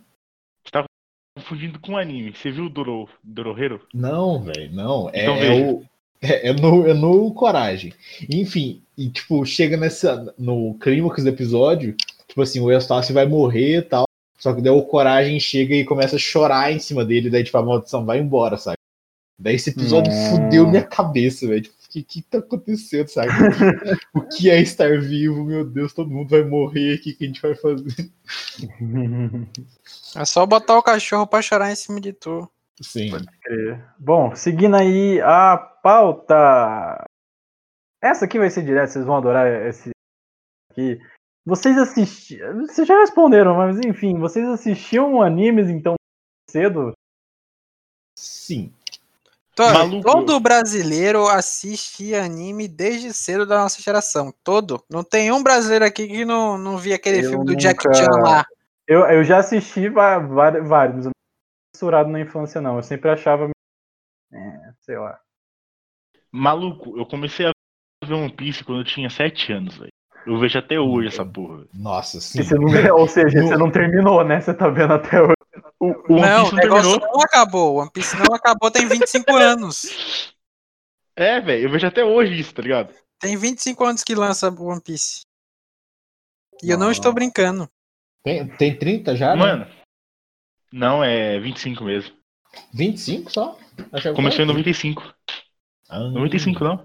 Confundindo 1.37 1.79
com 1.79 1.97
anime. 1.99 2.35
Você 2.35 2.51
viu 2.51 2.65
o 2.65 2.71
Doro, 2.71 3.09
Dorohero? 3.23 3.87
Não, 3.93 4.43
velho, 4.43 4.73
não. 4.73 5.11
É, 5.13 5.23
Então 5.23 5.37
é 5.37 5.71
o, 5.71 5.85
é, 6.23 6.49
é 6.49 6.53
no, 6.55 6.87
é 6.89 6.95
no 6.95 7.33
Coragem. 7.35 7.93
Enfim, 8.31 8.83
e 8.97 9.11
tipo, 9.11 9.45
chega 9.45 9.77
nessa, 9.77 10.35
no 10.39 10.75
clímax 10.81 11.23
do 11.23 11.29
episódio, 11.29 11.95
tipo 12.27 12.41
assim, 12.41 12.61
o 12.61 12.71
Eustácio 12.73 13.13
vai 13.15 13.27
morrer 13.27 13.79
e 13.79 13.83
tal, 13.83 14.07
só 14.39 14.55
que 14.55 14.63
daí 14.63 14.73
o 14.73 14.83
Coragem 14.83 15.39
chega 15.39 15.75
e 15.75 15.85
começa 15.85 16.17
a 16.17 16.19
chorar 16.19 16.73
em 16.73 16.79
cima 16.79 17.05
dele, 17.05 17.29
daí 17.29 17.45
tipo, 17.45 17.59
a 17.59 17.63
maldição 17.63 18.05
vai 18.07 18.19
embora, 18.19 18.57
sabe? 18.57 18.79
Daí 19.39 19.57
esse 19.57 19.69
episódio 19.69 20.11
Nossa. 20.11 20.31
fudeu 20.31 20.67
minha 20.67 20.85
cabeça, 20.85 21.47
velho. 21.47 21.61
Tipo, 21.61 21.77
que, 22.03 22.03
que 22.03 22.23
tá 22.23 22.39
acontecendo, 22.39 23.09
sabe? 23.09 23.29
o 24.15 24.23
que 24.23 24.51
é 24.51 24.61
estar 24.61 25.01
vivo? 25.01 25.45
Meu 25.45 25.65
Deus, 25.65 25.93
todo 25.93 26.11
mundo 26.11 26.31
vai 26.31 26.43
morrer, 26.43 26.97
o 26.97 27.01
que, 27.01 27.15
que 27.15 27.25
a 27.25 27.27
gente 27.27 27.41
vai 27.41 27.55
fazer? 27.55 28.11
É 30.15 30.25
só 30.25 30.45
botar 30.45 30.77
o 30.79 30.83
cachorro 30.83 31.27
pra 31.27 31.43
chorar 31.43 31.71
em 31.71 31.77
cima 31.77 32.01
de 32.01 32.13
tu. 32.13 32.51
Sim. 32.81 33.11
Bom, 33.99 34.35
seguindo 34.35 34.77
aí 34.77 35.21
a 35.23 35.57
pauta. 35.57 37.05
Essa 38.03 38.27
aqui 38.27 38.39
vai 38.39 38.51
ser 38.51 38.65
direta, 38.65 38.89
vocês 38.89 39.05
vão 39.05 39.17
adorar 39.17 39.47
esse 39.67 39.91
aqui. 40.71 41.01
Vocês 41.45 41.79
assistiam. 41.79 42.67
Vocês 42.67 42.87
já 42.87 42.99
responderam, 43.01 43.57
mas 43.57 43.79
enfim, 43.79 44.19
vocês 44.19 44.47
assistiam 44.49 45.23
animes 45.23 45.69
então 45.71 45.95
cedo? 46.51 46.93
Sim. 48.19 48.73
To- 49.57 49.73
Maluco. 49.73 50.03
Todo 50.03 50.39
brasileiro 50.39 51.27
assiste 51.27 52.15
anime 52.15 52.69
desde 52.69 53.13
cedo 53.15 53.47
da 53.47 53.59
nossa 53.63 53.81
geração. 53.81 54.33
Todo. 54.45 54.85
Não 54.89 55.03
tem 55.03 55.33
um 55.33 55.43
brasileiro 55.43 55.85
aqui 55.85 56.07
que 56.07 56.25
não, 56.27 56.59
não 56.59 56.77
via 56.77 56.97
aquele 56.97 57.25
Eu 57.25 57.31
filme 57.31 57.47
do 57.47 57.57
Jack 57.57 57.83
nunca- 57.87 57.97
Chan 57.99 58.11
lá. 58.23 58.45
Eu, 58.87 59.01
eu 59.07 59.25
já 59.25 59.39
assisti 59.39 59.89
vários, 59.89 60.31
mas 60.69 61.07
eu 61.07 61.11
não 61.11 61.11
censurado 61.75 62.09
na 62.11 62.21
infância, 62.21 62.61
não. 62.61 62.77
Eu 62.77 62.83
sempre 62.83 63.11
achava. 63.11 63.49
É, 64.33 64.73
sei 64.83 64.99
lá. 64.99 65.19
Maluco, 66.31 66.99
eu 66.99 67.07
comecei 67.07 67.47
a 67.47 67.51
ver 68.07 68.15
One 68.15 68.33
Piece 68.37 68.63
quando 68.63 68.81
eu 68.81 68.85
tinha 68.85 69.09
7 69.09 69.53
anos, 69.53 69.77
velho. 69.79 69.91
Eu 70.27 70.39
vejo 70.39 70.59
até 70.59 70.79
hoje 70.79 71.09
essa 71.09 71.25
porra. 71.25 71.65
Nossa, 71.73 72.21
sim. 72.21 72.43
Você 72.43 72.55
não- 72.57 72.97
ou 72.99 73.09
seja, 73.09 73.41
você 73.43 73.57
não 73.57 73.71
terminou, 73.71 74.23
né? 74.25 74.41
Você 74.41 74.53
tá 74.53 74.69
vendo 74.69 74.93
até 74.93 75.23
hoje. 75.23 75.33
O, 75.79 75.87
o 75.87 76.15
One 76.15 76.21
não, 76.23 76.41
Piece 76.43 76.53
o 76.53 76.57
não 76.57 76.63
negócio 76.63 76.91
terminou. 76.91 77.13
não 77.13 77.21
acabou. 77.21 77.75
O 77.75 77.81
One 77.81 77.91
Piece 77.91 78.17
não 78.17 78.35
acabou, 78.35 78.71
tem 78.71 78.87
25 78.89 79.31
anos. 79.37 80.35
É, 81.15 81.41
velho, 81.41 81.65
eu 81.65 81.71
vejo 81.71 81.87
até 81.87 82.05
hoje 82.05 82.39
isso, 82.39 82.55
tá 82.55 82.63
ligado? 82.63 82.95
Tem 83.19 83.37
25 83.37 83.85
anos 83.85 84.05
que 84.05 84.15
lança 84.15 84.51
o 84.51 84.65
One 84.67 84.81
Piece. 84.81 85.23
E 86.63 86.71
eu 86.71 86.79
não 86.79 86.91
estou 86.91 87.13
brincando. 87.13 87.69
Tem, 88.23 88.47
tem 88.57 88.79
30 88.79 89.15
já? 89.17 89.35
né? 89.35 89.37
Mano. 89.37 89.67
Não, 90.73 91.03
é 91.05 91.39
25 91.39 91.85
mesmo. 91.85 92.15
25 92.73 93.31
só? 93.31 93.59
Que 93.77 94.13
Começou 94.15 94.41
em 94.41 94.45
era 94.45 94.53
95. 94.53 95.15
Ah, 95.89 96.01
95, 96.01 96.65
não? 96.65 96.77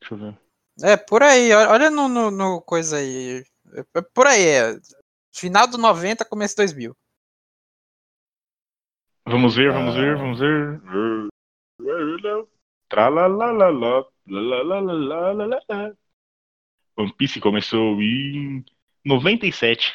Deixa 0.00 0.14
eu 0.14 0.18
ver. 0.18 0.38
É, 0.82 0.96
por 0.96 1.22
aí. 1.22 1.52
Olha 1.52 1.90
no, 1.90 2.08
no, 2.08 2.30
no 2.30 2.62
coisa 2.62 2.96
aí. 2.96 3.44
É 3.74 3.98
é 3.98 4.02
por 4.14 4.26
aí. 4.26 4.42
É. 4.44 4.78
Final 5.34 5.66
do 5.66 5.78
90, 5.78 6.24
começo 6.24 6.56
2000. 6.56 6.94
Vamos 9.26 9.54
ver, 9.54 9.70
vamos 9.72 9.94
Ah. 9.94 10.00
ver, 10.00 10.16
vamos 10.16 10.40
ver. 10.40 10.80
One 16.96 17.12
Piece 17.16 17.40
começou 17.40 18.00
em 18.02 18.64
97. 19.04 19.92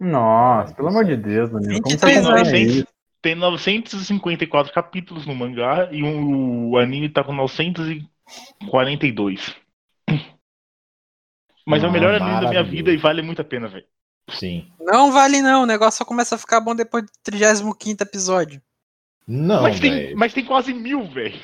Nossa, 0.00 0.74
pelo 0.74 0.88
amor 0.88 1.04
de 1.04 1.16
Deus, 1.16 1.50
Danilo. 1.50 1.80
Como 1.82 1.96
você 1.98 2.06
23 2.06 2.26
acompanha 2.26 2.56
anos. 2.56 2.74
isso? 2.76 2.86
Tem 3.20 3.34
954 3.34 4.72
capítulos 4.72 5.26
no 5.26 5.34
mangá 5.34 5.88
e 5.92 6.02
o, 6.04 6.70
o 6.70 6.78
anime 6.78 7.08
tá 7.08 7.24
com 7.24 7.32
942. 7.32 9.56
Mas 11.66 11.82
é 11.82 11.86
o 11.86 11.90
Ah, 11.90 11.92
melhor 11.92 12.14
anime 12.14 12.40
da 12.40 12.48
minha 12.48 12.62
vida 12.62 12.92
e 12.92 12.96
vale 12.96 13.22
muito 13.22 13.42
a 13.42 13.44
pena, 13.44 13.66
velho. 13.68 13.84
Sim. 14.30 14.70
Não 14.80 15.10
vale 15.12 15.40
não, 15.42 15.62
o 15.62 15.66
negócio 15.66 15.98
só 15.98 16.04
começa 16.04 16.34
a 16.34 16.38
ficar 16.38 16.60
bom 16.60 16.74
depois 16.74 17.04
do 17.04 17.10
35 17.22 18.02
episódio. 18.02 18.60
Não, 19.26 19.62
Mas, 19.62 19.78
tem- 19.80 20.14
mas 20.14 20.32
tem 20.32 20.44
quase 20.44 20.72
mil, 20.72 21.06
velho. 21.10 21.38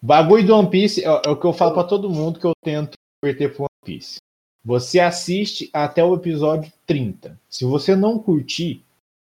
Bagulho 0.00 0.46
do 0.46 0.54
One 0.56 0.70
Piece 0.70 1.02
é, 1.04 1.06
é 1.06 1.28
o 1.28 1.36
que 1.36 1.44
eu 1.46 1.52
falo 1.52 1.74
pra 1.74 1.84
todo 1.84 2.10
mundo 2.10 2.38
que 2.38 2.46
eu 2.46 2.52
tento 2.64 2.92
converter 3.20 3.52
pro 3.52 3.62
One 3.62 3.68
Piece. 3.84 4.18
Você 4.64 5.00
assiste 5.00 5.70
até 5.72 6.02
o 6.04 6.14
episódio 6.14 6.72
30. 6.86 7.38
Se 7.48 7.64
você 7.64 7.96
não 7.96 8.18
curtir, 8.18 8.84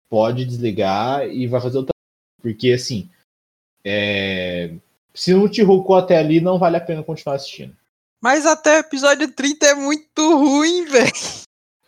pode 0.08 0.44
desligar 0.44 1.28
e 1.28 1.46
vai 1.46 1.60
fazer 1.60 1.78
outra. 1.78 1.92
Porque 2.40 2.72
assim, 2.72 3.08
é, 3.84 4.74
se 5.14 5.34
não 5.34 5.48
te 5.48 5.62
rocou 5.62 5.96
até 5.96 6.18
ali, 6.18 6.40
não 6.40 6.58
vale 6.58 6.76
a 6.76 6.80
pena 6.80 7.02
continuar 7.02 7.36
assistindo. 7.36 7.76
Mas 8.22 8.46
até 8.46 8.76
o 8.76 8.80
episódio 8.80 9.30
30 9.30 9.66
é 9.66 9.74
muito 9.74 10.36
ruim, 10.38 10.84
velho. 10.86 11.12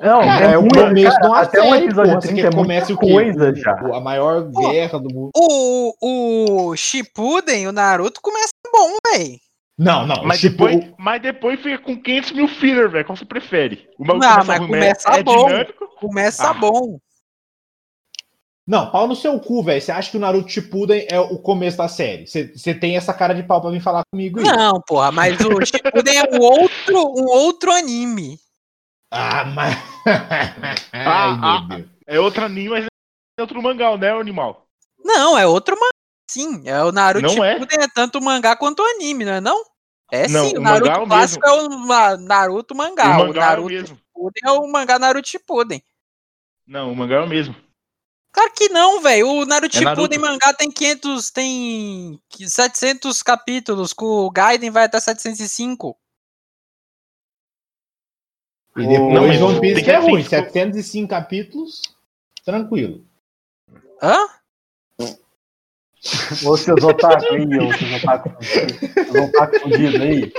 Não, 0.01 0.20
Cara, 0.20 0.51
é 0.51 0.53
é 0.55 0.59
o 0.59 0.68
começo 0.68 1.11
cara, 1.11 1.20
de 1.22 1.26
uma 1.26 1.40
até 1.40 1.61
série, 1.61 1.84
episódio 1.86 2.11
porra. 2.12 2.20
Você 2.20 2.28
30 2.28 2.42
quer 2.42 2.46
é 2.46 2.57
muita 2.57 2.92
o 2.94 2.99
quê? 2.99 3.12
coisa 3.12 3.55
já. 3.57 3.82
O- 3.82 3.94
A 3.94 4.01
maior 4.01 4.49
Pô. 4.53 4.70
guerra 4.70 4.99
do 5.01 5.12
mundo. 5.12 5.30
O, 5.36 6.70
o 6.70 6.76
Shippuden, 6.76 7.66
o 7.66 7.72
Naruto, 7.72 8.20
começa 8.22 8.53
bom, 8.72 8.96
velho. 9.12 9.36
Não, 9.76 10.07
não. 10.07 10.24
Mas 10.24 10.40
tipo, 10.40 10.66
depois, 10.68 10.92
mas 10.99 11.22
depois 11.22 11.61
fica 11.61 11.78
com 11.78 12.01
500 12.01 12.32
mil 12.32 12.46
filler, 12.49 12.88
velho. 12.90 13.05
Qual 13.05 13.16
você 13.16 13.24
prefere? 13.24 13.88
O 13.99 14.05
Não, 14.05 14.14
começa 14.20 14.44
mas 14.44 14.59
começa 14.61 15.09
é 15.11 15.22
bom. 15.22 15.46
dinâmico. 15.46 15.88
Começa 16.01 16.51
Ah. 16.51 16.55
bom. 16.55 16.99
Não, 18.66 18.90
pau 18.90 19.09
no 19.09 19.16
seu 19.16 19.38
cu, 19.40 19.62
velho. 19.62 19.80
Você 19.80 19.90
acha 19.90 20.11
que 20.11 20.16
o 20.16 20.20
Naruto 20.20 20.49
Shippuden 20.51 21.07
é 21.11 21.18
o 21.18 21.38
começo 21.38 21.78
da 21.78 21.88
série? 21.88 22.26
Você 22.26 22.53
você 22.55 22.74
tem 22.74 22.96
essa 22.96 23.14
cara 23.14 23.34
de 23.34 23.42
pau 23.42 23.61
pra 23.62 23.70
vir 23.70 23.80
falar 23.80 24.03
comigo 24.12 24.38
aí. 24.40 24.44
Não, 24.44 24.80
porra, 24.86 25.11
mas 25.11 25.38
o 25.40 25.64
Shippuden 25.64 26.18
é 26.18 26.36
um 26.36 26.40
outro, 26.40 26.99
um 27.16 27.24
outro 27.30 27.72
anime. 27.72 28.38
Ah, 29.11 29.44
mas. 29.44 29.74
Ai, 30.92 31.06
Ah, 31.06 31.61
meu 31.68 31.78
Deus. 31.78 31.90
É 32.06 32.20
outro 32.20 32.44
anime, 32.44 32.68
mas 32.70 32.84
é 32.84 33.42
outro 33.42 33.62
mangá, 33.62 33.96
né, 33.96 34.14
o 34.14 34.20
animal? 34.20 34.66
Não, 35.04 35.36
é 35.38 35.46
outro 35.46 35.74
mangá. 35.76 35.88
Sim, 36.30 36.62
é 36.68 36.82
o 36.84 36.92
Naruto 36.92 37.26
Não 37.26 37.42
é? 37.44 37.54
Shippuden 37.54 37.84
é. 37.84 37.88
tanto 37.94 38.20
mangá 38.20 38.54
quanto 38.56 38.82
anime, 38.82 39.24
não 39.24 39.32
é 39.32 39.40
não? 39.40 39.62
É 40.12 40.28
Não, 40.28 40.44
sim, 40.48 40.56
o 40.56 40.61
o 40.61 40.62
mangá 40.62 40.72
Naruto 40.80 40.90
é 40.90 41.02
o 41.02 41.06
clássico 41.06 41.46
é 41.46 41.52
o 41.52 41.70
Ma- 41.70 42.16
Naruto 42.18 42.74
mangá. 42.74 43.04
o 43.18 43.22
O, 43.22 43.26
mangá 43.26 43.40
é 43.40 43.44
o 43.44 43.48
Naruto 43.48 43.68
mesmo. 43.68 43.96
Shippuden 43.96 44.42
é 44.44 44.50
o 44.52 44.66
mangá 44.68 44.98
Naruto 44.98 45.28
Shippuden. 45.28 45.82
Não, 46.66 46.92
o 46.92 46.96
mangá 46.96 47.16
é 47.16 47.20
o 47.20 47.26
mesmo. 47.28 47.54
Claro 48.30 48.52
que 48.54 48.68
não, 48.68 49.00
velho. 49.00 49.26
O 49.26 49.46
Naruto 49.46 49.74
É 49.76 49.80
Shippuden 49.80 50.18
Naruto. 50.18 50.20
mangá 50.20 50.52
tem 50.54 50.70
500, 50.70 51.30
tem 51.30 52.20
700 52.30 53.22
capítulos, 53.22 53.92
com 53.94 54.04
o 54.04 54.30
Gaiden 54.30 54.70
vai 54.70 54.84
até 54.84 55.00
705. 55.00 55.96
E 58.78 58.86
depois 58.86 59.14
Não, 59.14 59.26
mas 59.26 59.42
One 59.42 59.60
Piece 59.60 59.82
que 59.82 59.90
é 59.90 59.98
ruim. 59.98 60.22
705 60.22 60.30
705 60.30 61.08
capítulos, 61.08 61.82
tranquilo. 62.44 63.04
Hã? 64.02 64.16
Ô, 66.46 66.56
seus 66.56 66.84
otaku 66.84 67.34
aí, 67.34 67.58
ô, 67.58 67.72
seus 67.76 68.02
otaku, 68.02 68.44
seus 68.44 69.28
otaku 69.28 69.60
fudidos 69.60 70.00
aí. 70.00 70.32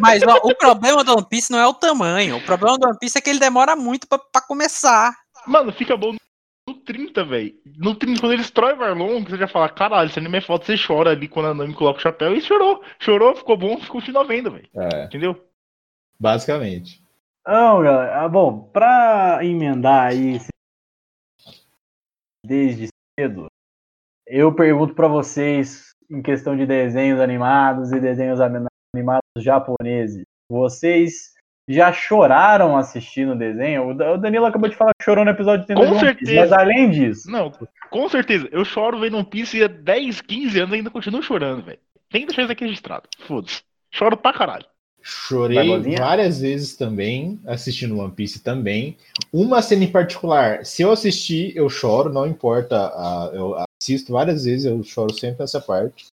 Mas 0.00 0.22
ó, 0.24 0.40
o 0.42 0.54
problema 0.56 1.04
do 1.04 1.12
One 1.12 1.26
Piece 1.28 1.50
não 1.52 1.58
é 1.58 1.66
o 1.66 1.74
tamanho. 1.74 2.36
O 2.36 2.42
problema 2.42 2.76
do 2.78 2.86
One 2.88 2.98
Piece 2.98 3.16
é 3.16 3.20
que 3.20 3.30
ele 3.30 3.38
demora 3.38 3.76
muito 3.76 4.08
pra, 4.08 4.18
pra 4.18 4.40
começar. 4.40 5.14
Mano, 5.46 5.72
fica 5.72 5.96
bom 5.96 6.16
no 6.68 6.74
30, 6.74 7.24
velho. 7.24 7.54
No 7.76 7.94
30, 7.94 8.20
quando 8.20 8.32
ele 8.32 8.42
destrói 8.42 8.72
o 8.72 8.76
Varlong, 8.76 9.24
você 9.24 9.36
já 9.36 9.46
fala, 9.46 9.68
caralho, 9.68 10.08
esse 10.10 10.18
anime 10.18 10.38
é 10.38 10.40
foda, 10.40 10.64
você 10.64 10.74
chora 10.76 11.10
ali 11.10 11.28
quando 11.28 11.46
a 11.46 11.54
Nami 11.54 11.74
coloca 11.74 12.00
o 12.00 12.02
chapéu. 12.02 12.34
E 12.34 12.40
chorou. 12.40 12.82
Chorou, 12.98 13.36
ficou 13.36 13.56
bom, 13.56 13.78
continua 13.86 14.24
vendo, 14.24 14.50
velho. 14.50 14.68
É, 14.74 15.04
Entendeu? 15.04 15.45
Basicamente. 16.18 17.02
Não, 17.46 17.82
galera. 17.82 18.22
Ah, 18.24 18.28
bom, 18.28 18.60
pra 18.72 19.38
emendar 19.42 20.08
aí 20.12 20.40
desde 22.44 22.88
cedo, 23.18 23.46
eu 24.26 24.54
pergunto 24.54 24.94
pra 24.94 25.08
vocês 25.08 25.90
em 26.10 26.22
questão 26.22 26.56
de 26.56 26.66
desenhos 26.66 27.20
animados 27.20 27.92
e 27.92 28.00
desenhos 28.00 28.40
animados 28.40 29.22
japoneses. 29.38 30.24
Vocês 30.48 31.34
já 31.68 31.92
choraram 31.92 32.76
assistindo 32.76 33.32
o 33.32 33.38
desenho? 33.38 33.90
O 33.90 33.94
Da- 33.94 34.12
o 34.12 34.18
Danilo 34.18 34.46
acabou 34.46 34.68
de 34.68 34.76
falar 34.76 34.92
que 34.96 35.04
chorou 35.04 35.24
no 35.24 35.30
episódio 35.32 35.66
30 35.66 35.80
Com 35.80 35.86
de 35.86 35.98
Piece, 35.98 36.06
certeza. 36.06 36.40
Mas 36.40 36.52
além 36.52 36.90
disso, 36.90 37.30
Não, 37.30 37.50
com 37.90 38.08
certeza. 38.08 38.48
Eu 38.52 38.64
choro 38.64 39.00
vendo 39.00 39.16
One 39.16 39.26
Piece 39.26 39.58
e 39.58 39.64
há 39.64 39.66
10, 39.68 40.20
15 40.20 40.60
anos 40.60 40.72
ainda 40.74 40.90
continuo 40.90 41.22
chorando, 41.22 41.64
velho. 41.64 41.80
Tem 42.08 42.20
que 42.20 42.28
deixar 42.28 42.42
isso 42.42 42.52
aqui 42.52 42.64
registrado. 42.64 43.08
Foda-se. 43.26 43.62
Choro 43.90 44.16
pra 44.16 44.32
caralho. 44.32 44.64
Chorei 45.08 45.96
várias 45.96 46.40
vezes 46.40 46.74
também, 46.74 47.38
assistindo 47.46 47.96
One 47.96 48.10
Piece 48.12 48.40
também. 48.40 48.96
Uma 49.32 49.62
cena 49.62 49.84
em 49.84 49.90
particular, 49.90 50.66
se 50.66 50.82
eu 50.82 50.90
assistir, 50.90 51.56
eu 51.56 51.68
choro, 51.68 52.12
não 52.12 52.26
importa. 52.26 52.74
eu 53.32 53.54
assisto 53.80 54.12
várias 54.12 54.42
vezes, 54.42 54.64
eu 54.64 54.82
choro 54.82 55.14
sempre 55.14 55.42
nessa 55.42 55.60
parte. 55.60 56.06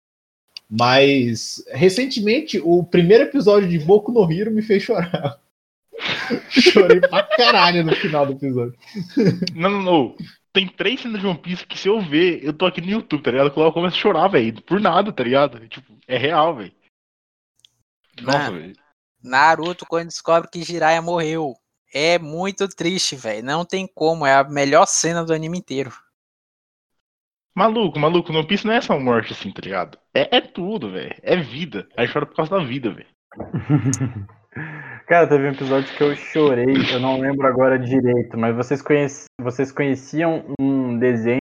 Mas, 0.70 1.66
recentemente, 1.70 2.62
o 2.64 2.84
primeiro 2.84 3.24
episódio 3.24 3.68
de 3.68 3.80
Boku 3.80 4.12
no 4.12 4.32
Hero 4.32 4.52
me 4.52 4.62
fez 4.62 4.84
chorar. 4.84 5.40
Chorei 6.50 7.00
pra 7.02 7.24
caralho 7.24 7.84
no 7.84 7.96
final 7.96 8.28
do 8.28 8.34
episódio. 8.34 8.78
Não, 9.56 9.72
não, 9.72 9.82
não. 9.82 10.16
Tem 10.52 10.68
três 10.68 11.02
cenas 11.02 11.20
de 11.20 11.26
One 11.26 11.40
Piece 11.40 11.66
que 11.66 11.80
se 11.80 11.88
eu 11.88 12.00
ver, 12.00 12.44
eu 12.44 12.54
tô 12.54 12.68
aqui 12.68 12.80
no 12.80 12.92
YouTube, 12.92 13.24
tá 13.24 13.32
ligado? 13.32 13.60
Eu 13.60 13.72
começo 13.72 13.98
a 13.98 14.00
chorar, 14.00 14.28
velho. 14.28 14.62
Por 14.62 14.80
nada, 14.80 15.12
tá 15.12 15.24
ligado? 15.24 15.68
Tipo, 15.68 15.98
é 16.08 16.16
real, 16.16 16.56
velho. 16.56 16.72
Nossa, 18.22 18.52
Mano. 18.52 18.60
velho. 18.60 18.83
Naruto, 19.24 19.86
quando 19.86 20.08
descobre 20.08 20.50
que 20.50 20.64
Jiraiya 20.64 21.02
morreu. 21.02 21.54
É 21.94 22.18
muito 22.20 22.68
triste, 22.68 23.16
velho. 23.16 23.46
Não 23.46 23.64
tem 23.64 23.88
como. 23.88 24.26
É 24.26 24.36
a 24.36 24.44
melhor 24.44 24.86
cena 24.86 25.24
do 25.24 25.34
anime 25.34 25.60
inteiro. 25.60 25.94
Maluco, 27.56 28.00
maluco, 28.00 28.34
no 28.34 28.48
Piece 28.48 28.66
não 28.66 28.74
é 28.74 28.82
só 28.82 29.00
morte 29.00 29.32
assim, 29.32 29.52
tá 29.52 29.62
ligado? 29.62 30.00
É, 30.12 30.38
é 30.38 30.42
tudo, 30.42 30.92
velho. 30.92 31.16
É 31.22 31.38
vida. 31.38 31.88
Aí 31.96 32.08
chora 32.12 32.26
por 32.26 32.36
causa 32.36 32.58
da 32.58 32.64
vida, 32.64 32.92
velho. 32.92 33.08
Cara, 35.08 35.28
teve 35.28 35.48
um 35.48 35.52
episódio 35.52 35.96
que 35.96 36.04
eu 36.04 36.16
chorei, 36.16 36.76
eu 36.92 37.00
não 37.00 37.20
lembro 37.20 37.46
agora 37.46 37.78
direito, 37.78 38.38
mas 38.38 38.56
vocês, 38.56 38.82
conhec... 38.82 39.26
vocês 39.40 39.72
conheciam 39.72 40.46
um 40.60 40.98
desenho 40.98 41.40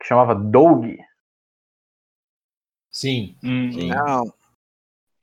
que 0.00 0.06
chamava 0.06 0.34
Doug? 0.34 0.86
Sim, 2.90 3.36
Hum, 3.42 3.72
Sim. 3.72 3.88
Não. 3.88 4.34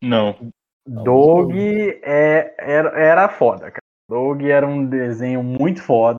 Não. 0.01 0.53
Doug 0.88 1.53
é, 1.55 2.55
era, 2.57 2.89
era 2.99 3.29
foda, 3.29 3.71
cara. 3.71 3.81
Doug 4.09 4.43
era 4.43 4.65
um 4.65 4.85
desenho 4.85 5.43
muito 5.43 5.81
foda. 5.81 6.17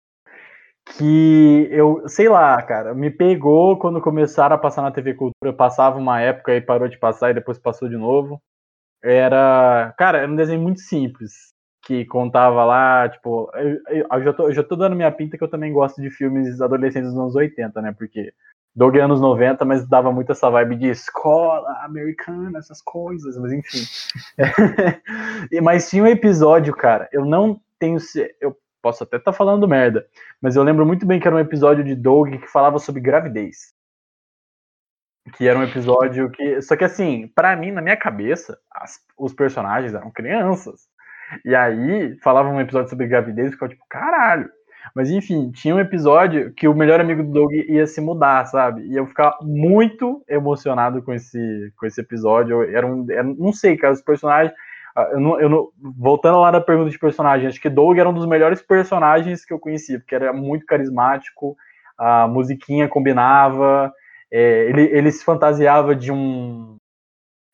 Que 0.97 1.69
eu, 1.71 2.09
sei 2.09 2.29
lá, 2.29 2.61
cara, 2.63 2.95
me 2.95 3.11
pegou 3.11 3.79
quando 3.79 4.01
começaram 4.01 4.57
a 4.57 4.59
passar 4.59 4.83
na 4.83 4.91
TV 4.91 5.15
Cultura. 5.15 5.53
Passava 5.53 5.99
uma 5.99 6.21
época 6.21 6.55
e 6.55 6.61
parou 6.63 6.89
de 6.89 6.99
passar 6.99 7.31
e 7.31 7.35
depois 7.35 7.59
passou 7.59 7.89
de 7.89 7.97
novo. 7.97 8.41
Era. 9.03 9.95
Cara, 9.99 10.19
era 10.19 10.33
um 10.33 10.37
desenho 10.37 10.61
muito 10.61 10.81
simples. 10.81 11.33
Que 11.85 12.05
contava 12.07 12.65
lá, 12.65 13.09
tipo. 13.09 13.51
Eu, 13.55 13.79
eu- 13.91 14.07
eu 14.13 14.25
já, 14.25 14.33
tô, 14.33 14.45
eu 14.49 14.53
já 14.53 14.65
tô 14.65 14.77
dando 14.77 14.97
minha 14.97 15.13
pinta 15.13 15.39
que 15.39 15.45
eu 15.45 15.51
também 15.51 15.73
gosto 15.73 16.01
de 16.03 16.11
filmes 16.11 16.61
adolescentes 16.61 17.11
dos 17.13 17.21
anos 17.21 17.37
80, 17.37 17.83
né? 17.83 17.95
Porque 17.97 18.33
Doug 18.79 18.95
é 18.95 19.01
anos 19.01 19.21
90, 19.21 19.65
mas 19.65 19.85
dava 19.89 20.13
muito 20.13 20.31
essa 20.31 20.49
vibe 20.49 20.77
de 20.77 20.87
escola 20.89 21.69
americana, 21.85 22.61
essas 22.61 22.81
coisas, 22.81 23.37
mas 23.37 23.53
enfim. 23.53 23.81
Mas 25.63 25.91
tinha 25.91 26.05
um 26.05 26.07
episódio, 26.07 26.73
cara, 26.75 27.09
eu 27.13 27.25
não 27.25 27.61
tenho. 27.77 27.99
Eu 28.41 28.57
posso 28.81 29.03
até 29.03 29.17
estar 29.17 29.33
falando 29.33 29.67
merda, 29.67 30.07
mas 30.41 30.55
eu 30.55 30.63
lembro 30.63 30.87
muito 30.87 31.05
bem 31.05 31.19
que 31.19 31.27
era 31.27 31.35
um 31.37 31.41
episódio 31.41 31.83
de 31.83 31.97
Doug 31.97 32.31
que 32.31 32.47
falava 32.47 32.79
sobre 32.79 33.01
gravidez. 33.01 33.75
Que 35.37 35.49
era 35.49 35.59
um 35.59 35.65
episódio 35.65 36.31
que. 36.31 36.63
Só 36.63 36.77
que 36.77 36.85
assim, 36.85 37.27
pra 37.35 37.57
mim, 37.57 37.73
na 37.73 37.83
minha 37.83 37.97
cabeça, 37.97 38.57
as- 38.71 39.01
os 39.19 39.35
personagens 39.35 39.93
eram 39.93 40.11
crianças. 40.13 40.89
E 41.45 41.53
aí, 41.55 42.17
falava 42.23 42.49
um 42.49 42.61
episódio 42.61 42.89
sobre 42.91 43.09
gravidez 43.09 43.49
e 43.49 43.53
ficava 43.53 43.71
tipo, 43.71 43.85
caralho. 43.91 44.49
Mas 44.95 45.11
enfim, 45.11 45.51
tinha 45.51 45.75
um 45.75 45.81
episódio 45.81 46.53
que 46.53 46.67
o 46.69 46.75
melhor 46.75 47.01
amigo 47.01 47.23
do 47.23 47.31
Doug 47.33 47.53
ia 47.53 47.87
se 47.87 48.01
mudar, 48.01 48.45
sabe? 48.47 48.83
E 48.87 48.97
eu 48.97 49.07
ficava 49.07 49.37
muito 49.43 50.23
emocionado 50.29 51.03
com 51.03 51.13
esse, 51.13 51.73
com 51.77 51.87
esse 51.87 52.01
episódio. 52.01 52.63
Eu, 52.63 52.77
era 52.77 52.87
um, 52.87 53.07
era- 53.11 53.23
não 53.25 53.53
sei, 53.53 53.77
cara, 53.77 53.93
os 53.95 54.03
personagens. 54.03 54.55
ah, 54.97 55.09
Eu 55.13 55.21
não, 55.21 55.41
eu 55.41 55.49
não- 55.49 55.69
voltando 55.97 56.41
lá 56.41 56.51
da 56.51 56.61
pergunta 56.61 56.91
de 56.91 56.99
personagem, 56.99 57.47
acho 57.49 57.61
que 57.61 57.69
Doug 57.71 57.99
era 57.99 58.09
um 58.09 58.15
dos 58.15 58.27
melhores 58.27 58.61
personagens 58.63 59.45
que 59.45 59.53
eu 59.53 59.59
conhecia, 59.59 59.99
porque 59.99 60.15
era 60.15 60.33
muito 60.33 60.67
carismático, 60.67 61.57
a 61.97 62.27
musiquinha 62.29 62.89
combinava, 62.89 63.93
é, 64.31 64.67
ele, 64.69 64.83
ele 64.83 65.11
se 65.13 65.25
fantasiava 65.25 65.95
de 65.97 66.13
um 66.13 66.77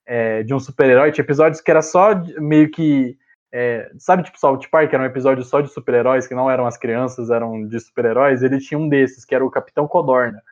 é, 0.07 0.43
de 0.43 0.55
um 0.55 0.61
super-herói. 0.61 1.12
Tinha 1.12 1.24
episódios 1.24 1.61
que 1.61 1.70
era 1.70 1.82
só 1.82 2.11
meio 2.39 2.70
que. 2.70 3.16
É, 3.57 3.89
sabe, 3.99 4.25
tipo 4.25 4.37
South 4.37 4.63
Park, 4.69 4.93
era 4.93 5.05
um 5.05 5.07
episódio 5.07 5.45
só 5.45 5.61
de 5.61 5.73
super-heróis, 5.73 6.27
que 6.27 6.35
não 6.35 6.51
eram 6.51 6.67
as 6.67 6.77
crianças, 6.77 7.31
eram 7.31 7.69
de 7.69 7.79
super-heróis. 7.79 8.43
Ele 8.43 8.59
tinha 8.59 8.77
um 8.77 8.89
desses, 8.89 9.25
que 9.25 9.33
era 9.33 9.47
o 9.47 9.51
Capitão 9.51 9.87
Codorna. 9.87 10.43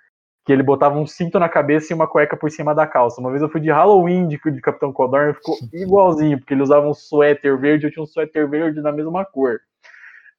Que 0.47 0.53
ele 0.53 0.63
botava 0.63 0.97
um 0.97 1.07
cinto 1.07 1.37
na 1.37 1.49
cabeça 1.49 1.93
e 1.93 1.97
uma 1.97 2.07
cueca 2.07 2.37
por 2.37 2.49
cima 2.49 2.73
da 2.73 2.87
calça. 2.87 3.21
Uma 3.21 3.31
vez 3.31 3.43
eu 3.43 3.49
fui 3.49 3.61
de 3.61 3.73
Halloween 3.73 4.29
de, 4.29 4.39
de 4.39 4.61
Capitão 4.61 4.93
Codorna, 4.93 5.35
ficou 5.35 5.57
igualzinho, 5.75 6.39
porque 6.39 6.55
ele 6.55 6.63
usava 6.63 6.87
um 6.87 6.95
suéter 6.95 7.59
verde, 7.59 7.89
eu 7.89 7.91
tinha 7.91 8.05
um 8.05 8.07
suéter 8.07 8.49
verde 8.49 8.81
da 8.81 8.93
mesma 8.93 9.25
cor. 9.25 9.59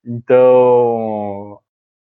Então, 0.06 1.60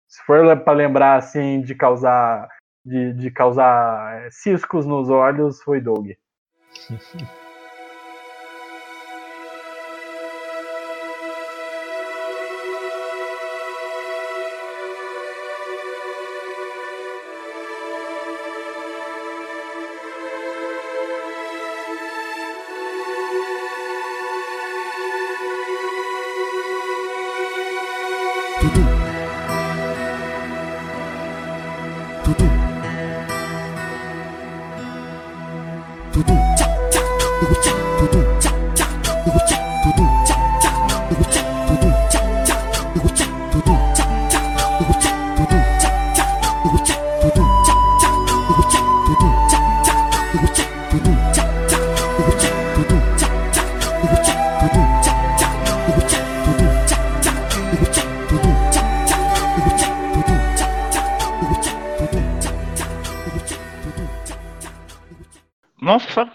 se 0.07 0.23
for 0.27 0.45
para 0.59 0.73
lembrar 0.75 1.17
assim 1.17 1.63
de 1.63 1.75
causar 1.75 2.49
de, 2.85 3.15
de 3.15 3.31
causar 3.31 4.27
é, 4.27 4.31
ciscos 4.31 4.85
nos 4.85 5.09
olhos, 5.09 5.63
foi 5.63 5.81
Doug. 5.81 6.11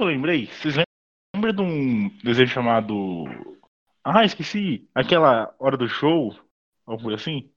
eu 0.06 0.12
lembrei? 0.16 0.48
Vocês 0.48 0.76
lembram 1.36 1.54
de 1.54 1.62
um 1.62 2.10
desenho 2.24 2.48
chamado. 2.48 3.26
Ah, 4.04 4.24
esqueci. 4.24 4.90
Aquela 4.94 5.54
hora 5.60 5.78
do 5.78 5.88
show? 5.88 6.36
Algo 6.86 7.14
assim? 7.14 7.52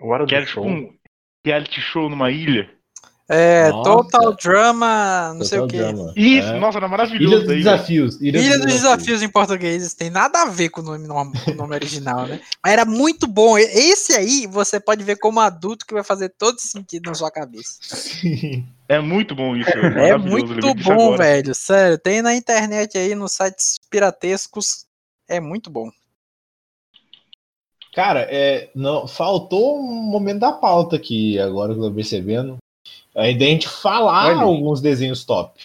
Hora 0.00 0.26
Que 0.26 0.34
do 0.34 0.36
era 0.36 0.46
tipo 0.46 0.54
show. 0.54 0.66
um 0.66 0.98
reality 1.44 1.80
show 1.80 2.08
numa 2.08 2.30
ilha. 2.30 2.77
É, 3.30 3.68
Nossa. 3.70 3.90
Total 3.90 4.34
Drama, 4.36 5.34
não 5.34 5.44
sei 5.44 5.58
o 5.58 5.66
Total 5.68 5.68
quê. 5.68 5.92
Drama. 5.92 6.12
Isso, 6.16 6.48
É. 6.48 6.58
nossa, 6.58 6.78
era 6.78 6.86
Ilha 6.86 6.90
maravilhoso. 6.96 7.36
dos 7.36 7.46
daí, 7.46 7.62
velho. 7.62 7.64
Desafios. 7.76 8.20
Ilha 8.22 8.58
dos 8.58 8.72
Desafios 8.72 9.22
em 9.22 9.28
português 9.28 9.92
tem 9.92 10.08
nada 10.08 10.42
a 10.42 10.46
ver 10.46 10.70
com 10.70 10.80
o 10.80 10.84
nome, 10.84 11.06
com 11.44 11.50
o 11.50 11.54
nome 11.54 11.74
original, 11.74 12.26
né? 12.26 12.40
Mas 12.64 12.72
era 12.72 12.86
muito 12.86 13.26
bom. 13.26 13.58
Esse 13.58 14.14
aí 14.14 14.46
você 14.46 14.80
pode 14.80 15.04
ver 15.04 15.16
como 15.16 15.40
adulto 15.40 15.84
que 15.84 15.92
vai 15.92 16.02
fazer 16.02 16.30
todo 16.38 16.58
sentido 16.58 17.08
na 17.08 17.14
sua 17.14 17.30
cabeça. 17.30 17.78
É 18.88 18.98
muito 18.98 19.34
bom 19.34 19.54
isso. 19.54 19.68
É 19.70 20.12
eu 20.12 20.18
muito 20.18 20.74
bom, 20.76 21.12
agora. 21.12 21.18
velho. 21.18 21.54
Sério, 21.54 21.98
tem 21.98 22.22
na 22.22 22.34
internet 22.34 22.96
aí, 22.96 23.14
nos 23.14 23.32
sites 23.32 23.78
piratescos. 23.90 24.86
É 25.28 25.38
muito 25.38 25.68
bom. 25.68 25.90
Cara, 27.94 28.20
é, 28.30 28.70
não, 28.74 29.06
faltou 29.06 29.78
um 29.78 29.82
momento 30.02 30.38
da 30.40 30.52
pauta 30.52 30.96
aqui, 30.96 31.38
agora 31.38 31.74
que 31.74 31.80
eu 31.80 31.84
tô 31.84 31.92
percebendo. 31.94 32.56
Ainda 33.18 33.44
a 33.44 33.48
gente 33.48 33.68
falar 33.68 34.28
Olha 34.28 34.42
alguns 34.42 34.80
desenhos 34.80 35.24
top. 35.24 35.60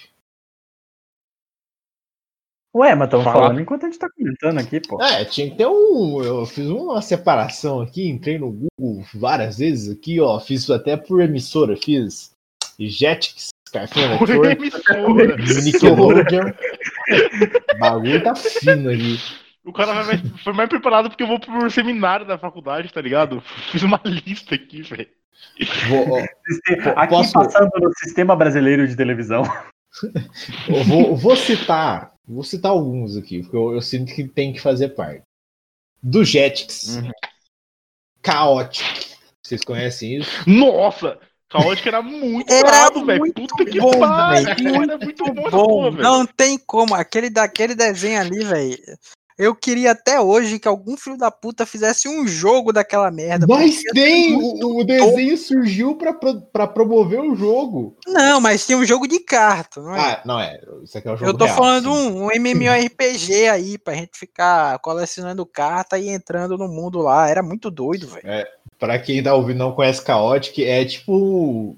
Ué, 2.75 2.95
mas 2.95 3.05
estamos 3.05 3.23
Fala. 3.25 3.39
falando 3.39 3.61
enquanto 3.61 3.83
a 3.83 3.85
gente 3.85 3.99
tá 3.99 4.09
comentando 4.09 4.59
aqui, 4.59 4.79
pô. 4.79 4.99
É, 4.99 5.23
tinha 5.23 5.51
que 5.51 5.57
ter 5.57 5.67
um. 5.67 6.23
Eu 6.23 6.43
fiz 6.47 6.65
uma 6.65 6.99
separação 7.03 7.81
aqui, 7.81 8.09
entrei 8.09 8.39
no 8.39 8.51
Google 8.51 9.05
várias 9.13 9.59
vezes 9.59 9.95
aqui, 9.95 10.19
ó. 10.19 10.39
Fiz 10.39 10.67
até 10.71 10.97
por 10.97 11.21
emissora, 11.21 11.77
fiz 11.77 12.31
Jetix, 12.79 13.49
Cartoon 13.71 14.17
Por 14.17 14.27
Network, 14.27 14.63
emissora. 14.63 15.61
Nickelodeon. 15.61 16.49
O 17.75 17.77
bagulho 17.77 18.23
tá 18.23 18.33
fino 18.33 18.89
aqui. 18.89 19.19
O 19.63 19.71
cara 19.71 20.03
foi 20.43 20.53
mais 20.53 20.67
preparado 20.67 21.09
porque 21.09 21.21
eu 21.21 21.27
vou 21.27 21.39
pro 21.39 21.69
seminário 21.69 22.25
da 22.25 22.39
faculdade, 22.39 22.91
tá 22.91 22.99
ligado? 22.99 23.41
Fiz 23.71 23.83
uma 23.83 24.01
lista 24.03 24.55
aqui, 24.55 24.81
velho. 24.81 25.07
Vou, 25.89 26.19
ó, 26.19 26.25
Aqui 26.95 27.09
posso- 27.13 27.33
passando 27.33 27.69
no 27.79 27.91
sistema 27.97 28.35
brasileiro 28.35 28.87
de 28.87 28.95
televisão. 28.95 29.43
eu 30.67 30.83
vou, 30.83 31.15
vou 31.15 31.35
citar. 31.35 32.11
Vou 32.27 32.43
citar 32.43 32.71
alguns 32.71 33.17
aqui, 33.17 33.41
porque 33.41 33.55
eu, 33.57 33.73
eu 33.73 33.81
sinto 33.81 34.13
que 34.13 34.27
tem 34.27 34.53
que 34.53 34.59
fazer 34.61 34.89
parte. 34.89 35.23
Do 36.01 36.23
Jetix. 36.23 36.95
Uhum. 36.97 37.11
Chaotic. 38.25 38.83
Vocês 39.41 39.63
conhecem 39.63 40.17
isso? 40.17 40.49
Nossa! 40.49 41.19
Caótico 41.49 41.87
era 41.87 42.01
muito 42.01 42.51
Era 42.51 42.67
brabo, 42.67 43.05
velho. 43.05 43.19
muito 43.19 43.41
Puta 43.47 43.65
que 43.65 43.79
bom, 43.79 43.99
pariu. 43.99 44.81
Era 44.81 44.97
muito 44.97 45.23
bom, 45.33 45.49
Bom, 45.51 45.91
velho. 45.91 46.03
não 46.03 46.25
tem 46.25 46.57
como. 46.57 46.95
Aquele 46.95 47.29
daquele 47.29 47.75
desenho 47.75 48.19
ali, 48.19 48.43
velho. 48.43 48.77
Eu 49.37 49.55
queria 49.55 49.91
até 49.91 50.19
hoje 50.19 50.59
que 50.59 50.67
algum 50.67 50.95
filho 50.95 51.17
da 51.17 51.31
puta 51.31 51.65
fizesse 51.65 52.07
um 52.07 52.27
jogo 52.27 52.71
daquela 52.71 53.09
merda. 53.09 53.45
Mas 53.47 53.81
tem! 53.93 54.35
O, 54.35 54.79
o 54.79 54.83
desenho 54.83 55.37
surgiu 55.37 55.95
pra, 55.95 56.13
pro- 56.13 56.41
pra 56.41 56.67
promover 56.67 57.19
o 57.21 57.35
jogo. 57.35 57.97
Não, 58.07 58.39
mas 58.39 58.65
tinha 58.65 58.77
um 58.77 58.85
jogo 58.85 59.07
de 59.07 59.19
carta, 59.19 59.81
não 59.81 59.95
é? 59.95 59.99
Ah, 59.99 60.21
não 60.25 60.39
é. 60.39 60.59
Isso 60.83 60.97
aqui 60.97 61.07
é 61.07 61.11
um 61.11 61.17
jogo 61.17 61.31
Eu 61.31 61.37
tô 61.37 61.45
real, 61.45 61.57
falando 61.57 61.93
sim. 61.93 62.11
um, 62.11 62.25
um 62.25 62.31
MMORPG 62.31 63.47
aí, 63.49 63.77
pra 63.77 63.95
gente 63.95 64.17
ficar 64.17 64.77
colecionando 64.79 65.45
carta 65.45 65.97
e 65.97 66.09
entrando 66.09 66.57
no 66.57 66.67
mundo 66.67 66.99
lá. 66.99 67.29
Era 67.29 67.41
muito 67.41 67.69
doido, 67.71 68.07
velho. 68.07 68.47
Pra 68.79 68.99
quem 68.99 69.23
tá 69.23 69.33
ouvindo 69.33 69.57
não 69.59 69.71
conhece 69.71 70.03
Chaotic, 70.05 70.59
é 70.59 70.83
tipo. 70.83 71.77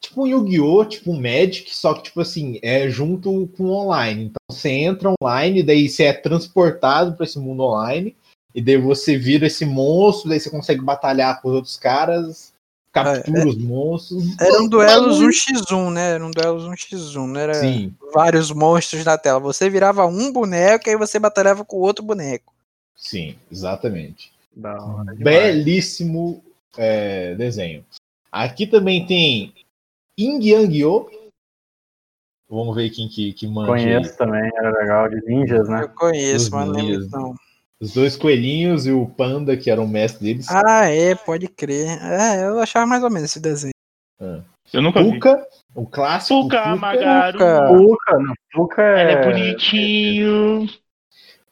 Tipo 0.00 0.22
um 0.22 0.26
Yu-Gi-Oh!, 0.26 0.84
tipo 0.84 1.10
um 1.10 1.20
Magic, 1.20 1.74
só 1.74 1.94
que, 1.94 2.04
tipo 2.04 2.20
assim, 2.20 2.58
é 2.62 2.88
junto 2.88 3.48
com 3.56 3.70
online. 3.70 4.24
Então 4.24 4.40
você 4.50 4.70
entra 4.70 5.12
online, 5.20 5.62
daí 5.62 5.88
você 5.88 6.04
é 6.04 6.12
transportado 6.12 7.14
pra 7.14 7.24
esse 7.24 7.38
mundo 7.38 7.62
online, 7.62 8.14
e 8.54 8.62
daí 8.62 8.76
você 8.76 9.16
vira 9.16 9.46
esse 9.46 9.64
monstro, 9.64 10.28
daí 10.28 10.38
você 10.40 10.50
consegue 10.50 10.80
batalhar 10.80 11.40
com 11.40 11.48
os 11.48 11.54
outros 11.54 11.76
caras, 11.76 12.52
captura 12.92 13.48
os 13.48 13.58
monstros. 13.58 14.24
Eram 14.40 14.68
duelos 14.68 15.16
Bagulho. 15.18 15.30
1x1, 15.30 15.90
né? 15.92 16.10
Eram 16.12 16.30
duelos 16.30 16.64
1x1, 16.64 17.26
não 17.26 17.40
era 17.40 17.54
Sim, 17.54 17.94
vários 18.14 18.50
monstros 18.50 19.04
na 19.04 19.18
tela. 19.18 19.40
Você 19.40 19.68
virava 19.68 20.06
um 20.06 20.32
boneco 20.32 20.88
e 20.88 20.90
aí 20.90 20.96
você 20.96 21.18
batalhava 21.18 21.64
com 21.64 21.76
o 21.76 21.80
outro 21.80 22.04
boneco. 22.04 22.52
sim, 22.96 23.36
exatamente. 23.52 24.32
Da 24.54 24.82
hora. 24.82 25.14
Belíssimo 25.14 26.42
é, 26.78 27.34
desenho. 27.34 27.84
Aqui 28.32 28.66
também 28.66 29.06
tem 29.06 29.52
Yin 30.18 30.40
Yang 30.40 30.78
Yo. 30.78 31.10
Vamos 32.48 32.74
ver 32.76 32.90
quem 32.90 33.08
que, 33.08 33.32
que 33.32 33.46
manja 33.46 33.74
aí. 33.74 33.84
Conheço 33.84 34.16
também, 34.16 34.50
era 34.56 34.70
legal, 34.70 35.08
de 35.08 35.20
ninjas, 35.26 35.68
né? 35.68 35.82
Eu 35.82 35.88
conheço, 35.90 36.44
Os 36.44 36.50
mas 36.50 36.66
não 36.66 36.74
lembro 36.74 36.90
ninjas. 36.92 37.10
não. 37.10 37.34
Os 37.78 37.92
dois 37.92 38.16
coelhinhos 38.16 38.86
e 38.86 38.92
o 38.92 39.06
panda, 39.06 39.54
que 39.56 39.70
era 39.70 39.82
o 39.82 39.86
mestre 39.88 40.24
deles. 40.24 40.46
Ah, 40.48 40.88
é, 40.88 41.14
pode 41.14 41.46
crer. 41.48 41.88
É, 42.00 42.46
eu 42.46 42.58
achava 42.58 42.86
mais 42.86 43.02
ou 43.02 43.10
menos 43.10 43.28
esse 43.30 43.40
desenho. 43.40 43.72
Eu 44.72 44.80
nunca 44.80 45.02
vi. 45.02 45.12
Puka, 45.12 45.46
o 45.74 45.86
clássico. 45.86 46.42
Puka, 46.42 46.62
Puka. 46.62 46.76
Magaru. 46.76 47.38
Puka. 47.68 48.18
Não. 48.18 48.34
Puka 48.52 48.82
Ele 48.82 49.10
é... 49.10 49.14
é 49.14 49.24
bonitinho. 49.24 50.66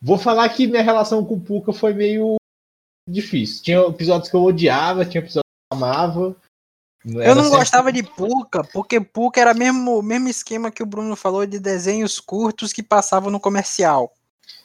Vou 0.01 0.17
falar 0.17 0.49
que 0.49 0.67
minha 0.67 0.83
relação 0.83 1.23
com 1.25 1.35
o 1.35 1.41
Puka 1.41 1.73
foi 1.75 1.93
meio 1.93 2.37
difícil. 3.09 3.63
Tinha 3.63 3.81
episódios 3.81 4.31
que 4.31 4.37
eu 4.37 4.43
odiava, 4.45 5.05
tinha 5.05 5.21
episódios 5.21 5.43
que 5.43 5.75
eu 5.75 5.79
amava. 5.79 6.35
Eu 7.05 7.35
não 7.35 7.51
gostava 7.51 7.93
de 7.93 8.03
Puka, 8.17 8.65
porque 8.73 9.01
Puka 9.01 9.41
era 9.41 9.53
mesmo 9.55 9.99
o 9.99 10.03
mesmo 10.03 10.29
esquema 10.29 10.71
que 10.71 10.83
o 10.83 10.87
Bruno 10.87 11.15
falou 11.15 11.45
de 11.47 11.59
desenhos 11.59 12.19
curtos 12.19 12.73
que 12.73 12.83
passavam 12.83 13.31
no 13.31 13.39
comercial. 13.41 14.13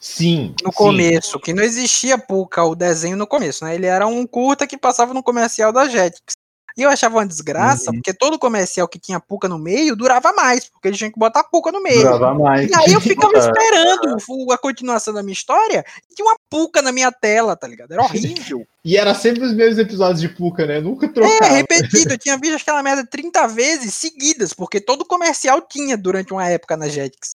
Sim. 0.00 0.54
No 0.62 0.70
sim. 0.70 0.76
começo, 0.76 1.38
que 1.38 1.52
não 1.52 1.62
existia 1.62 2.16
Puka, 2.16 2.64
o 2.64 2.74
desenho 2.74 3.16
no 3.16 3.26
começo, 3.26 3.64
né? 3.64 3.74
Ele 3.74 3.86
era 3.86 4.06
um 4.06 4.26
curta 4.26 4.66
que 4.66 4.78
passava 4.78 5.12
no 5.12 5.22
comercial 5.22 5.72
da 5.72 5.86
Jetix. 5.88 6.34
E 6.78 6.82
eu 6.82 6.88
achava 6.88 7.16
uma 7.18 7.26
desgraça, 7.26 7.90
Uhum. 7.90 7.96
porque 7.96 8.14
todo 8.14 8.38
comercial 8.38 8.88
que 8.88 8.98
tinha 8.98 9.18
Puka 9.20 9.48
no 9.48 9.58
meio 9.58 9.94
durava 9.96 10.32
mais, 10.32 10.64
porque 10.70 10.88
eles 10.88 10.96
tinham 10.98 11.10
que 11.12 11.18
botar 11.18 11.44
Puka 11.44 11.70
no 11.72 11.82
meio. 11.82 12.02
Durava 12.02 12.32
mais. 12.38 12.70
E 12.70 12.74
aí 12.74 12.92
eu 12.94 13.00
ficava 13.28 13.36
É. 13.36 13.40
esperando 13.40 14.52
a 14.52 14.56
continuação 14.58 15.12
da 15.12 15.22
minha 15.22 15.32
história 15.34 15.84
e 16.10 16.14
tinha 16.14 16.24
uma 16.24 16.36
Puka 16.50 16.82
na 16.82 16.90
minha 16.92 17.12
tela, 17.12 17.56
tá 17.56 17.66
ligado? 17.68 17.92
Era 17.92 18.02
horrível. 18.04 18.66
E 18.84 18.96
era 18.96 19.14
sempre 19.14 19.44
os 19.44 19.54
mesmos 19.54 19.78
episódios 19.78 20.20
de 20.20 20.28
Puka, 20.28 20.66
né? 20.66 20.80
Nunca 20.80 21.06
É, 21.06 21.08
trocava. 21.10 21.52
repetido. 21.54 22.14
Eu 22.14 22.18
tinha 22.18 22.36
visto 22.36 22.56
aquela 22.60 22.82
merda 22.82 23.06
30 23.06 23.46
vezes 23.46 23.94
seguidas, 23.94 24.52
porque 24.52 24.80
todo 24.80 25.04
comercial 25.04 25.60
tinha 25.62 25.96
durante 25.96 26.32
uma 26.32 26.46
época 26.48 26.76
na 26.76 26.88
Jetix. 26.88 27.30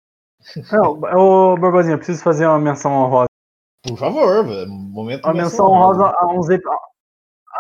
Ô, 1.16 1.56
Borbozinho, 1.58 1.94
eu 1.94 1.98
preciso 1.98 2.24
fazer 2.24 2.46
uma 2.48 2.60
menção 2.60 2.92
honrosa. 2.92 3.28
Por 3.86 3.98
favor, 3.98 4.46
velho. 4.46 4.70
Momento 4.70 5.26
Uma 5.26 5.34
menção 5.34 5.68
honrosa 5.68 6.06
a 6.06 6.28
uns. 6.28 6.50
ep- 6.50 6.64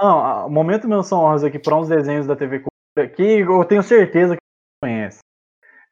Não, 0.01 0.49
momento 0.49 0.87
menção 0.87 1.19
honrosa 1.19 1.47
aqui 1.47 1.59
para 1.59 1.77
uns 1.77 1.87
desenhos 1.89 2.25
da 2.25 2.35
TV 2.35 2.59
Cultura 2.59 3.15
que 3.15 3.21
eu 3.41 3.63
tenho 3.65 3.83
certeza 3.83 4.35
que 4.35 4.41
você 4.41 4.89
conhece. 4.89 5.19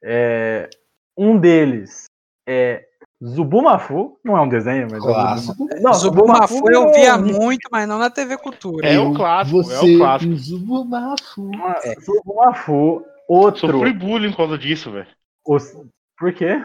É, 0.03 0.69
um 1.17 1.37
deles 1.37 2.05
é 2.47 2.85
Zubumafu, 3.23 4.19
não 4.23 4.35
é 4.35 4.41
um 4.41 4.49
desenho, 4.49 4.87
mas 4.89 4.99
Clássico. 5.03 5.67
é 5.71 5.79
um 5.79 5.81
Não, 5.83 5.93
Zubumafu 5.93 6.71
eu 6.71 6.89
é 6.89 6.91
via 6.93 7.15
um- 7.17 7.25
muito, 7.39 7.69
mas 7.71 7.87
não 7.87 7.99
na 7.99 8.09
TV 8.09 8.35
Cultura. 8.37 8.87
É 8.87 8.99
o 8.99 9.13
clássico, 9.13 9.59
é 9.59 9.63
Você, 9.63 9.95
o 9.95 9.97
clássico. 9.99 10.35
Zubumafu. 10.35 11.51
É. 11.83 11.95
Zubumafu, 11.99 13.05
outro. 13.27 13.71
Sofri 13.71 13.93
bullying 13.93 14.31
por 14.31 14.37
causa 14.37 14.57
disso, 14.57 14.91
velho. 14.91 15.07
Os... 15.45 15.77
Por 16.17 16.33
quê? 16.33 16.63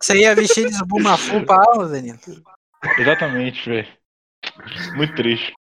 Você 0.00 0.20
ia 0.20 0.34
vestir 0.34 0.68
de 0.68 0.74
Zubumafu 0.74 1.44
pra 1.44 1.56
aula, 1.66 1.88
Danilo? 1.88 2.18
Exatamente, 2.98 3.68
velho. 3.68 3.88
Muito 4.96 5.14
triste. 5.16 5.52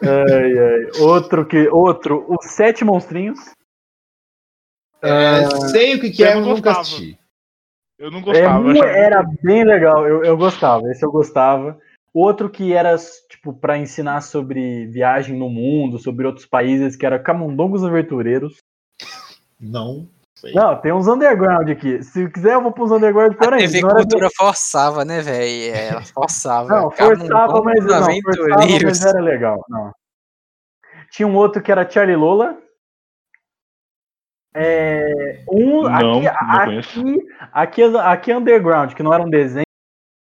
Ai, 0.00 0.58
ai. 0.58 1.00
Outro 1.02 1.44
que. 1.46 1.68
Outro, 1.68 2.24
os 2.28 2.46
Sete 2.52 2.84
Monstrinhos. 2.84 3.38
É, 5.02 5.44
sei 5.68 5.96
o 5.96 6.00
que, 6.00 6.10
que 6.10 6.22
eu 6.22 6.26
é, 6.28 6.34
mas 6.36 6.46
nunca 6.46 6.60
gostava. 6.60 6.80
assisti. 6.80 7.18
Eu 7.98 8.10
não 8.10 8.18
É, 8.18 8.22
gostava. 8.22 8.58
eu 8.58 8.62
mu- 8.64 8.70
achava 8.82 8.88
era 8.88 9.22
bem 9.42 9.64
legal, 9.64 10.06
eu, 10.06 10.24
eu 10.24 10.36
gostava, 10.36 10.88
esse 10.90 11.04
eu 11.04 11.10
gostava. 11.12 11.78
Outro 12.12 12.48
que 12.48 12.72
era, 12.72 12.94
tipo, 13.28 13.52
para 13.52 13.76
ensinar 13.78 14.20
sobre 14.20 14.86
viagem 14.86 15.36
no 15.36 15.48
mundo, 15.48 15.98
sobre 15.98 16.26
outros 16.26 16.46
países, 16.46 16.94
que 16.96 17.04
era 17.04 17.18
Camundongos 17.18 17.82
Aventureiros. 17.84 18.56
Não. 19.60 20.08
Sei. 20.36 20.52
Não, 20.52 20.76
tem 20.80 20.92
uns 20.92 21.08
underground 21.08 21.68
aqui. 21.70 22.02
Se 22.02 22.28
quiser, 22.30 22.54
eu 22.54 22.62
vou 22.62 22.72
pros 22.72 22.90
underground 22.92 23.34
pior 23.34 23.52
A 23.52 23.56
ainda. 23.56 23.66
TV 23.68 23.80
Não, 23.80 23.90
era- 23.90 23.98
Cultura 24.00 24.28
forçava, 24.36 25.04
né, 25.04 25.20
velho? 25.22 25.74
Ela 25.74 26.02
forçava. 26.02 26.68
não 26.68 26.90
forçava, 26.90 27.62
mas, 27.62 27.84
não, 27.84 27.86
forçava, 27.86 28.06
Aventureiros. 28.10 28.82
mas 28.84 29.04
era 29.06 29.20
legal. 29.20 29.64
Não. 29.68 29.92
Tinha 31.10 31.26
um 31.28 31.34
outro 31.36 31.62
que 31.62 31.70
era 31.72 31.88
Charlie 31.88 32.16
Lola. 32.16 32.58
É, 34.56 35.40
um, 35.50 35.82
Não, 35.82 35.94
aqui, 35.94 36.04
não 36.04 36.18
aqui, 36.62 37.28
aqui, 37.52 37.92
aqui 37.98 38.32
é 38.32 38.36
underground, 38.38 38.92
que 38.92 39.02
não 39.02 39.12
era 39.12 39.22
um 39.22 39.28
desenho, 39.28 39.64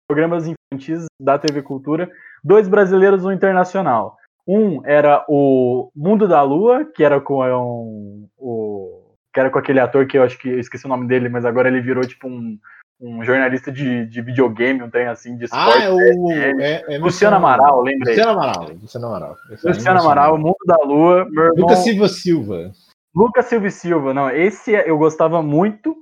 programas 0.09 0.47
infantis 0.47 1.05
da 1.21 1.39
TV 1.39 1.61
Cultura, 1.63 2.11
dois 2.43 2.67
brasileiros 2.69 3.25
um 3.25 3.33
internacional. 3.33 4.17
Um 4.47 4.85
era 4.87 5.25
o 5.29 5.91
Mundo 5.95 6.29
da 6.29 6.43
Lua, 6.43 6.85
que 6.85 7.03
era 7.03 7.21
com 7.21 7.43
um, 7.45 8.29
o 8.37 9.15
que 9.33 9.41
era 9.41 9.51
com 9.51 9.59
aquele 9.59 9.81
ator 9.81 10.07
que 10.07 10.17
eu 10.17 10.23
acho 10.23 10.39
que 10.39 10.49
eu 10.49 10.61
esqueci 10.61 10.87
o 10.87 10.89
nome 10.89 11.09
dele, 11.09 11.29
mas 11.29 11.45
agora 11.45 11.69
ele 11.69 11.81
virou 11.81 12.07
tipo 12.07 12.29
um, 12.29 12.57
um 13.01 13.25
jornalista 13.25 13.73
de, 13.73 14.07
de 14.07 14.23
videogame, 14.23 14.83
um 14.83 14.91
trem 14.91 15.09
assim 15.09 15.37
de 15.37 15.47
Ah, 15.51 15.69
esporte. 15.69 15.83
é 15.83 15.91
o. 15.91 16.31
É, 16.61 16.95
é 16.95 16.99
Luciano 16.99 17.37
Amaral, 17.37 17.83
lembrei. 17.83 18.15
Luciano 18.15 18.39
Amaral. 18.39 18.71
Luciano 18.81 19.07
Amaral. 19.07 19.37
É 19.51 19.69
Luciano 19.69 20.01
Amaral, 20.01 20.39
Mundo 20.39 20.57
da 20.67 20.77
Lua, 20.85 21.27
meu 21.29 21.45
irmão. 21.45 21.57
Lucas 21.63 21.79
Silva 21.79 22.09
Silva. 22.09 22.71
Lucas 23.15 23.47
Silva 23.47 23.69
e 23.69 23.71
Silva, 23.71 24.13
não, 24.13 24.31
esse 24.31 24.73
eu 24.73 24.99
gostava 24.99 25.43
muito. 25.43 25.97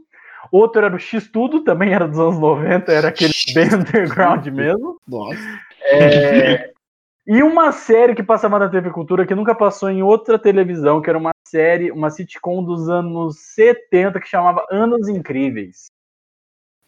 Outro 0.50 0.84
era 0.84 0.94
o 0.94 0.98
X 0.98 1.30
Tudo, 1.30 1.62
também 1.62 1.92
era 1.92 2.06
dos 2.08 2.18
anos 2.18 2.38
90, 2.38 2.92
era 2.92 3.08
aquele 3.08 3.32
bem 3.54 3.66
underground 3.74 4.46
mesmo. 4.48 4.98
Nossa. 5.06 5.38
É, 5.84 6.72
e 7.26 7.42
uma 7.42 7.70
série 7.70 8.14
que 8.14 8.22
passava 8.22 8.58
na 8.58 8.68
TV 8.68 8.90
Cultura 8.90 9.26
que 9.26 9.34
nunca 9.34 9.54
passou 9.54 9.88
em 9.88 10.02
outra 10.02 10.38
televisão, 10.38 11.00
que 11.00 11.08
era 11.08 11.18
uma 11.18 11.32
série, 11.46 11.92
uma 11.92 12.10
sitcom 12.10 12.64
dos 12.64 12.88
anos 12.88 13.38
70 13.54 14.18
que 14.20 14.28
chamava 14.28 14.66
Anos 14.70 15.08
Incríveis. 15.08 15.86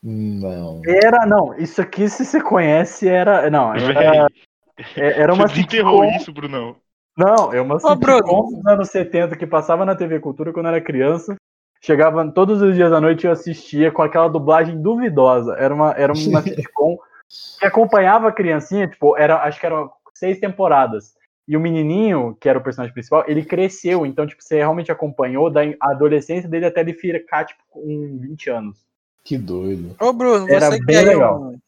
Não. 0.03 0.83
Era, 0.87 1.25
não, 1.25 1.57
isso 1.57 1.81
aqui 1.81 2.09
se 2.09 2.25
você 2.25 2.43
conhece 2.43 3.09
era, 3.09 3.49
não, 3.49 3.75
era, 3.75 4.29
é- 4.97 5.21
era 5.21 5.33
uma 5.33 5.47
você 5.49 5.55
desenterrou 5.55 6.03
sitcom, 6.03 6.17
isso, 6.21 6.33
Brunão. 6.33 6.77
Não, 7.17 7.53
é 7.53 7.61
uma 7.61 7.77
Ô, 7.77 7.81
sitcom 7.81 8.51
dos 8.51 8.67
anos 8.67 8.91
70 8.91 9.37
que 9.37 9.47
passava 9.47 9.85
na 9.85 9.95
TV 9.95 10.19
Cultura 10.21 10.53
quando 10.53 10.67
era 10.69 10.81
criança. 10.81 11.37
Chegava 11.81 12.27
todos 12.31 12.63
os 12.63 12.75
dias 12.75 12.93
à 12.93 13.01
noite 13.01 13.25
e 13.25 13.27
eu 13.27 13.33
assistia 13.33 13.93
com 13.93 14.03
aquela 14.03 14.29
dublagem 14.29 14.81
duvidosa. 14.81 15.55
Era 15.55 15.75
uma, 15.75 15.93
era 15.93 16.13
uma 16.13 16.43
sitcom 16.43 16.97
que 17.59 17.67
acompanhava 17.67 18.29
a 18.29 18.33
criancinha, 18.33 18.89
tipo, 18.89 19.17
era, 19.17 19.43
acho 19.43 19.61
que 19.61 19.67
eram 19.67 19.91
seis 20.15 20.41
temporadas. 20.41 21.15
E 21.47 21.57
o 21.57 21.61
menininho, 21.61 22.37
que 22.41 22.49
era 22.49 22.59
o 22.59 22.63
personagem 22.63 22.95
principal, 22.95 23.25
ele 23.29 23.45
cresceu. 23.45 24.07
Então, 24.07 24.27
tipo, 24.27 24.43
você 24.43 24.57
realmente 24.57 24.91
acompanhou 24.91 25.51
da 25.51 25.61
adolescência 25.79 26.49
dele 26.49 26.67
até 26.67 26.81
ele 26.81 26.95
ficar, 26.95 27.45
tipo, 27.45 27.63
com 27.69 28.19
20 28.19 28.51
anos. 28.51 28.79
Que 29.23 29.37
doido. 29.37 29.95
Ô, 30.01 30.13
Bruno, 30.13 30.49
Era 30.49 30.71
você 30.71 30.79
que, 30.79 30.85
bem 30.87 30.97
é 30.97 30.99
aí 31.01 31.05
legal. 31.07 31.43
um, 31.43 31.59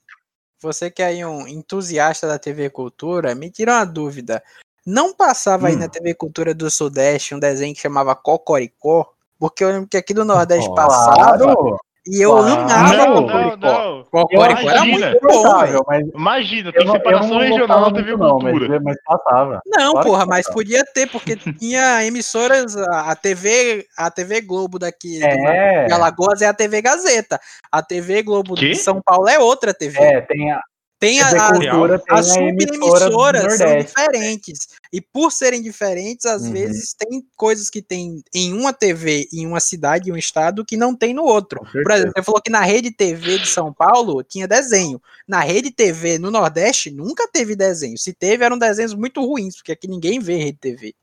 você 0.62 0.90
que 0.90 1.02
é 1.02 1.06
aí 1.06 1.24
um 1.24 1.46
entusiasta 1.46 2.26
da 2.26 2.38
TV 2.38 2.70
Cultura, 2.70 3.34
me 3.34 3.50
tira 3.50 3.72
uma 3.72 3.84
dúvida. 3.84 4.42
Não 4.86 5.12
passava 5.12 5.66
aí 5.68 5.74
Hum. 5.74 5.80
na 5.80 5.88
TV 5.88 6.14
Cultura 6.14 6.54
do 6.54 6.70
Sudeste 6.70 7.34
um 7.34 7.38
desenho 7.40 7.74
que 7.74 7.80
chamava 7.80 8.14
Cocoricó? 8.14 9.10
Porque 9.38 9.64
eu 9.64 9.68
lembro 9.68 9.88
que 9.88 9.96
aqui 9.96 10.14
do 10.14 10.24
Nordeste 10.24 10.68
Claro! 10.70 11.78
e 12.08 12.22
eu 12.22 12.30
claro. 12.30 12.52
amava 12.52 12.96
Não, 12.96 13.06
não, 13.06 13.22
Cocoricó. 13.26 13.56
não. 13.66 14.04
Cocoricó 14.04 14.70
era 14.70 14.86
Imagina. 14.86 15.10
muito 15.10 15.26
bom, 15.26 15.60
velho. 15.86 16.12
Imagina, 16.14 16.68
eu 16.68 16.72
tem 16.72 16.86
não, 16.86 16.92
separação 16.94 17.28
não 17.30 17.38
regional 17.40 17.80
na 17.80 17.92
TV 17.92 18.16
não, 18.16 18.38
Cultura. 18.38 18.68
mas, 18.68 18.82
mas 18.84 18.96
passava. 19.04 19.60
Não, 19.66 19.90
Claro 19.92 19.98
que 19.98 20.06
porra, 20.12 20.26
mas 20.26 20.46
podia 20.48 20.84
ter, 20.94 21.10
porque 21.10 21.34
tinha 21.60 22.04
emissoras, 22.06 22.76
a 22.76 23.14
TV, 23.16 23.84
a 23.98 24.08
TV 24.10 24.40
Globo 24.40 24.78
daqui 24.78 25.20
É. 25.22 25.86
de 25.86 25.92
Alagoas 25.92 26.40
é 26.42 26.46
a 26.46 26.54
TV 26.54 26.80
Gazeta. 26.80 27.40
A 27.72 27.82
TV 27.82 28.22
Globo 28.22 28.54
Quê? 28.54 28.70
de 28.70 28.76
São 28.76 29.02
Paulo 29.04 29.28
é 29.28 29.38
outra 29.40 29.74
TV. 29.74 29.98
É, 29.98 30.20
tem 30.20 30.52
a 30.52 30.62
Tem 30.98 31.20
a, 31.20 31.28
TV 31.28 31.38
a- 31.38 31.52
Cultura, 31.52 32.02
as 32.08 32.30
a 32.30 32.38
do 32.40 32.48
subemissoras 32.50 33.58
são 33.58 33.78
diferentes. 33.78 34.68
E 34.90 35.00
por 35.00 35.30
serem 35.30 35.60
diferentes, 35.60 36.24
às 36.24 36.44
Uhum. 36.44 36.52
vezes 36.52 36.94
tem 36.94 37.22
coisas 37.36 37.68
que 37.68 37.82
tem 37.82 38.22
em 38.34 38.54
uma 38.54 38.72
TV, 38.72 39.28
em 39.32 39.46
uma 39.46 39.60
cidade, 39.60 40.08
em 40.08 40.12
um 40.12 40.16
estado, 40.16 40.64
que 40.64 40.74
não 40.76 40.96
tem 40.96 41.12
no 41.12 41.22
outro. 41.24 41.60
Por 41.70 41.90
exemplo, 41.90 42.12
você 42.16 42.22
falou 42.22 42.40
que 42.40 42.50
na 42.50 42.62
rede 42.62 42.90
TV 42.90 43.38
de 43.38 43.46
São 43.48 43.72
Paulo 43.74 44.22
tinha 44.22 44.48
desenho. 44.48 45.00
Na 45.28 45.40
rede 45.40 45.70
TV 45.70 46.18
no 46.18 46.30
Nordeste 46.30 46.90
nunca 46.90 47.28
teve 47.30 47.54
desenho. 47.54 47.98
Se 47.98 48.14
teve, 48.14 48.42
eram 48.44 48.56
desenhos 48.58 48.94
muito 48.94 49.20
ruins, 49.24 49.56
porque 49.56 49.72
aqui 49.72 49.86
ninguém 49.86 50.18
vê 50.18 50.36
rede 50.36 50.58
TV. 50.58 50.94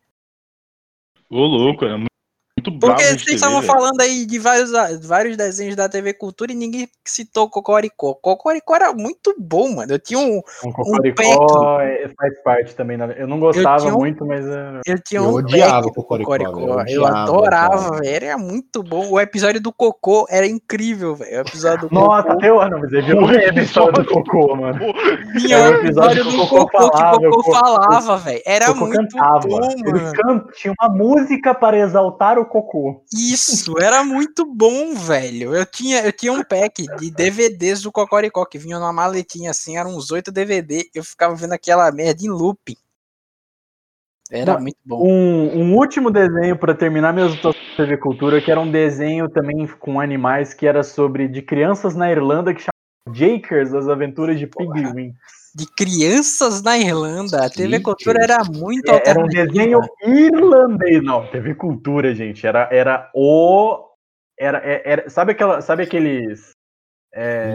Ô, 1.29 1.45
louco, 1.45 1.85
era 1.85 1.97
muito, 1.97 2.07
muito 2.63 2.71
bravo 2.79 2.95
Porque 2.95 3.03
vocês 3.19 3.35
estavam 3.35 3.61
falando 3.61 3.99
aí 4.01 4.25
de 4.25 4.39
vários, 4.39 4.71
vários 5.05 5.35
desenhos 5.37 5.75
da 5.75 5.89
TV 5.89 6.13
Cultura 6.13 6.51
e 6.51 6.55
ninguém 6.55 6.87
citou 7.05 7.49
Cocoricó. 7.49 8.13
Cocoricó 8.15 8.75
era 8.75 8.93
muito 8.93 9.35
bom, 9.37 9.73
mano. 9.75 9.91
Eu 9.93 9.99
tinha 9.99 10.19
um, 10.19 10.41
Um 10.65 10.71
Cocoricó 10.71 11.79
é, 11.81 12.09
faz 12.17 12.41
parte 12.43 12.75
também. 12.75 12.97
né? 12.97 13.13
Eu 13.17 13.27
não 13.27 13.39
gostava 13.39 13.77
tinha 13.81 13.93
um- 13.93 13.99
muito, 13.99 14.25
mas 14.25 14.45
era... 14.45 14.81
eu 14.85 14.99
tinha 15.03 15.19
Eu 15.21 15.25
um 15.29 15.33
odiava 15.33 15.87
o 15.87 15.93
Cocoricó, 15.93 16.35
eu 16.35 16.79
Eu 16.87 17.05
adorava, 17.05 17.97
velho. 17.99 18.07
Era 18.15 18.37
muito 18.37 18.81
bom. 18.83 19.09
O 19.09 19.19
episódio 19.19 19.59
do 19.61 19.71
Cocô 19.73 20.25
era 20.29 20.45
incrível, 20.47 21.15
velho. 21.15 21.37
O 21.37 21.41
episódio 21.41 21.89
do 21.89 21.93
Nossa, 21.95 22.23
Cocô. 22.23 22.37
até 22.37 22.53
o 22.53 22.59
ano, 22.59 22.79
mas 22.79 22.91
ele 22.93 23.01
virou 23.03 23.27
meme 23.27 23.59
a 23.59 23.63
história 23.63 23.91
do 23.91 24.05
Cocô, 24.05 24.55
mano. 24.55 24.79
Tinha 25.39 25.57
o 25.59 25.63
o 25.63 25.75
episódio 25.75 26.21
episódio 26.21 26.23
do 26.23 26.43
o 26.43 26.47
Cocô 26.47 26.69
falava, 26.77 27.17
o 27.17 27.29
Cocô 27.31 27.51
o 27.51 27.53
falava, 27.53 28.17
velho. 28.17 28.41
Era 28.45 28.71
o 28.71 28.73
Cocô 28.73 28.85
muito 28.87 29.15
cantava. 29.15 29.39
bom, 29.47 29.69
Ele 29.71 29.91
mano. 29.91 30.13
can... 30.13 30.45
tinha 30.55 30.73
uma 30.79 30.89
música 30.89 31.53
para 31.53 31.77
exaltar 31.77 32.37
o 32.39 32.45
Cocô. 32.53 33.03
Isso, 33.11 33.79
era 33.79 34.03
muito 34.03 34.45
bom, 34.45 34.93
velho. 34.93 35.55
Eu 35.55 35.65
tinha, 35.65 36.05
eu 36.05 36.13
tinha 36.13 36.31
um 36.31 36.43
pack 36.43 36.85
de 36.99 37.09
DVDs 37.09 37.81
do 37.81 37.91
Cocoricó 37.91 38.45
que 38.45 38.59
vinha 38.59 38.77
numa 38.77 38.93
maletinha 38.93 39.49
assim, 39.49 39.75
eram 39.75 39.97
uns 39.97 40.11
oito 40.11 40.31
DVD. 40.31 40.87
Eu 40.93 41.03
ficava 41.03 41.33
vendo 41.33 41.53
aquela 41.53 41.91
merda 41.91 42.23
em 42.23 42.29
looping. 42.29 42.77
Era 44.29 44.53
Não, 44.53 44.61
muito 44.61 44.77
bom. 44.85 45.03
Um, 45.03 45.61
um 45.61 45.75
último 45.75 46.11
desenho 46.11 46.55
para 46.55 46.75
terminar 46.75 47.11
de 47.13 47.41
TV 47.75 47.97
Cultura, 47.97 48.39
que 48.39 48.51
era 48.51 48.59
um 48.59 48.69
desenho 48.69 49.27
também 49.27 49.65
com 49.79 49.99
animais, 49.99 50.53
que 50.53 50.67
era 50.67 50.83
sobre 50.83 51.27
de 51.27 51.41
crianças 51.41 51.95
na 51.95 52.11
Irlanda, 52.11 52.53
que 52.53 52.61
chamava 52.61 53.17
Jakers, 53.17 53.73
as 53.73 53.87
aventuras 53.87 54.37
de 54.37 54.45
Pigwin. 54.45 55.15
De 55.55 55.67
crianças 55.67 56.63
na 56.63 56.77
Irlanda, 56.77 57.45
a 57.45 57.49
TV 57.49 57.79
Cultura 57.79 58.23
era 58.23 58.43
muito 58.43 58.89
É, 58.89 59.03
era 59.05 59.19
um 59.19 59.27
desenho 59.27 59.81
irlandês, 60.03 61.03
não, 61.03 61.27
TV 61.27 61.53
Cultura, 61.55 62.15
gente, 62.15 62.45
era, 62.47 62.67
era 62.71 63.11
o... 63.13 63.87
Era, 64.39 64.57
é- 64.59 64.81
era, 64.83 65.09
sabe, 65.09 65.33
aquela, 65.33 65.61
sabe 65.61 65.83
aqueles... 65.83 66.53
é, 67.13 67.53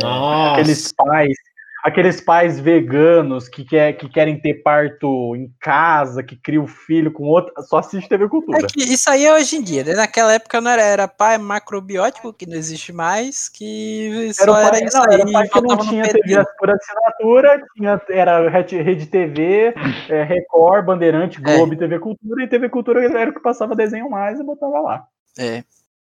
aqueles 0.53 0.92
pais 0.92 1.36
aqueles 1.82 2.20
pais 2.20 2.58
veganos 2.58 3.48
que, 3.48 3.64
quer, 3.64 3.92
que 3.94 4.08
querem 4.08 4.38
ter 4.40 4.54
parto 4.62 5.34
em 5.36 5.52
casa, 5.60 6.22
que 6.22 6.36
cria 6.36 6.60
o 6.60 6.66
filho 6.66 7.12
com 7.12 7.24
outro, 7.24 7.52
só 7.62 7.78
assiste 7.78 8.08
TV 8.08 8.28
Cultura. 8.28 8.58
É 8.58 8.62
que 8.66 8.82
isso 8.82 9.08
aí 9.08 9.24
é 9.24 9.34
hoje 9.34 9.56
em 9.56 9.62
dia, 9.62 9.84
né? 9.84 9.94
Naquela 9.94 10.32
época 10.32 10.60
não 10.60 10.70
era, 10.70 10.82
era 10.82 11.08
pai 11.08 11.38
macrobiótico, 11.38 12.32
que 12.32 12.46
não 12.46 12.56
existe 12.56 12.92
mais, 12.92 13.48
que 13.48 14.30
só 14.34 14.42
Era 14.42 14.50
o 14.50 14.54
pai, 14.54 14.66
era 14.66 14.84
isso 14.84 14.96
não, 14.96 15.04
aí. 15.04 15.14
era 15.14 15.28
o 15.28 15.32
pai 15.32 15.48
que 15.48 15.60
não 15.60 15.76
tinha. 15.78 16.02
TV 16.12 16.44
por 16.58 16.70
assinatura, 16.70 17.62
tinha, 17.76 18.02
era 18.10 18.48
Rede 18.50 19.06
TV, 19.06 19.74
é, 20.08 20.24
Record, 20.24 20.84
Bandeirante, 20.84 21.40
Globo 21.40 21.74
e 21.74 21.76
TV 21.76 21.98
Cultura, 21.98 22.42
e 22.44 22.48
TV 22.48 22.68
Cultura 22.68 23.04
era 23.04 23.30
o 23.30 23.34
que 23.34 23.40
passava 23.40 23.74
desenho 23.76 24.10
mais 24.10 24.38
e 24.40 24.44
botava 24.44 24.80
lá. 24.80 25.04
É. 25.38 25.62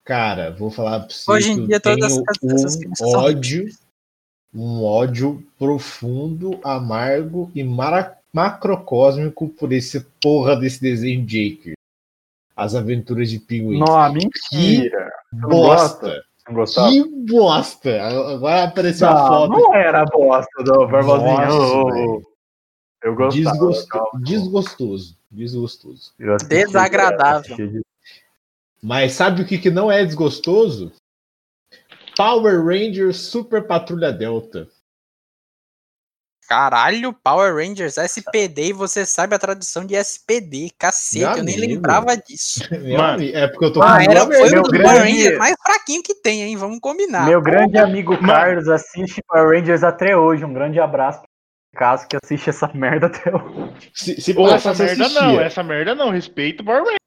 Cara, 0.05 0.57
vou 0.59 0.71
falar 0.71 1.01
pra 1.01 1.11
você 1.11 1.31
Hoje 1.31 1.53
em 1.53 1.67
dia, 1.67 1.79
todas 1.79 2.05
essas- 2.13 2.23
essas 2.43 2.77
um 2.77 2.81
crianças 2.81 3.11
são 3.11 3.21
ódio, 3.21 3.67
um 4.55 4.83
ódio 4.85 5.45
profundo, 5.59 6.59
amargo 6.65 7.51
e 7.55 7.63
macrocósmico 8.33 9.49
por 9.49 9.73
esse 9.73 10.01
porra 10.23 10.57
desse 10.57 10.81
desenho 10.81 11.23
Jaker. 11.29 11.75
As 12.57 12.75
Aventuras 12.75 13.31
de 13.31 13.39
Pinguim. 13.39 13.79
Não, 13.79 14.13
mentira. 14.13 15.11
Você 15.31 15.37
não 15.37 15.49
Bosta. 15.49 16.07
gosta? 16.07 16.25
Gostava? 16.51 16.91
Que 16.91 17.05
bosta! 17.31 18.03
Agora 18.03 18.65
apareceu 18.65 19.07
a 19.07 19.13
Não, 19.15 19.29
foto. 19.29 19.51
não 19.51 19.75
era 19.75 20.05
bosta 20.07 20.65
do 20.65 20.87
Barbosinha. 20.89 21.49
Eu 23.03 23.15
gostava. 23.15 23.51
Desgosto- 23.53 23.89
calma. 23.89 24.21
desgostoso. 24.25 25.17
Desgostoso. 25.31 26.13
Desagradável. 26.49 27.55
de- 27.57 27.83
Mas 28.83 29.13
sabe 29.13 29.43
o 29.43 29.47
que, 29.47 29.59
que 29.59 29.71
não 29.71 29.93
é 29.93 30.05
desgostoso? 30.05 30.91
Power 32.19 32.63
Rangers 32.65 33.17
Super 33.17 33.65
Patrulha 33.65 34.13
Delta. 34.13 34.67
Caralho, 36.49 37.13
Power 37.13 37.55
Rangers 37.55 37.97
SPD, 37.99 38.69
e 38.69 38.73
você 38.73 39.05
sabe 39.07 39.35
a 39.35 39.39
tradução 39.39 39.85
de 39.85 39.95
SPD. 39.95 40.71
Cacete, 40.79 41.25
Meu 41.27 41.37
eu 41.37 41.45
nem 41.45 41.55
amigo. 41.57 41.75
lembrava 41.75 42.17
disso. 42.17 42.61
Mano. 42.97 43.23
é 43.23 43.47
porque 43.47 43.67
eu 43.67 43.73
tô 43.73 43.83
Ah, 43.83 44.01
falando 44.01 44.11
era, 44.11 44.21
foi 44.25 44.51
meu 44.51 44.61
um 44.61 44.63
grande- 44.65 44.83
Power 44.85 45.03
Rangers 45.03 45.39
mais 45.39 45.55
fraquinho 45.65 46.03
que 46.03 46.15
tem, 46.15 46.43
hein? 46.43 46.57
Vamos 46.57 46.81
combinar. 46.81 47.27
Meu 47.27 47.41
grande 47.41 47.77
amigo 47.79 48.15
Mano. 48.15 48.27
Carlos 48.27 48.69
assiste 48.69 49.23
Power 49.29 49.57
Rangers 49.59 49.85
até 49.85 50.17
hoje. 50.17 50.45
Um 50.45 50.53
grande 50.53 50.81
abraço 50.81 51.23
Caso 51.77 52.09
que 52.09 52.17
assiste 52.21 52.49
essa 52.51 52.67
merda 52.75 53.07
até 53.07 53.31
hoje. 53.31 53.91
Se, 53.95 54.21
se 54.21 54.33
Ô, 54.33 54.49
passa, 54.49 54.71
essa 54.71 54.75
você 54.75 54.85
merda 54.87 55.05
assistia. 55.05 55.23
não, 55.23 55.41
essa 55.41 55.63
merda 55.63 55.95
não. 55.95 56.11
Respeito 56.11 56.63
o 56.63 56.65
Power 56.65 56.81
Rangers. 56.81 56.98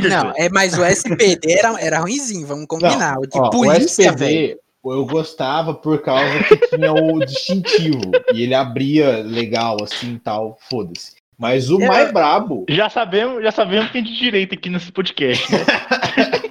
Não, 0.00 0.32
é, 0.36 0.48
mas 0.50 0.76
o 0.78 0.84
SPD 0.84 1.38
era, 1.58 1.80
era 1.80 1.98
ruimzinho, 2.00 2.46
vamos 2.46 2.66
combinar. 2.66 3.18
o 3.18 3.26
de 3.26 3.38
Ó, 3.38 3.50
polícia, 3.50 4.12
o 4.12 4.16
velho. 4.16 4.34
SPD 4.40 4.62
eu 4.84 5.06
gostava 5.06 5.72
por 5.74 6.02
causa 6.02 6.42
que 6.42 6.56
tinha 6.68 6.92
o 6.92 7.24
distintivo 7.24 8.00
e 8.34 8.42
ele 8.42 8.54
abria 8.54 9.18
legal 9.18 9.76
assim 9.82 10.14
e 10.14 10.18
tal, 10.18 10.58
foda-se. 10.68 11.12
Mas 11.38 11.70
o 11.70 11.80
É. 11.80 11.86
mais 11.86 12.12
brabo, 12.12 12.64
Já 12.68 12.88
sabemos, 12.90 13.42
já 13.42 13.52
sabemos 13.52 13.90
quem 13.92 14.00
é 14.00 14.04
de 14.04 14.16
direita 14.16 14.54
aqui 14.54 14.68
nesse 14.68 14.90
podcast, 14.92 15.50
né? 15.52 15.58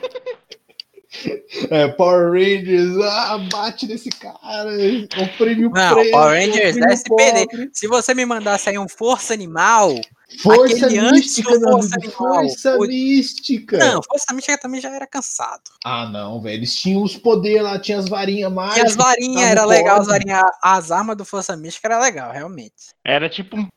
é 1.70 1.88
Power 1.90 2.32
Rangers, 2.32 2.98
ah, 3.04 3.38
bate 3.52 3.86
nesse 3.88 4.10
cara, 4.10 4.70
o 4.70 5.38
prêmio 5.38 5.70
Não, 5.70 5.94
preto, 5.94 6.12
Power 6.12 6.40
Rangers 6.40 6.76
prêmio 6.76 6.94
SPD. 6.94 7.46
pobre. 7.48 7.70
Se 7.74 7.88
você 7.88 8.14
me 8.14 8.26
mandasse 8.26 8.70
aí 8.70 8.80
um 8.80 8.88
Força 8.88 9.34
Animal. 9.34 9.94
Força 10.40 10.86
Aquele 10.86 11.12
mística, 11.12 11.50
meu 11.52 11.70
Força. 11.72 11.98
Força 12.12 12.78
mística. 12.78 13.78
Não, 13.78 14.02
Força 14.04 14.34
Mística 14.34 14.58
também 14.58 14.80
já 14.82 14.90
era 14.90 15.06
cansado. 15.06 15.64
Ah, 15.84 16.08
não, 16.08 16.42
velho. 16.42 16.56
Eles 16.56 16.76
tinham 16.76 17.04
os 17.04 17.16
poderes 17.18 17.64
lá, 17.64 17.78
tinha 17.80 17.98
as 18.00 18.08
varinhas 18.10 18.52
E 18.52 18.56
mágicas. 18.56 18.92
as 18.92 18.96
varinhas 18.96 19.42
era 19.44 19.66
legal, 19.66 20.00
as 20.02 20.08
varinhas, 20.08 20.44
as 20.64 20.92
armas 20.92 21.18
do 21.18 21.26
Força 21.26 21.56
Mística 21.56 21.88
era 21.88 22.00
legal, 22.00 22.32
realmente. 22.32 22.94
Era 23.06 23.30
tipo 23.30 23.58
um. 23.58 23.68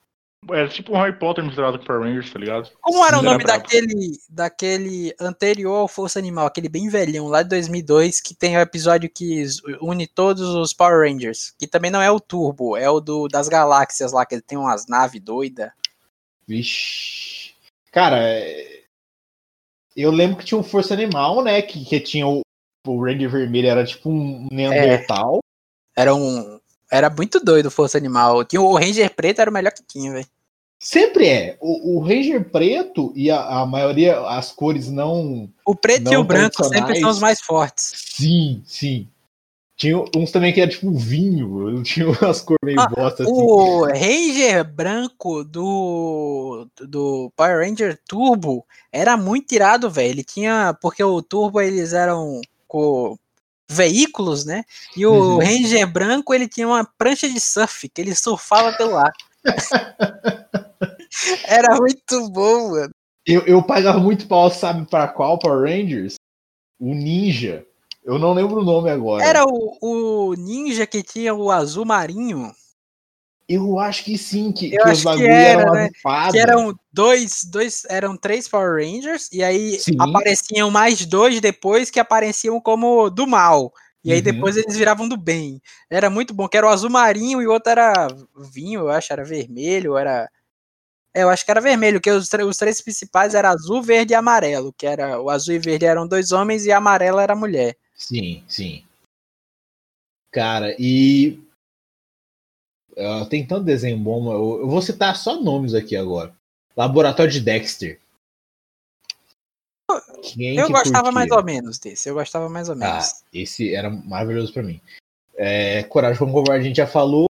Era 0.52 0.68
tipo 0.68 0.92
um 0.92 0.96
Harry 0.96 1.18
Potter 1.18 1.42
misturado 1.42 1.78
com 1.78 1.86
Power 1.86 2.02
Rangers, 2.02 2.30
tá 2.30 2.38
ligado? 2.38 2.70
Como 2.82 3.02
era 3.06 3.18
o 3.18 3.22
nome 3.22 3.42
brabo. 3.42 3.62
daquele, 3.62 4.12
daquele 4.28 5.14
anterior 5.18 5.74
ao 5.74 5.88
Força 5.88 6.18
Animal, 6.18 6.44
aquele 6.44 6.68
bem 6.68 6.86
velhão, 6.86 7.28
lá 7.28 7.42
de 7.42 7.48
2002, 7.48 8.20
que 8.20 8.34
tem 8.34 8.54
o 8.54 8.60
episódio 8.60 9.08
que 9.08 9.42
une 9.80 10.06
todos 10.06 10.42
os 10.42 10.74
Power 10.74 11.08
Rangers, 11.10 11.54
que 11.58 11.66
também 11.66 11.90
não 11.90 12.02
é 12.02 12.10
o 12.10 12.20
Turbo, 12.20 12.76
é 12.76 12.90
o 12.90 13.00
do, 13.00 13.26
das 13.26 13.48
galáxias 13.48 14.12
lá, 14.12 14.26
que 14.26 14.34
ele 14.34 14.42
tem 14.42 14.58
umas 14.58 14.86
naves 14.86 15.18
doidas. 15.22 15.70
Vixe. 16.46 17.52
Cara, 17.90 18.18
é- 18.22 18.82
eu 19.96 20.10
lembro 20.10 20.36
que 20.36 20.44
tinha 20.44 20.58
um 20.58 20.64
Força 20.64 20.92
Animal, 20.92 21.42
né? 21.42 21.62
Que, 21.62 21.84
que 21.84 22.00
tinha 22.00 22.26
o, 22.26 22.40
o 22.86 23.04
Ranger 23.04 23.30
Vermelho, 23.30 23.68
era 23.68 23.84
tipo 23.84 24.10
um 24.10 24.48
Neandertal. 24.50 25.38
Era 25.96 26.14
um... 26.14 26.58
Era 26.90 27.08
muito 27.08 27.40
doido 27.40 27.66
o 27.66 27.70
Força 27.70 27.96
Animal. 27.96 28.44
Tinha 28.44 28.60
o 28.60 28.76
Ranger 28.76 29.12
Preto, 29.14 29.40
era 29.40 29.50
o 29.50 29.54
melhor 29.54 29.72
que 29.72 29.82
tinha, 29.86 30.12
velho. 30.12 30.26
Sempre 30.78 31.28
é. 31.28 31.56
O, 31.60 31.96
o 31.96 32.00
Ranger 32.00 32.50
Preto 32.50 33.12
e 33.16 33.30
a, 33.30 33.60
a 33.60 33.66
maioria, 33.66 34.20
as 34.20 34.52
cores 34.52 34.90
não. 34.90 35.48
O 35.64 35.74
preto 35.74 36.10
e 36.10 36.14
Não 36.14 36.20
o 36.20 36.24
branco 36.24 36.62
sempre 36.64 37.00
são 37.00 37.10
os 37.10 37.20
mais 37.20 37.40
fortes. 37.40 37.92
Sim, 37.96 38.62
sim. 38.66 39.08
Tinha 39.76 40.04
uns 40.14 40.30
também 40.30 40.52
que 40.52 40.60
era 40.60 40.70
tipo 40.70 40.92
vinho. 40.92 41.78
Tinha 41.82 42.08
umas 42.08 42.40
cores 42.40 42.58
meio 42.62 42.80
Ah, 42.80 42.88
bosta 42.88 43.24
assim. 43.24 43.32
O 43.32 43.86
Ranger 43.86 44.64
branco 44.64 45.44
do, 45.44 46.68
do 46.80 47.32
Power 47.36 47.66
Ranger 47.66 47.98
Turbo 48.06 48.64
era 48.92 49.16
muito 49.16 49.52
irado, 49.52 49.90
velho. 49.90 50.10
Ele 50.10 50.24
tinha. 50.24 50.76
Porque 50.80 51.02
o 51.02 51.20
Turbo 51.20 51.60
eles 51.60 51.92
eram 51.92 52.40
com 52.68 53.16
veículos, 53.68 54.44
né? 54.44 54.64
E 54.96 55.06
o 55.06 55.12
Uhum. 55.12 55.38
Ranger 55.38 55.90
branco 55.90 56.32
ele 56.32 56.48
tinha 56.48 56.66
uma 56.66 56.84
prancha 56.84 57.28
de 57.28 57.40
surf, 57.40 57.88
que 57.88 58.00
ele 58.00 58.14
surfava 58.14 58.76
pelo 58.76 58.96
ar. 58.96 59.12
era 61.46 61.76
muito 61.76 62.30
bom, 62.30 62.70
mano. 62.70 62.90
Eu, 63.26 63.40
eu 63.46 63.62
pagava 63.62 63.98
muito 63.98 64.28
pau, 64.28 64.50
sabe 64.50 64.88
para 64.88 65.08
qual 65.08 65.38
Power 65.38 65.62
Rangers? 65.62 66.16
O 66.78 66.94
Ninja. 66.94 67.66
Eu 68.04 68.18
não 68.18 68.34
lembro 68.34 68.60
o 68.60 68.64
nome 68.64 68.90
agora. 68.90 69.24
Era 69.24 69.44
o, 69.44 69.78
o 69.80 70.34
ninja 70.34 70.86
que 70.86 71.02
tinha 71.02 71.34
o 71.34 71.50
azul 71.50 71.84
marinho, 71.86 72.52
Eu 73.48 73.78
acho 73.78 74.04
que 74.04 74.16
sim, 74.16 74.52
que, 74.52 74.74
Eu 74.74 74.84
que 74.84 74.88
os 74.90 75.00
que 75.00 75.04
bagulho 75.04 75.46
era, 75.46 75.62
eram 75.62 75.74
né? 75.74 75.90
que 76.30 76.38
eram 76.38 76.74
dois, 76.92 77.44
dois, 77.44 77.82
eram 77.88 78.16
três 78.16 78.48
Power 78.48 78.74
Rangers, 78.82 79.28
e 79.32 79.42
aí 79.42 79.78
Sim. 79.78 79.96
apareciam 79.98 80.70
mais 80.70 81.04
dois 81.04 81.40
depois 81.40 81.90
que 81.90 82.00
apareciam 82.00 82.60
como 82.60 83.10
do 83.10 83.26
mal. 83.26 83.72
E 84.02 84.12
aí 84.12 84.18
Uhum. 84.18 84.24
depois 84.24 84.56
eles 84.56 84.76
viravam 84.76 85.08
do 85.08 85.16
bem. 85.16 85.60
Era 85.90 86.10
muito 86.10 86.34
bom, 86.34 86.46
que 86.48 86.56
era 86.56 86.66
o 86.66 86.70
azul 86.70 86.90
marinho 86.90 87.40
e 87.40 87.46
o 87.46 87.52
outro 87.52 87.70
era 87.70 88.06
vinho, 88.52 88.80
eu 88.80 88.90
acho, 88.90 89.12
era 89.12 89.24
vermelho, 89.24 89.96
era. 89.96 90.28
É, 91.14 91.22
eu 91.22 91.30
acho 91.30 91.44
que 91.44 91.50
era 91.50 91.60
vermelho, 91.60 92.00
que 92.00 92.10
os, 92.10 92.28
os 92.32 92.56
três 92.56 92.80
principais 92.82 93.34
eram 93.34 93.50
azul, 93.50 93.82
verde 93.82 94.12
e 94.12 94.16
amarelo, 94.16 94.72
que 94.76 94.86
era 94.86 95.20
o 95.20 95.30
azul 95.30 95.54
e 95.54 95.58
verde 95.58 95.86
eram 95.86 96.06
dois 96.08 96.32
homens 96.32 96.66
e 96.66 96.72
a 96.72 96.78
amarela 96.78 97.22
era 97.22 97.32
a 97.34 97.36
mulher. 97.36 97.76
Sim, 97.94 98.44
sim. 98.48 98.84
Cara, 100.30 100.74
e. 100.78 101.40
ah, 102.98 103.26
tem 103.30 103.46
tanto 103.46 103.64
desenho 103.64 103.98
bom, 103.98 104.32
eu, 104.32 104.60
eu 104.62 104.68
vou 104.68 104.82
citar 104.82 105.16
só 105.16 105.40
nomes 105.40 105.74
aqui 105.74 105.96
agora. 105.96 106.34
Laboratório 106.76 107.32
de 107.32 107.40
Dexter. 107.40 108.00
Quem 110.22 110.56
eu 110.56 110.68
gostava 110.68 111.04
curtia? 111.04 111.12
mais 111.12 111.30
ou 111.30 111.44
menos 111.44 111.78
desse, 111.78 112.08
eu 112.08 112.14
gostava 112.14 112.48
mais 112.48 112.68
ou 112.68 112.74
menos. 112.74 113.04
Ah, 113.04 113.24
esse 113.32 113.74
era 113.74 113.90
maravilhoso 113.90 114.52
pra 114.52 114.62
mim. 114.62 114.80
É, 115.36 115.82
Coragem 115.84 116.18
como 116.18 116.32
Covarde, 116.32 116.64
a 116.64 116.68
gente 116.68 116.76
já 116.76 116.86
falou. 116.86 117.26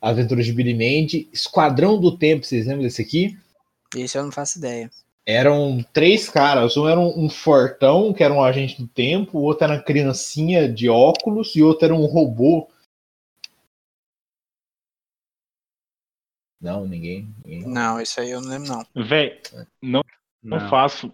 Aventuras 0.00 0.44
de 0.44 0.52
Billy 0.52 0.74
Mandy. 0.74 1.28
Esquadrão 1.32 1.98
do 1.98 2.16
Tempo, 2.16 2.44
vocês 2.44 2.66
lembram 2.66 2.82
desse 2.82 3.00
aqui? 3.00 3.38
Esse 3.94 4.18
eu 4.18 4.24
não 4.24 4.32
faço 4.32 4.58
ideia. 4.58 4.90
Eram 5.26 5.84
três 5.92 6.28
caras. 6.28 6.76
Um 6.76 6.88
era 6.88 7.00
um, 7.00 7.24
um 7.24 7.28
fortão, 7.28 8.12
que 8.12 8.22
era 8.22 8.32
um 8.32 8.42
agente 8.42 8.80
do 8.80 8.86
tempo. 8.86 9.38
O 9.38 9.42
outro 9.42 9.64
era 9.64 9.74
uma 9.74 9.82
criancinha 9.82 10.72
de 10.72 10.88
óculos. 10.88 11.56
E 11.56 11.62
o 11.62 11.66
outro 11.66 11.86
era 11.86 11.94
um 11.94 12.06
robô. 12.06 12.68
Não, 16.60 16.86
ninguém. 16.86 17.28
ninguém. 17.44 17.68
Não, 17.68 18.00
isso 18.00 18.20
aí 18.20 18.30
eu 18.30 18.40
não 18.40 18.48
lembro, 18.48 18.68
não. 18.68 19.04
Véi, 19.04 19.40
não, 19.82 20.02
não 20.42 20.58
Não. 20.58 20.70
faço 20.70 21.12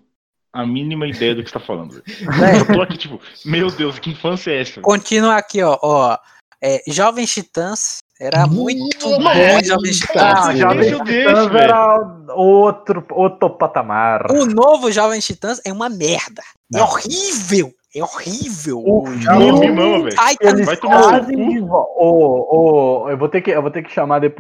a 0.52 0.66
mínima 0.66 1.06
ideia 1.06 1.34
do 1.34 1.42
que 1.42 1.48
você 1.48 1.58
tá 1.58 1.60
falando. 1.60 1.96
Eu 1.96 2.74
tô 2.74 2.82
aqui, 2.82 2.98
tipo, 2.98 3.20
meu 3.44 3.70
Deus, 3.70 3.98
que 3.98 4.10
infância 4.10 4.50
é 4.50 4.60
essa? 4.60 4.80
Continua 4.82 5.36
aqui, 5.36 5.62
ó. 5.62 5.78
ó 5.82 6.18
é, 6.62 6.82
Jovens 6.86 7.32
Titãs. 7.32 7.98
Era 8.20 8.46
muito 8.46 9.08
bom, 9.08 9.18
Nossa, 9.20 9.64
Jovens 9.64 9.98
cara. 10.00 10.30
Ah, 10.30 10.34
Titãs. 10.52 10.58
Jovem 10.58 10.78
deixa 10.80 11.04
desse, 11.04 11.18
Titãs 11.26 11.54
era 11.56 11.96
outro, 12.36 13.04
outro 13.10 13.50
patamar. 13.50 14.30
O 14.30 14.46
novo 14.46 14.92
Jovens 14.92 15.26
Titãs 15.26 15.60
é 15.66 15.72
uma 15.72 15.88
merda. 15.88 16.42
É 16.72 16.78
Não. 16.78 16.84
horrível. 16.84 17.72
É 17.94 18.02
horrível. 18.02 18.78
O 18.78 19.08
Não, 19.10 19.38
filme- 19.40 19.60
me 19.68 19.72
mama, 19.72 20.04
velho. 20.04 20.16
Ai, 20.18 20.34
Eles 20.40 20.64
Vai 20.66 20.76
tomar 20.76 21.20
vo- 21.20 21.86
ô, 21.98 23.02
ô, 23.04 23.10
eu 23.10 23.18
vou 23.18 23.28
ter 23.28 23.42
que 23.42 23.50
eu 23.50 23.60
vou 23.60 23.70
ter 23.70 23.82
que 23.82 23.90
chamar 23.92 24.20
depois 24.20 24.38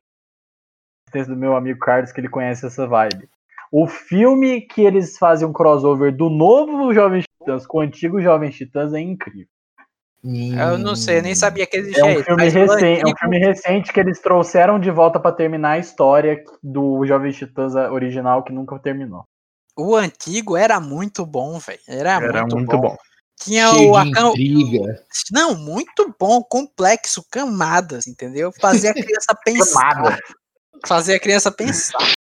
do 1.26 1.36
meu 1.36 1.56
amigo 1.56 1.78
Carlos 1.80 2.12
que 2.12 2.20
ele 2.20 2.28
conhece 2.30 2.64
essa 2.64 2.86
vibe. 2.86 3.28
O 3.70 3.86
filme 3.86 4.60
que 4.62 4.82
eles 4.82 5.18
fazem 5.18 5.46
um 5.46 5.52
crossover 5.52 6.14
do 6.16 6.30
novo 6.30 6.94
Jovem 6.94 7.22
Titãs 7.40 7.66
com 7.66 7.78
o 7.78 7.80
antigo 7.80 8.20
Jovem 8.22 8.50
Titãs 8.50 8.92
é 8.94 9.00
incrível. 9.00 9.46
Eu 10.24 10.78
não 10.78 10.94
sei, 10.94 11.18
eu 11.18 11.22
nem 11.22 11.34
sabia 11.34 11.66
que 11.66 11.76
É 11.76 11.80
existia 11.80 12.04
um 12.04 12.10
isso. 12.12 12.24
filme 12.24 12.48
recente, 12.48 13.02
é 13.02 13.06
um 13.06 13.16
filme 13.16 13.38
recente 13.38 13.92
que 13.92 13.98
eles 13.98 14.20
trouxeram 14.20 14.78
de 14.78 14.90
volta 14.90 15.18
pra 15.18 15.32
terminar 15.32 15.72
a 15.72 15.78
história 15.78 16.42
do 16.62 17.04
Jovem 17.04 17.32
Titãs 17.32 17.74
original 17.74 18.44
que 18.44 18.52
nunca 18.52 18.78
terminou. 18.78 19.24
O 19.76 19.96
antigo 19.96 20.56
era 20.56 20.78
muito 20.78 21.26
bom, 21.26 21.58
velho. 21.58 21.80
Era, 21.88 22.10
Era 22.12 22.40
muito, 22.42 22.56
muito 22.56 22.76
bom. 22.76 22.90
bom. 22.90 22.96
Tinha 23.40 23.68
Cheio 23.70 23.92
o 23.92 24.02
intriga. 24.02 25.02
Não, 25.32 25.56
muito 25.56 26.14
bom, 26.18 26.40
complexo, 26.42 27.24
camadas, 27.28 28.06
entendeu? 28.06 28.52
Fazer 28.60 28.88
a 28.90 28.94
criança 28.94 29.34
pensar. 29.44 29.94
Camada. 29.94 30.18
Fazer 30.86 31.14
a 31.14 31.20
criança 31.20 31.50
pensar. 31.50 32.12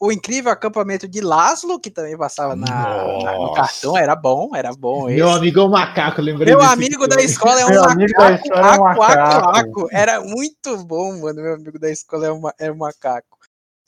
O, 0.00 0.12
incrível 0.12 0.50
acampamento 0.52 1.08
de 1.08 1.20
Laszlo, 1.20 1.78
que 1.80 1.90
também 1.90 2.16
passava 2.16 2.54
na, 2.56 2.66
na- 2.66 3.38
no 3.38 3.52
cartão. 3.54 3.96
Era 3.96 4.14
bom, 4.16 4.50
era 4.54 4.72
bom. 4.72 5.08
esse. 5.08 5.16
Meu 5.16 5.30
amigão 5.30 5.68
macaco, 5.68 6.20
eu 6.20 6.24
lembrei 6.24 6.48
Meu 6.54 6.58
desse 6.60 6.72
amigo 6.72 7.08
da 7.08 7.22
escola 7.22 7.60
é 7.60 7.66
um 7.66 7.70
Meu 7.70 7.84
amigo 7.84 8.12
da 8.12 8.30
macaco. 8.30 8.44
escola 8.46 8.66
é 8.66 8.78
um 8.80 8.82
macaco. 8.84 9.56
acu. 9.58 9.88
Era 9.92 10.20
muito 10.20 10.76
bom, 10.84 11.18
mano. 11.20 11.42
Meu 11.42 11.54
amigo 11.54 11.78
da 11.78 11.90
escola 11.90 12.26
é 12.26 12.32
um, 12.32 12.42
é 12.58 12.70
um 12.72 12.76
macaco. 12.76 13.38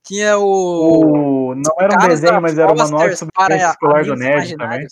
Tinha 0.06 0.36
o. 0.38 1.50
o, 1.50 1.54
não 1.54 1.72
era 1.80 1.94
um 1.94 2.08
desenho, 2.08 2.40
mas 2.42 2.58
era 2.58 2.72
o 2.72 2.76
manual 2.76 3.08
de 3.08 3.16
Fosters 3.16 3.18
sobrevivência 3.18 3.28
para 3.34 3.70
escolar 3.70 4.04
do 4.04 4.16
Nerd 4.16 4.56
também. 4.56 4.86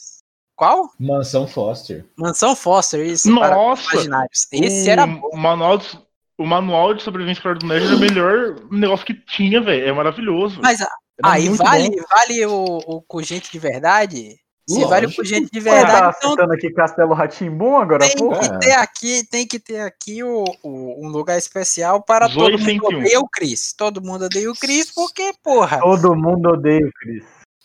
Qual? 0.57 0.91
Mansão 0.99 1.47
Foster. 1.47 2.07
Mansão 2.17 2.55
Foster, 2.55 3.05
isso. 3.05 3.35
para 3.39 3.55
Nossa! 3.55 3.83
Imaginários. 3.95 4.47
Esse 4.53 4.89
o 4.89 4.91
era 4.91 5.07
bom. 5.07 5.31
Manual 5.37 5.79
de, 5.79 5.99
o 6.39 6.47
manual 6.47 6.95
de 6.95 7.03
sobrevivência 7.03 7.39
escolar 7.41 7.59
do 7.59 7.67
Nerd 7.67 7.87
era 7.87 7.97
o 7.97 8.01
melhor 8.01 8.57
negócio 8.71 9.07
que 9.07 9.15
tinha, 9.15 9.61
velho. 9.61 9.87
É 9.89 9.93
maravilhoso. 9.93 10.61
Mas 10.63 10.81
ah, 10.81 10.89
Era 11.25 11.35
aí 11.35 11.49
vale, 11.51 11.91
bom. 11.91 11.97
vale 12.11 12.47
o, 12.47 12.65
o 12.87 13.03
com 13.03 13.23
gente 13.23 13.51
de 13.53 13.59
verdade? 13.59 14.37
Se 14.69 14.75
Lógico. 14.77 14.91
vale 14.91 15.07
o 15.07 15.15
com 15.17 15.25
gente 15.25 15.51
de 15.51 15.61
Você 15.61 15.69
tá 15.69 15.75
verdade, 15.75 16.17
então 16.19 16.31
citando 16.31 16.53
aqui 16.55 16.73
Castelo 16.73 17.15
Ratimbum 17.15 17.77
agora, 17.79 18.07
tem 18.07 18.17
pô? 18.17 18.31
que 18.39 18.59
ter 18.61 18.73
aqui, 18.73 19.25
tem 19.29 19.47
que 19.47 19.59
ter 19.59 19.81
aqui 19.81 20.23
o, 20.23 20.45
o- 20.63 21.05
um 21.05 21.09
lugar 21.09 21.37
especial 21.37 22.01
para 22.03 22.29
Zoe 22.29 22.53
todo 22.53 22.59
mundo 22.61 22.65
101. 22.87 22.99
odeia 23.01 23.21
o 23.21 23.29
Chris. 23.29 23.73
Todo 23.77 24.01
mundo 24.01 24.25
odeia 24.27 24.51
o 24.51 24.55
Chris 24.55 24.91
porque, 24.95 25.33
porra, 25.43 25.81
Todo 25.81 26.15
mundo 26.15 26.51
odeia 26.51 26.87
o 26.87 26.91
Chris. 26.93 27.25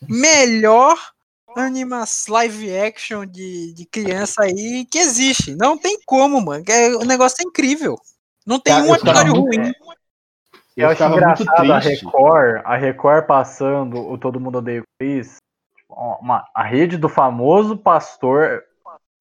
melhor 0.09 0.97
animas 1.55 2.25
live 2.27 2.75
action 2.77 3.25
de, 3.25 3.73
de 3.73 3.85
criança 3.85 4.43
aí 4.43 4.85
que 4.89 4.99
existe. 4.99 5.55
Não 5.55 5.77
tem 5.77 5.97
como, 6.05 6.39
mano. 6.41 6.63
É, 6.67 6.95
o 6.95 7.03
negócio 7.05 7.37
é 7.41 7.43
incrível. 7.47 7.95
Não 8.47 8.59
tem 8.59 8.73
Cara, 8.73 8.85
um 8.85 8.95
episódio 8.95 9.35
muito- 9.35 9.57
ruim. 9.57 9.73
Eu, 10.77 10.85
Eu 10.85 10.89
acho 10.89 11.03
engraçado 11.03 11.71
a. 11.71 11.79
Record, 11.79 12.61
a 12.63 12.77
Record 12.77 13.25
passando 13.25 13.97
o 13.99 14.17
Todo 14.17 14.39
Mundo 14.39 14.59
Odeia 14.59 14.81
o 14.81 14.83
Chris. 14.99 15.37
Uma, 15.89 16.45
a 16.55 16.63
rede 16.63 16.97
do 16.97 17.09
famoso 17.09 17.75
pastor. 17.77 18.63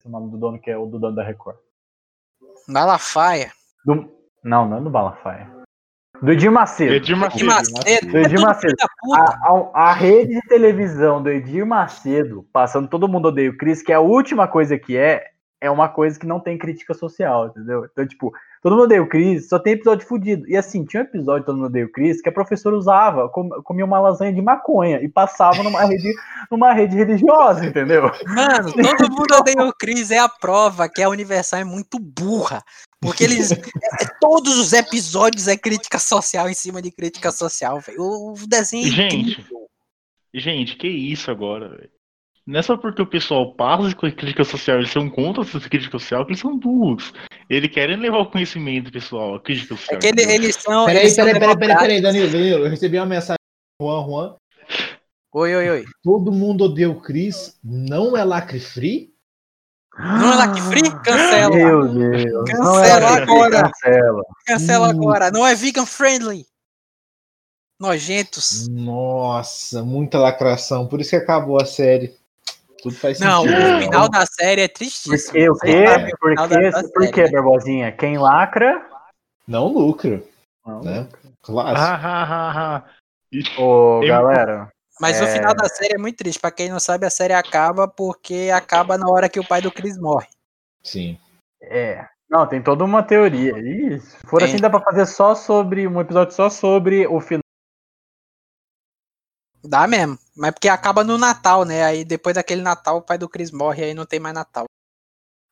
O 0.05 0.09
nome 0.09 0.29
do 0.31 0.37
dono 0.37 0.59
que 0.59 0.69
é 0.71 0.77
o 0.77 0.85
do 0.85 0.97
dono 0.99 1.15
da 1.15 1.23
Record. 1.23 1.57
Malafaia. 2.67 3.51
Do- 3.85 4.09
não, 4.43 4.67
não 4.67 4.77
é 4.77 4.81
do 4.81 4.89
Balafaia. 4.89 5.49
Do 6.21 6.31
Edir 6.31 6.51
Macedo. 6.51 6.93
Edir 6.95 7.15
Macedo. 7.15 7.37
Que 7.39 7.43
Macedo. 7.43 8.11
Do 8.11 8.17
Edir 8.17 8.39
é 8.39 8.41
Macedo. 8.41 8.75
A, 9.13 9.19
a- 9.21 9.89
a 9.89 9.93
rede 9.93 10.33
de 10.35 10.41
televisão 10.47 11.21
do 11.21 11.29
Edir 11.29 11.65
Macedo, 11.65 12.47
passando 12.51 12.87
Todo 12.87 13.07
Mundo 13.07 13.27
Odeia 13.27 13.49
o 13.51 13.57
Chris, 13.57 13.81
que 13.83 13.91
é 13.91 13.95
a 13.95 13.99
última 13.99 14.47
coisa 14.47 14.77
que 14.79 14.97
é, 14.97 15.25
é 15.61 15.69
uma 15.69 15.89
coisa 15.89 16.19
que 16.19 16.25
não 16.25 16.39
tem 16.39 16.57
crítica 16.57 16.93
social, 16.93 17.47
entendeu? 17.47 17.85
Então, 17.85 18.07
tipo, 18.07 18.31
Todo 18.67 18.75
Mundo 18.75 18.83
Odeia 18.83 19.01
o 19.01 19.07
Chris 19.07 19.47
só 19.47 19.57
tem 19.57 19.73
episódio 19.73 20.05
fudido. 20.05 20.45
E 20.49 20.57
assim, 20.57 20.83
tinha 20.83 21.01
um 21.01 21.05
episódio 21.05 21.39
de 21.39 21.45
Todo 21.45 21.55
Mundo 21.55 21.67
Odeia 21.67 21.85
o 21.85 21.91
Chris 21.91 22.21
que 22.21 22.27
a 22.27 22.33
professora 22.33 22.75
usava, 22.75 23.29
com- 23.29 23.47
comia 23.63 23.85
uma 23.85 23.97
lasanha 23.97 24.33
de 24.33 24.41
maconha 24.41 24.99
e 25.01 25.07
passava 25.07 25.63
numa 25.63 25.79
rede, 25.87 26.13
numa 26.51 26.73
rede 26.73 26.97
religiosa, 26.97 27.65
entendeu? 27.65 28.11
Mano, 28.27 28.73
todo 28.73 29.09
mundo 29.09 29.35
odeia 29.39 29.63
o 29.65 29.71
Chris 29.73 30.11
é 30.11 30.19
a 30.19 30.27
prova 30.27 30.89
que 30.89 31.01
a 31.01 31.07
Universal 31.07 31.61
é 31.61 31.63
muito 31.63 31.97
burra. 31.97 32.61
Porque 32.99 33.23
eles. 33.23 33.53
é- 33.53 33.55
é- 33.55 34.07
todos 34.19 34.57
os 34.57 34.73
episódios 34.73 35.47
é 35.47 35.55
crítica 35.55 35.97
social 35.97 36.49
em 36.49 36.53
cima 36.53 36.81
de 36.81 36.91
crítica 36.91 37.31
social, 37.31 37.79
velho. 37.79 38.01
O, 38.01 38.33
desenho 38.47 38.87
é 38.87 38.89
Gente. 38.91 39.15
incrível. 39.31 39.67
Gente, 40.33 40.75
que 40.75 40.87
isso 40.89 41.31
agora, 41.31 41.69
velho? 41.69 41.89
Não 42.47 42.59
é 42.59 42.61
só 42.63 42.77
porque 42.77 43.01
o 43.01 43.05
pessoal 43.05 43.53
passa 43.53 43.93
com 43.93 44.05
a 44.05 44.11
crítica 44.11 44.43
social, 44.45 44.77
eles 44.77 44.89
são 44.91 45.09
contra 45.09 45.43
essa 45.43 45.59
crítica 45.59 45.99
social, 45.99 46.25
que 46.25 46.31
eles 46.31 46.39
são 46.39 46.57
burros. 46.57 47.11
Eles 47.49 47.69
querem 47.69 47.97
levar 47.97 48.19
o 48.19 48.31
conhecimento 48.31 48.89
pessoal, 48.89 49.35
a 49.35 49.39
crítica 49.41 49.73
É 49.73 49.77
social. 49.77 49.99
que 49.99 50.07
ele- 50.07 50.21
eles 50.23 50.55
são. 50.55 50.85
Peraí, 50.85 51.01
eles 51.03 51.13
são 51.13 51.25
peraí, 51.25 51.39
peraí, 51.41 51.57
peraí, 51.57 51.77
peraí. 51.77 52.01
Danilo, 52.01 52.31
Danilo, 52.31 52.63
eu 52.65 52.69
recebi 52.69 52.97
uma 52.97 53.05
mensagem 53.05 53.37
do 53.81 53.85
Juan 53.85 54.05
Juan. 54.07 54.35
Oi, 55.35 55.55
oi, 55.55 55.69
oi. 55.69 55.85
Todo 56.01 56.31
mundo 56.31 56.63
odeia 56.63 56.89
o 56.89 57.01
Chris, 57.01 57.59
não 57.61 58.15
é 58.15 58.23
lacre 58.23 58.59
free? 58.61 59.13
Não 59.99 60.31
é 60.31 60.45
Lucky 60.45 60.61
Free? 60.61 60.91
Cancela. 61.03 61.55
Meu 61.55 61.87
Deus. 61.91 62.49
Cancela 62.51 62.69
não 62.69 62.79
é 63.17 63.21
agora. 63.23 63.63
Cancela. 63.63 64.23
Cancela 64.45 64.87
Hum. 64.87 64.91
agora. 64.91 65.31
Não 65.31 65.45
é 65.45 65.55
vegan 65.55 65.87
friendly. 65.87 66.45
Nojentos. 67.79 68.67
Nossa, 68.69 69.83
muita 69.83 70.17
lacração, 70.19 70.87
por 70.87 70.99
isso 71.01 71.09
que 71.11 71.15
acabou 71.15 71.59
a 71.59 71.65
série. 71.65 72.15
Tudo 72.81 72.95
faz 72.95 73.19
Não, 73.19 73.41
sentido. 73.43 73.57
o 73.59 73.79
final 73.79 74.09
da 74.09 74.25
série 74.25 74.61
é 74.61 74.67
Por 74.67 74.73
tristíssimo. 74.75 75.33
quê? 75.33 75.49
O 75.49 75.55
quê? 75.55 75.87
sabem 75.87 76.13
o 76.13 76.17
Por 76.17 76.29
final 76.29 76.47
quê? 76.47 76.55
da- 76.55 76.69
da 76.81 76.83
Por 76.89 77.01
série, 77.03 77.11
quê, 77.13 77.23
né? 77.23 77.31
Barbosinha? 77.31 77.91
Quem 77.91 78.17
lacra? 78.17 78.85
Não 79.47 79.67
lucra, 79.67 80.21
Não. 80.65 80.81
né? 80.81 81.07
Claro. 81.41 81.77
Ah, 81.77 81.95
ah, 81.95 82.23
ah, 82.23 82.75
ah. 82.77 82.83
E- 83.31 83.43
Ô, 83.59 84.01
Eu- 84.03 84.07
galera. 84.07 84.69
Mas 84.99 85.19
o 85.21 85.23
É. 85.25 85.27
final 85.33 85.53
da 85.53 85.67
série 85.69 85.93
é 85.93 85.97
muito 85.97 86.17
triste. 86.17 86.39
Pra 86.39 86.49
quem 86.51 86.69
não 86.69 86.79
sabe, 86.79 87.05
a 87.05 87.09
série 87.09 87.33
acaba 87.33 87.87
porque 87.87 88.49
acaba 88.53 88.97
na 88.97 89.07
hora 89.09 89.29
que 89.29 89.39
o 89.39 89.47
pai 89.47 89.61
do 89.61 89.71
Chris 89.71 89.97
morre. 89.97 90.27
Sim. 90.83 91.17
É. 91.61 92.05
Não, 92.29 92.45
tem 92.47 92.61
toda 92.61 92.83
uma 92.83 93.03
teoria. 93.03 93.57
Ih, 93.57 93.99
se 93.99 94.17
for 94.27 94.39
Tem. 94.39 94.47
assim, 94.49 94.57
dá 94.57 94.69
pra 94.69 94.81
fazer 94.81 95.05
só 95.05 95.33
sobre. 95.35 95.87
Um 95.87 96.01
episódio 96.01 96.33
só 96.33 96.49
sobre 96.49 97.05
o 97.07 97.19
final. 97.21 97.41
Dá 99.63 99.87
mesmo. 99.87 100.17
Mas 100.35 100.51
porque 100.51 100.69
acaba 100.69 101.03
no 101.03 101.17
Natal, 101.17 101.65
né? 101.65 101.83
Aí 101.83 102.05
depois 102.05 102.35
daquele 102.35 102.61
Natal, 102.61 102.97
o 102.97 103.01
pai 103.01 103.17
do 103.17 103.27
Chris 103.29 103.51
morre 103.51 103.83
aí 103.85 103.93
não 103.93 104.05
tem 104.05 104.19
mais 104.19 104.33
Natal. 104.35 104.65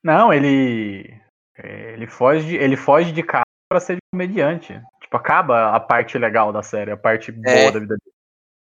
Não, 0.03 0.32
ele. 0.34 1.20
Ele 1.58 2.06
foge, 2.08 2.45
de- 2.47 2.56
ele 2.58 2.76
foge 2.76 3.12
de 3.12 3.24
casa 3.24 3.43
pra 3.70 3.80
ser 3.80 3.97
comediante. 4.14 4.80
Tipo, 5.01 5.18
acaba 5.18 5.76
a 5.76 5.80
parte 5.80 6.18
legal 6.18 6.51
da 6.51 6.62
série, 6.62 6.91
a 6.91 6.97
parte 6.97 7.32
boa 7.32 7.49
É. 7.56 7.72
da 7.72 7.80
vida 7.80 7.95
dele. 7.97 8.14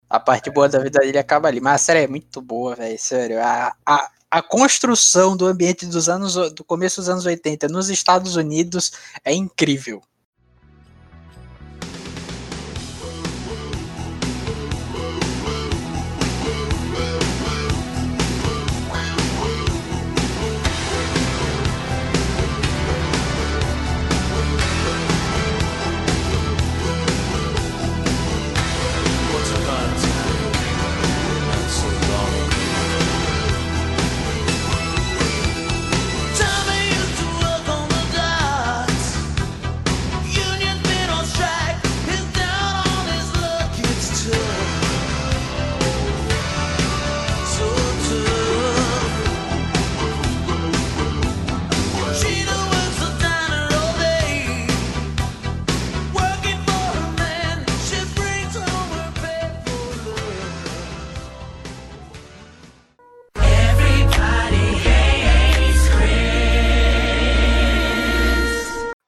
A 0.10 0.20
parte 0.20 0.50
boa 0.52 0.70
da 0.70 0.80
vida 0.80 1.00
dele 1.00 1.18
acaba 1.18 1.48
ali. 1.48 1.60
Mas 1.62 1.76
a 1.76 1.78
série 1.86 2.04
é 2.04 2.08
muito 2.08 2.42
boa, 2.42 2.76
velho. 2.76 3.00
Sério. 3.00 3.42
A, 3.42 3.74
a, 3.86 4.12
a 4.30 4.42
construção 4.44 5.36
do 5.36 5.48
ambiente 5.48 5.86
dos 5.88 6.08
anos. 6.10 6.36
do 6.54 6.64
começo 6.64 7.00
dos 7.02 7.10
anos 7.10 7.26
80 7.26 7.68
nos 7.70 7.90
Estados 7.90 8.36
Unidos 8.36 8.92
é 9.24 9.34
incrível. 9.34 10.02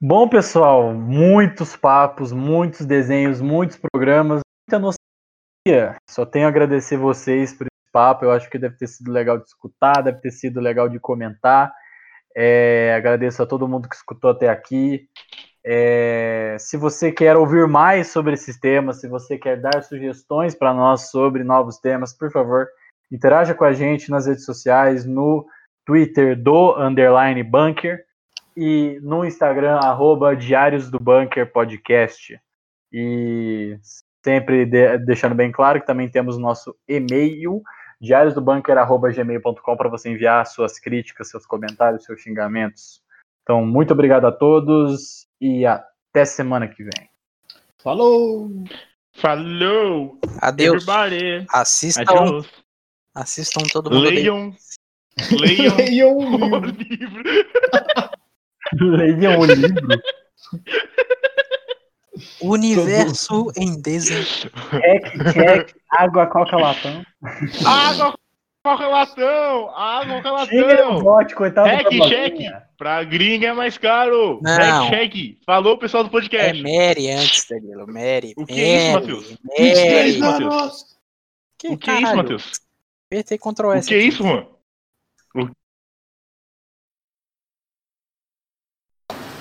Bom, 0.10 0.26
pessoal, 0.26 0.94
muitos 0.94 1.76
papos, 1.76 2.32
muitos 2.32 2.86
desenhos, 2.86 3.42
muitos 3.42 3.76
programas, 3.76 4.40
muita 4.66 4.80
nostalgia. 4.80 5.98
Só 6.10 6.26
tenho 6.26 6.46
a 6.46 6.48
agradecer 6.48 6.96
vocês 6.96 7.52
por 7.52 7.68
esse 7.68 7.92
papo. 7.92 8.24
Eu 8.24 8.32
acho 8.32 8.50
que 8.50 8.58
deve 8.58 8.78
ter 8.78 8.88
sido 8.88 9.12
legal 9.12 9.38
de 9.38 9.44
escutar, 9.44 10.02
deve 10.02 10.22
ter 10.22 10.32
sido 10.32 10.62
legal 10.62 10.88
de 10.88 10.98
comentar. 10.98 11.74
É, 12.34 12.94
agradeço 12.96 13.44
a 13.44 13.46
todo 13.46 13.68
mundo 13.68 13.90
que 13.90 13.98
escutou 13.98 14.32
até 14.32 14.48
aqui. 14.48 15.10
É, 15.62 16.56
se 16.58 16.78
você 16.78 17.12
quer 17.12 17.36
ouvir 17.36 17.68
mais 17.68 18.08
sobre 18.08 18.36
esses 18.36 18.58
temas, 18.58 19.02
se 19.02 19.10
você 19.10 19.38
quer 19.38 19.60
dar 19.60 19.84
sugestões 19.84 20.56
para 20.56 20.74
nós 20.74 21.12
sobre 21.12 21.44
novos 21.44 21.80
temas, 21.80 22.14
por 22.14 22.32
favor, 22.32 22.66
interaja 23.12 23.54
com 23.54 23.66
a 23.66 23.74
gente 23.74 24.10
nas 24.10 24.26
redes 24.26 24.46
sociais, 24.46 25.06
no 25.06 25.46
Twitter 25.86 26.42
do 26.42 26.78
Underline 26.80 27.44
Bunker 27.44 28.07
e 28.58 29.00
no 29.04 29.24
Instagram, 29.24 29.76
arroba 29.78 30.36
Diários 30.36 30.90
do 30.90 31.00
Bunker 31.00 31.52
Podcast. 31.52 32.40
E 32.92 33.78
sempre 34.26 34.66
de- 34.66 34.98
deixando 35.00 35.36
bem 35.36 35.52
claro 35.52 35.80
que 35.80 35.86
também 35.86 36.10
temos 36.10 36.38
nosso 36.40 36.76
e-mail, 36.88 37.62
diariosdobunker.gmail.com 38.02 39.78
para 39.78 39.90
você 39.90 40.10
enviar 40.10 40.46
suas 40.48 40.80
críticas, 40.80 41.30
seus 41.30 41.46
comentários, 41.46 42.04
seus 42.04 42.20
xingamentos. 42.20 43.02
Então, 43.44 43.66
muito 43.66 43.94
obrigado 43.94 44.26
a 44.26 44.32
todos 44.32 45.28
e 45.40 45.66
até 45.66 46.26
semana 46.26 46.68
que 46.68 46.84
vem. 46.84 47.10
Falou! 47.82 48.50
Falou! 49.16 50.20
Adeus. 50.42 50.84
Everybody! 50.88 51.46
Assistam, 51.54 52.02
Adiós! 52.02 52.50
assistam 53.16 53.62
todo 53.72 53.92
mundo. 53.92 54.04
Leiam! 54.04 54.54
Leiam 55.40 55.76
Leiam 55.78 56.18
o 56.18 56.22
o 56.22 56.60
livro. 56.66 57.22
livro! 57.22 57.24
Leiam 58.80 59.40
o 59.40 59.46
livro. 59.46 59.88
Universo 62.42 63.52
em 63.56 63.80
desenho. 63.82 64.24
Check, 64.24 65.34
check, 65.34 65.76
água, 65.92 66.26
coca, 66.28 66.58
latão. 66.58 67.04
Água 67.66 68.14
com 68.76 68.90
latão! 68.90 69.70
Água 69.76 70.46
Chega 70.46 70.68
no 70.68 70.74
latão! 70.92 71.00
bote, 71.04 71.36
coitado 71.36 71.70
Hack 71.70 71.84
da 71.84 71.90
check! 71.90 72.10
Babolinha. 72.32 72.64
Pra 72.78 73.04
gringa 73.04 73.48
é 73.48 73.54
mais 73.54 73.78
caro! 73.78 74.40
Não. 74.42 74.90
Hack 74.90 75.12
check! 75.14 75.38
Falou, 75.46 75.78
pessoal 75.78 76.04
do 76.04 76.10
É 76.10 76.12
podcast! 76.12 76.62
Mary 76.64 77.12
antes, 77.12 77.46
Danilo. 77.50 77.88
Mary. 77.88 78.34
O 78.36 78.46
que 78.46 78.60
é 78.60 78.78
isso, 78.78 78.92
Mary, 78.92 79.00
Matheus? 79.00 79.30
Mary. 79.30 79.40
O 79.46 79.78
que 79.78 79.88
é 79.88 80.08
isso, 80.08 80.20
Matheus? 80.20 80.86
Que 81.58 81.68
O 81.70 81.78
que 81.78 81.90
é 81.90 82.02
isso? 82.02 82.16
Matheus? 82.16 82.52
PT 83.10 83.38
Ctrl 83.38 83.68
O 83.68 83.74
S. 83.74 83.88
que 83.88 83.96
é 83.96 84.00
isso, 84.00 84.24
mano? 84.26 84.48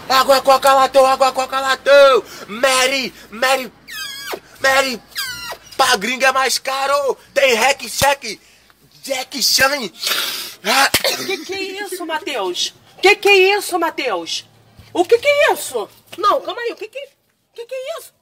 Água, 0.08 0.40
coca, 0.40 0.72
latão, 0.72 1.04
água, 1.06 1.32
coca, 1.32 1.60
latão. 1.60 2.24
Mary, 2.48 3.12
Mary, 3.30 3.72
Mary. 4.60 5.02
Pra 5.76 5.96
gringa 5.96 6.28
é 6.28 6.32
mais 6.32 6.58
caro. 6.58 7.16
Tem 7.34 7.54
hack, 7.54 7.82
check, 7.88 8.40
Jack 9.02 9.42
Chan. 9.42 9.90
Ah, 10.64 10.90
Que 10.90 11.38
que 11.44 11.54
é 11.54 11.62
isso, 11.82 12.06
Matheus? 12.06 12.74
Que 13.02 13.14
que 13.16 13.28
é 13.28 13.56
isso, 13.58 13.78
Matheus? 13.78 14.46
O 14.92 15.04
que 15.04 15.18
que 15.18 15.28
é 15.28 15.52
isso? 15.52 15.88
Não, 16.16 16.40
calma 16.40 16.60
aí, 16.62 16.72
o 16.72 16.76
que 16.76 16.88
que, 16.88 17.08
que 17.54 17.66
que 17.66 17.74
é 17.74 17.98
isso? 17.98 18.12